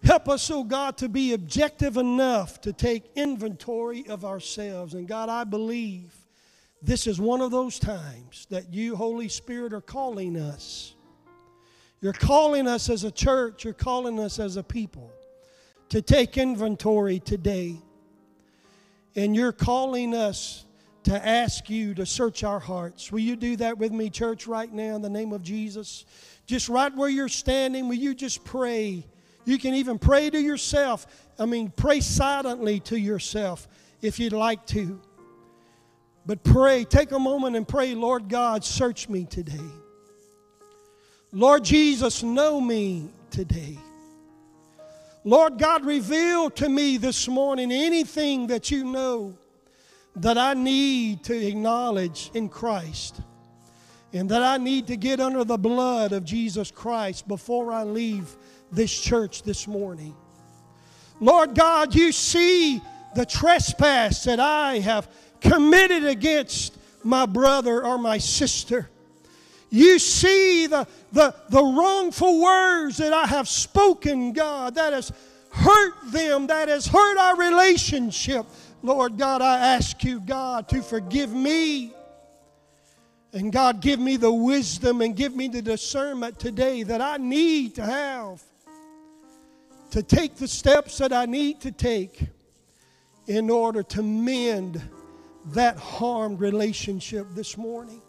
Help 0.03 0.29
us, 0.29 0.51
oh 0.51 0.65
God, 0.65 0.97
to 0.99 1.09
be 1.09 1.33
objective 1.35 1.97
enough 1.97 2.61
to 2.63 2.73
take 2.73 3.05
inventory 3.15 4.07
of 4.09 4.25
ourselves. 4.25 4.95
And 4.95 5.07
God, 5.07 5.29
I 5.29 5.45
believe 5.45 6.15
this 6.83 7.07
is 7.07 7.21
one 7.21 7.41
of 7.41 7.51
those 7.51 7.79
times 7.79 8.47
that 8.51 8.73
you, 8.73 8.97
Holy 8.97 9.29
Spirit, 9.29 9.73
are 9.73 9.81
calling 9.81 10.37
us. 10.37 10.95
You're 12.01 12.13
calling 12.13 12.67
us 12.67 12.91
as 12.91 13.05
a 13.05 13.11
church, 13.11 13.65
you're 13.65 13.73
calling 13.73 14.19
us 14.19 14.39
as 14.39 14.57
a 14.57 14.63
people 14.63 15.11
to 15.91 16.03
take 16.03 16.37
inventory 16.37 17.19
today. 17.19 17.77
And 19.17 19.37
you're 19.37 19.53
calling 19.53 20.15
us 20.15 20.65
to 21.05 21.27
ask 21.27 21.69
you 21.69 21.95
to 21.95 22.07
search 22.07 22.45
our 22.45 22.59
hearts. 22.59 23.13
Will 23.13 23.21
you 23.21 23.37
do 23.37 23.57
that 23.57 23.79
with 23.79 23.93
me, 23.93 24.11
church, 24.11 24.47
right 24.47 24.73
now 24.73 24.97
in 24.97 25.03
the 25.03 25.11
name 25.11 25.33
of 25.33 25.43
Jesus? 25.43 26.05
Just 26.47 26.69
right 26.69 26.95
where 26.95 27.09
you're 27.09 27.29
standing, 27.29 27.89
will 27.89 27.95
you 27.95 28.15
just 28.15 28.45
pray? 28.45 29.07
You 29.45 29.59
can 29.59 29.75
even 29.75 29.99
pray 29.99 30.31
to 30.31 30.41
yourself. 30.41 31.07
I 31.39 31.47
mean, 31.47 31.73
pray 31.75 32.01
silently 32.01 32.81
to 32.81 32.99
yourself 32.99 33.69
if 34.03 34.19
you'd 34.19 34.33
like 34.33 34.67
to. 34.67 35.01
But 36.27 36.43
pray, 36.43 36.85
take 36.85 37.13
a 37.13 37.19
moment 37.19 37.57
and 37.57 37.67
pray, 37.67 37.95
Lord 37.95 38.29
God, 38.29 38.65
search 38.65 39.09
me 39.09 39.25
today. 39.25 39.71
Lord 41.33 41.65
Jesus, 41.65 42.23
know 42.23 42.61
me 42.61 43.11
today. 43.31 43.77
Lord 45.25 45.59
God, 45.59 45.85
reveal 45.85 46.51
to 46.51 46.69
me 46.69 46.97
this 46.97 47.29
morning 47.29 47.73
anything 47.73 48.47
that 48.49 48.71
you 48.71 48.85
know 48.85 49.37
that 50.17 50.39
I 50.39 50.55
need 50.55 51.25
to 51.25 51.35
acknowledge 51.35 52.31
in 52.35 52.49
Christ 52.49 53.21
and 54.15 54.31
that 54.31 54.43
I 54.43 54.59
need 54.59 54.87
to 54.87 54.97
get 54.97 55.19
under 55.19 55.43
the 55.43 55.59
blood 55.59 56.13
of 56.13 56.25
Jesus 56.25 56.71
Christ 56.71 57.27
before 57.27 57.73
I 57.73 57.83
leave 57.83 58.37
this 58.71 58.97
church 58.99 59.43
this 59.43 59.67
morning. 59.67 60.15
Lord 61.21 61.57
God, 61.57 61.95
you 61.95 62.13
see 62.13 62.81
the 63.17 63.27
trespass 63.27 64.23
that 64.25 64.39
I 64.39 64.79
have 64.79 65.09
committed 65.41 66.05
against 66.05 66.79
my 67.03 67.27
brother 67.27 67.85
or 67.85 67.99
my 67.99 68.19
sister. 68.19 68.89
You 69.69 69.99
see 69.99 70.69
the, 70.69 70.87
the, 71.11 71.35
the 71.49 71.63
wrongful 71.63 72.41
words 72.41 72.99
that 72.99 73.13
I 73.13 73.27
have 73.27 73.49
spoken, 73.49 74.33
God, 74.33 74.77
that 74.77 74.93
has 74.93 75.13
hurt 75.51 76.13
them, 76.13 76.47
that 76.47 76.69
has 76.69 76.87
hurt 76.87 77.19
our 77.19 77.37
relationship. 77.37 78.47
Lord 78.81 79.19
God, 79.19 79.43
I 79.43 79.59
ask 79.75 80.05
you, 80.05 80.21
God, 80.21 80.69
to 80.69 80.83
forgive 80.83 81.33
me. 81.33 81.94
And 83.35 83.53
God, 83.53 83.81
give 83.81 83.99
me 83.99 84.17
the 84.17 84.33
wisdom 84.33 85.01
and 85.01 85.17
give 85.17 85.35
me 85.35 85.49
the 85.49 85.61
discernment 85.61 86.39
today 86.39 86.85
that 86.85 87.01
I 87.01 87.17
need 87.17 87.75
to 87.75 87.83
have 87.83 88.41
to 89.91 90.05
take 90.05 90.37
the 90.37 90.47
steps 90.47 90.99
that 90.99 91.13
I 91.13 91.27
need 91.27 91.61
to 91.63 91.73
take 91.73 92.21
in 93.27 93.51
order 93.51 93.83
to 93.83 94.05
mend 94.05 94.81
that 95.47 95.77
harmed 95.77 96.39
relationship 96.39 97.27
this 97.35 97.59
morning. 97.59 98.01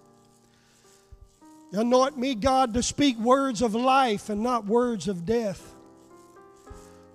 Anoint 1.72 2.20
me, 2.20 2.36
God, 2.36 2.76
to 2.76 2.84
speak 2.84 3.18
words 3.18 3.64
of 3.64 3.74
life 3.74 4.30
and 4.30 4.44
not 4.44 4.68
words 4.68 5.08
of 5.08 5.26
death. 5.26 5.74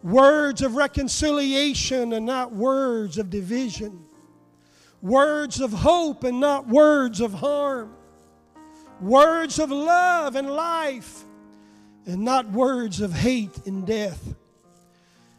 Words 0.02 0.62
of 0.62 0.74
reconciliation 0.74 2.12
and 2.12 2.26
not 2.26 2.52
words 2.52 3.18
of 3.18 3.30
division. 3.30 4.04
Words 5.00 5.60
of 5.60 5.72
hope 5.72 6.24
and 6.24 6.40
not 6.40 6.66
words 6.66 7.20
of 7.20 7.34
harm. 7.34 7.94
Words 9.00 9.58
of 9.58 9.70
love 9.70 10.36
and 10.36 10.50
life 10.50 11.24
and 12.06 12.24
not 12.24 12.50
words 12.50 13.00
of 13.00 13.12
hate 13.12 13.66
and 13.66 13.86
death. 13.86 14.34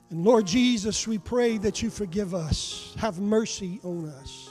And 0.09 0.23
Lord 0.23 0.47
Jesus, 0.47 1.07
we 1.07 1.17
pray 1.17 1.57
that 1.59 1.81
you 1.81 1.89
forgive 1.89 2.33
us. 2.33 2.93
Have 2.97 3.19
mercy 3.19 3.79
on 3.83 4.09
us. 4.09 4.49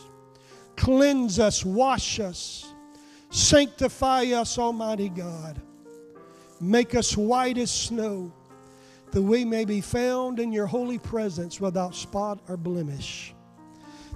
Cleanse 0.77 1.39
us, 1.39 1.65
wash 1.65 2.21
us 2.21 2.71
Sanctify 3.31 4.25
us, 4.33 4.59
Almighty 4.59 5.09
God. 5.09 5.61
Make 6.61 6.97
us 6.97 7.17
white 7.17 7.59
as 7.59 7.71
snow, 7.71 8.33
that 9.13 9.23
we 9.23 9.45
may 9.45 9.65
be 9.65 9.81
found 9.81 10.41
in 10.41 10.53
your 10.53 10.67
holy 10.67 10.99
presence 10.99 11.61
without 11.61 11.95
spot 11.95 12.41
or 12.49 12.57
blemish. 12.57 13.33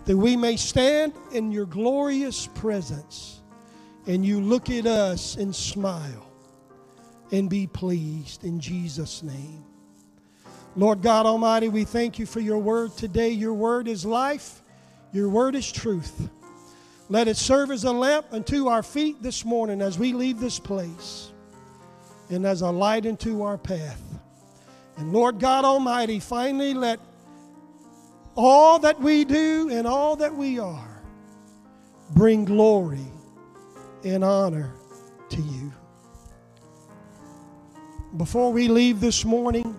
That 0.05 0.16
we 0.16 0.36
may 0.36 0.57
stand 0.57 1.14
in 1.32 1.53
your 1.53 1.64
glorious 1.64 2.49
presence 2.49 3.40
and 4.07 4.24
you 4.24 4.40
look 4.40 4.70
at 4.70 4.86
us 4.86 5.36
and 5.36 5.55
smile 5.55 6.26
and 7.32 7.48
be 7.48 7.66
pleased 7.66 8.44
in 8.44 8.61
Jesus' 8.61 9.22
name. 9.22 9.64
Lord 10.76 11.02
God 11.02 11.26
Almighty, 11.26 11.68
we 11.68 11.84
thank 11.84 12.18
you 12.18 12.26
for 12.26 12.40
your 12.40 12.59
word 12.59 12.96
today. 12.96 13.30
Your 13.30 13.55
word 13.55 13.88
is 13.88 14.05
life, 14.05 14.62
your 15.12 15.28
word 15.28 15.55
is 15.55 15.70
truth. 15.70 16.28
Let 17.09 17.28
it 17.28 17.36
serve 17.36 17.70
as 17.70 17.84
a 17.84 17.92
lamp 17.92 18.26
unto 18.32 18.68
our 18.68 18.82
feet 18.82 19.22
this 19.22 19.44
morning 19.44 19.82
as 19.82 19.98
we 19.98 20.12
leave 20.12 20.40
this 20.40 20.59
place 20.59 21.30
and 22.30 22.46
as 22.46 22.62
a 22.62 22.70
light 22.70 23.07
unto 23.07 23.42
our 23.42 23.59
path. 23.59 24.02
And 24.96 25.12
Lord 25.12 25.38
God 25.38 25.64
Almighty, 25.64 26.18
finally 26.18 26.72
let 26.72 26.98
all 28.36 28.78
that 28.80 29.00
we 29.00 29.24
do 29.24 29.68
and 29.70 29.86
all 29.86 30.16
that 30.16 30.34
we 30.34 30.59
are 30.59 31.02
bring 32.14 32.44
glory 32.44 33.07
and 34.05 34.22
honor 34.22 34.72
to 35.30 35.40
you. 35.40 35.72
Before 38.16 38.52
we 38.52 38.68
leave 38.68 39.00
this 39.00 39.24
morning, 39.24 39.74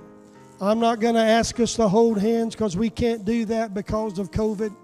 I'm 0.59 0.79
not 0.79 0.99
going 0.99 1.15
to 1.15 1.21
ask 1.21 1.59
us 1.59 1.75
to 1.75 1.87
hold 1.87 2.19
hands 2.19 2.55
because 2.55 2.75
we 2.75 2.89
can't 2.89 3.23
do 3.23 3.45
that 3.45 3.73
because 3.73 4.19
of 4.19 4.31
COVID. 4.31 4.75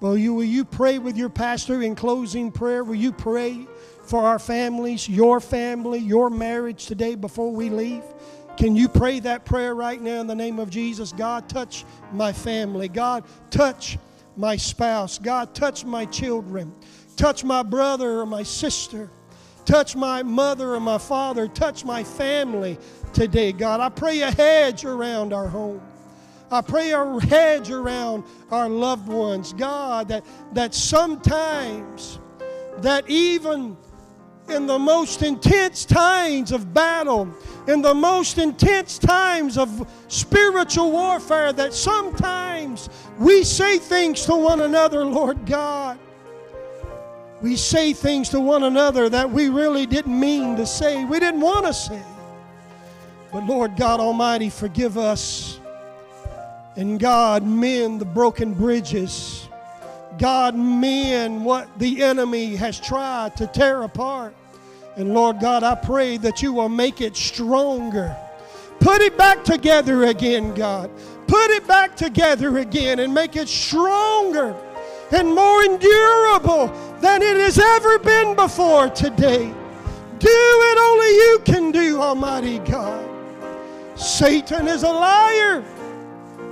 Will 0.00 0.18
you, 0.18 0.34
will 0.34 0.44
you 0.44 0.64
pray 0.64 0.98
with 0.98 1.16
your 1.16 1.28
pastor 1.28 1.82
in 1.82 1.94
closing 1.94 2.52
prayer? 2.52 2.84
Will 2.84 2.94
you 2.94 3.12
pray 3.12 3.66
for 4.04 4.24
our 4.24 4.38
families, 4.38 5.08
your 5.08 5.40
family, 5.40 5.98
your 5.98 6.30
marriage 6.30 6.86
today 6.86 7.14
before 7.14 7.52
we 7.52 7.70
leave? 7.70 8.02
Can 8.56 8.74
you 8.74 8.88
pray 8.88 9.20
that 9.20 9.44
prayer 9.44 9.74
right 9.74 10.00
now 10.00 10.20
in 10.20 10.26
the 10.26 10.34
name 10.34 10.58
of 10.58 10.70
Jesus? 10.70 11.12
God, 11.12 11.48
touch 11.48 11.84
my 12.12 12.32
family. 12.32 12.88
God, 12.88 13.24
touch 13.50 13.98
my 14.36 14.56
spouse. 14.56 15.18
God, 15.18 15.54
touch 15.54 15.84
my 15.84 16.04
children. 16.06 16.72
Touch 17.18 17.42
my 17.42 17.64
brother 17.64 18.20
or 18.20 18.26
my 18.26 18.44
sister. 18.44 19.10
Touch 19.64 19.96
my 19.96 20.22
mother 20.22 20.74
or 20.74 20.80
my 20.80 20.98
father. 20.98 21.48
Touch 21.48 21.84
my 21.84 22.04
family 22.04 22.78
today, 23.12 23.50
God. 23.50 23.80
I 23.80 23.88
pray 23.88 24.20
a 24.20 24.30
hedge 24.30 24.84
around 24.84 25.32
our 25.32 25.48
home. 25.48 25.80
I 26.48 26.60
pray 26.60 26.92
a 26.92 27.18
hedge 27.18 27.72
around 27.72 28.22
our 28.52 28.68
loved 28.68 29.08
ones, 29.08 29.52
God, 29.52 30.06
that, 30.08 30.24
that 30.52 30.74
sometimes, 30.74 32.20
that 32.78 33.10
even 33.10 33.76
in 34.48 34.68
the 34.68 34.78
most 34.78 35.22
intense 35.22 35.84
times 35.84 36.52
of 36.52 36.72
battle, 36.72 37.28
in 37.66 37.82
the 37.82 37.94
most 37.94 38.38
intense 38.38 38.96
times 38.96 39.58
of 39.58 39.90
spiritual 40.06 40.92
warfare, 40.92 41.52
that 41.52 41.74
sometimes 41.74 42.88
we 43.18 43.42
say 43.42 43.76
things 43.76 44.24
to 44.26 44.36
one 44.36 44.60
another, 44.60 45.04
Lord 45.04 45.44
God. 45.46 45.98
We 47.40 47.54
say 47.54 47.92
things 47.92 48.30
to 48.30 48.40
one 48.40 48.64
another 48.64 49.08
that 49.08 49.30
we 49.30 49.48
really 49.48 49.86
didn't 49.86 50.18
mean 50.18 50.56
to 50.56 50.66
say, 50.66 51.04
we 51.04 51.20
didn't 51.20 51.40
want 51.40 51.66
to 51.66 51.72
say. 51.72 52.02
But 53.32 53.46
Lord 53.46 53.76
God 53.76 54.00
Almighty, 54.00 54.50
forgive 54.50 54.98
us. 54.98 55.60
And 56.76 56.98
God, 56.98 57.44
mend 57.44 58.00
the 58.00 58.04
broken 58.04 58.54
bridges. 58.54 59.48
God, 60.18 60.56
mend 60.56 61.44
what 61.44 61.68
the 61.78 62.02
enemy 62.02 62.56
has 62.56 62.80
tried 62.80 63.36
to 63.36 63.46
tear 63.46 63.82
apart. 63.82 64.34
And 64.96 65.14
Lord 65.14 65.38
God, 65.38 65.62
I 65.62 65.76
pray 65.76 66.16
that 66.16 66.42
you 66.42 66.52
will 66.52 66.68
make 66.68 67.00
it 67.00 67.16
stronger. 67.16 68.16
Put 68.80 69.00
it 69.00 69.16
back 69.16 69.44
together 69.44 70.04
again, 70.04 70.54
God. 70.54 70.90
Put 71.28 71.50
it 71.50 71.66
back 71.68 71.94
together 71.94 72.58
again 72.58 72.98
and 72.98 73.14
make 73.14 73.36
it 73.36 73.48
stronger 73.48 74.56
and 75.12 75.34
more 75.34 75.62
endurable 75.62 76.68
than 77.00 77.22
it 77.22 77.36
has 77.36 77.58
ever 77.58 77.98
been 77.98 78.34
before 78.34 78.88
today. 78.90 79.52
Do 80.18 80.28
it 80.28 80.78
only 80.78 81.06
you 81.06 81.40
can 81.44 81.70
do, 81.70 82.00
Almighty 82.00 82.58
God. 82.60 83.04
Satan 83.96 84.68
is 84.68 84.82
a 84.82 84.90
liar, 84.90 85.64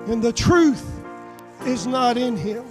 and 0.06 0.22
the 0.22 0.32
truth 0.32 0.84
is 1.64 1.86
not 1.86 2.16
in 2.16 2.36
him. 2.36 2.64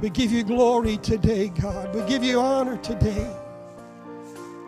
We 0.00 0.10
give 0.10 0.32
you 0.32 0.44
glory 0.44 0.96
today, 0.98 1.48
God. 1.48 1.94
We 1.94 2.02
give 2.02 2.22
you 2.22 2.40
honor 2.40 2.76
today 2.78 3.34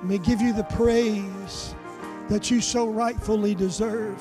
may 0.02 0.18
give 0.18 0.40
you 0.40 0.52
the 0.52 0.64
praise 0.64 1.74
that 2.28 2.50
you 2.50 2.60
so 2.60 2.88
rightfully 2.88 3.54
deserve. 3.54 4.18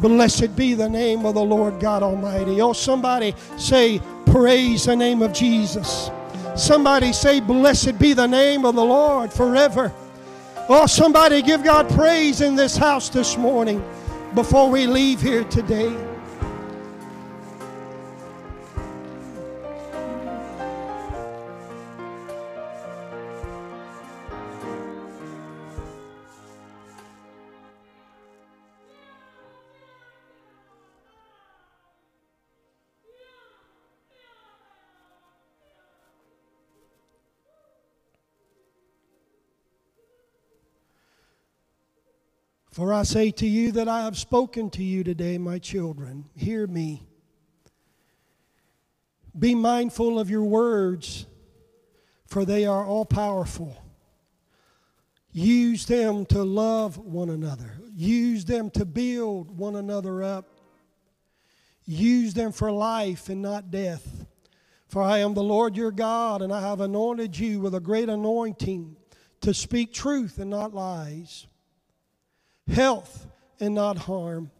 Blessed 0.00 0.54
be 0.56 0.74
the 0.74 0.88
name 0.88 1.24
of 1.26 1.34
the 1.34 1.42
Lord 1.42 1.80
God 1.80 2.02
Almighty. 2.02 2.60
Oh, 2.60 2.72
somebody 2.72 3.34
say, 3.56 4.00
Praise 4.36 4.84
the 4.84 4.94
name 4.94 5.22
of 5.22 5.32
Jesus. 5.32 6.10
Somebody 6.54 7.14
say, 7.14 7.40
Blessed 7.40 7.98
be 7.98 8.12
the 8.12 8.26
name 8.26 8.66
of 8.66 8.74
the 8.74 8.84
Lord 8.84 9.32
forever. 9.32 9.90
Oh, 10.68 10.84
somebody 10.84 11.40
give 11.40 11.64
God 11.64 11.88
praise 11.88 12.42
in 12.42 12.54
this 12.54 12.76
house 12.76 13.08
this 13.08 13.38
morning 13.38 13.82
before 14.34 14.68
we 14.68 14.86
leave 14.86 15.22
here 15.22 15.44
today. 15.44 15.88
For 42.76 42.92
I 42.92 43.04
say 43.04 43.30
to 43.30 43.46
you 43.46 43.72
that 43.72 43.88
I 43.88 44.02
have 44.02 44.18
spoken 44.18 44.68
to 44.72 44.82
you 44.82 45.02
today, 45.02 45.38
my 45.38 45.58
children. 45.58 46.26
Hear 46.36 46.66
me. 46.66 47.06
Be 49.38 49.54
mindful 49.54 50.20
of 50.20 50.28
your 50.28 50.44
words, 50.44 51.24
for 52.26 52.44
they 52.44 52.66
are 52.66 52.84
all 52.84 53.06
powerful. 53.06 53.82
Use 55.32 55.86
them 55.86 56.26
to 56.26 56.42
love 56.44 56.98
one 56.98 57.30
another, 57.30 57.80
use 57.94 58.44
them 58.44 58.68
to 58.72 58.84
build 58.84 59.56
one 59.56 59.76
another 59.76 60.22
up. 60.22 60.60
Use 61.86 62.34
them 62.34 62.52
for 62.52 62.70
life 62.70 63.30
and 63.30 63.40
not 63.40 63.70
death. 63.70 64.26
For 64.86 65.00
I 65.00 65.20
am 65.20 65.32
the 65.32 65.42
Lord 65.42 65.78
your 65.78 65.92
God, 65.92 66.42
and 66.42 66.52
I 66.52 66.60
have 66.60 66.82
anointed 66.82 67.38
you 67.38 67.58
with 67.58 67.74
a 67.74 67.80
great 67.80 68.10
anointing 68.10 68.96
to 69.40 69.54
speak 69.54 69.94
truth 69.94 70.38
and 70.38 70.50
not 70.50 70.74
lies 70.74 71.46
health 72.70 73.26
and 73.60 73.74
not 73.74 73.98
harm, 73.98 74.50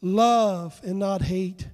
love 0.00 0.80
and 0.84 0.98
not 0.98 1.22
hate. 1.22 1.68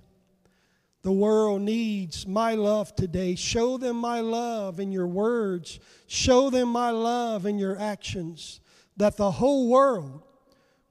The 1.02 1.12
world 1.12 1.62
needs 1.62 2.26
my 2.26 2.54
love 2.54 2.94
today. 2.94 3.34
Show 3.34 3.78
them 3.78 3.96
my 3.96 4.20
love 4.20 4.80
in 4.80 4.92
your 4.92 5.06
words, 5.06 5.80
show 6.06 6.50
them 6.50 6.68
my 6.68 6.90
love 6.90 7.46
in 7.46 7.58
your 7.58 7.78
actions, 7.78 8.60
that 8.96 9.16
the 9.16 9.30
whole 9.30 9.68
world 9.68 10.22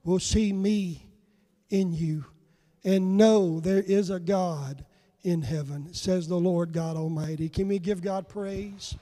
will 0.04 0.18
see 0.18 0.52
me 0.52 1.06
in 1.70 1.92
you 1.92 2.24
and 2.84 3.16
know 3.16 3.60
there 3.60 3.82
is 3.82 4.10
a 4.10 4.18
God 4.18 4.84
in 5.22 5.42
heaven, 5.42 5.92
says 5.92 6.26
the 6.26 6.38
Lord 6.38 6.72
God 6.72 6.96
Almighty. 6.96 7.48
Can 7.48 7.68
we 7.68 7.78
give 7.78 8.00
God 8.00 8.28
praise 8.28 8.96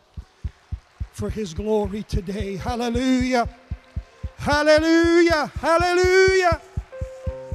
for 1.12 1.30
his 1.30 1.54
glory 1.54 2.02
today? 2.02 2.56
Hallelujah. 2.56 3.48
Hallelujah, 4.36 5.50
hallelujah, 5.60 6.60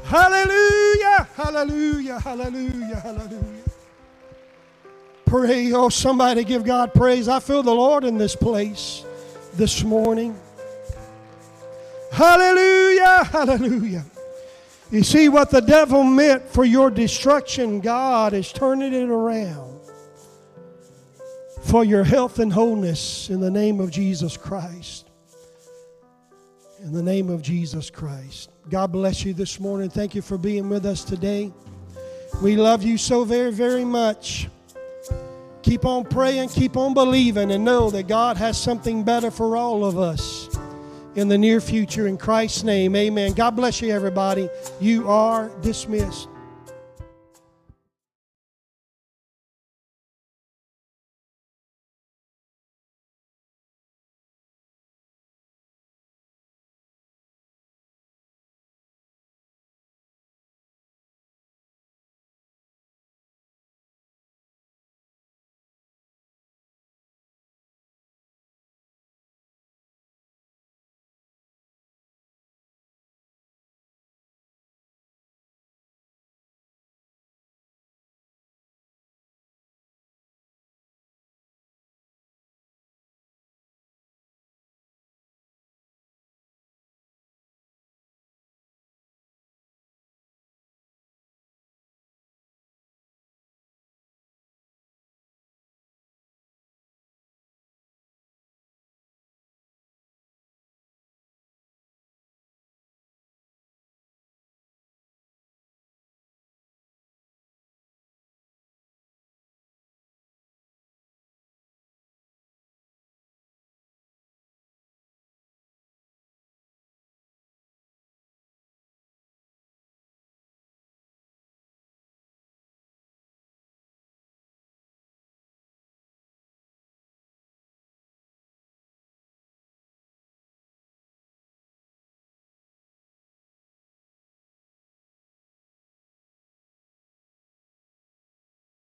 hallelujah, 0.03 1.27
hallelujah, 1.35 2.19
hallelujah, 2.19 2.95
hallelujah. 2.95 3.63
Pray, 5.25 5.71
oh, 5.71 5.87
somebody 5.89 6.43
give 6.43 6.65
God 6.65 6.93
praise. 6.93 7.29
I 7.29 7.39
feel 7.39 7.63
the 7.63 7.73
Lord 7.73 8.03
in 8.03 8.17
this 8.17 8.35
place 8.35 9.05
this 9.53 9.83
morning. 9.83 10.37
Hallelujah, 12.11 13.23
hallelujah. 13.23 14.05
You 14.91 15.03
see 15.03 15.29
what 15.29 15.49
the 15.49 15.61
devil 15.61 16.03
meant 16.03 16.49
for 16.49 16.65
your 16.65 16.91
destruction, 16.91 17.79
God 17.79 18.33
is 18.33 18.51
turning 18.51 18.93
it 18.93 19.09
around 19.09 19.79
for 21.61 21.85
your 21.85 22.03
health 22.03 22.39
and 22.39 22.51
wholeness 22.51 23.29
in 23.29 23.39
the 23.39 23.51
name 23.51 23.79
of 23.79 23.91
Jesus 23.91 24.35
Christ 24.35 25.10
in 26.83 26.93
the 26.93 27.03
name 27.03 27.29
of 27.29 27.43
Jesus 27.43 27.91
Christ. 27.91 28.49
God 28.69 28.91
bless 28.91 29.23
you 29.23 29.33
this 29.33 29.59
morning. 29.59 29.89
Thank 29.89 30.15
you 30.15 30.21
for 30.21 30.37
being 30.37 30.67
with 30.67 30.85
us 30.85 31.03
today. 31.03 31.53
We 32.41 32.55
love 32.55 32.81
you 32.81 32.97
so 32.97 33.23
very, 33.23 33.51
very 33.51 33.85
much. 33.85 34.47
Keep 35.61 35.85
on 35.85 36.05
praying, 36.05 36.49
keep 36.49 36.75
on 36.75 36.95
believing, 36.95 37.51
and 37.51 37.63
know 37.63 37.91
that 37.91 38.07
God 38.07 38.35
has 38.37 38.59
something 38.59 39.03
better 39.03 39.29
for 39.29 39.55
all 39.55 39.85
of 39.85 39.99
us 39.99 40.49
in 41.13 41.27
the 41.27 41.37
near 41.37 41.61
future. 41.61 42.07
In 42.07 42.17
Christ's 42.17 42.63
name, 42.63 42.95
amen. 42.95 43.33
God 43.33 43.51
bless 43.51 43.79
you, 43.79 43.91
everybody. 43.91 44.49
You 44.79 45.07
are 45.07 45.49
dismissed. 45.61 46.29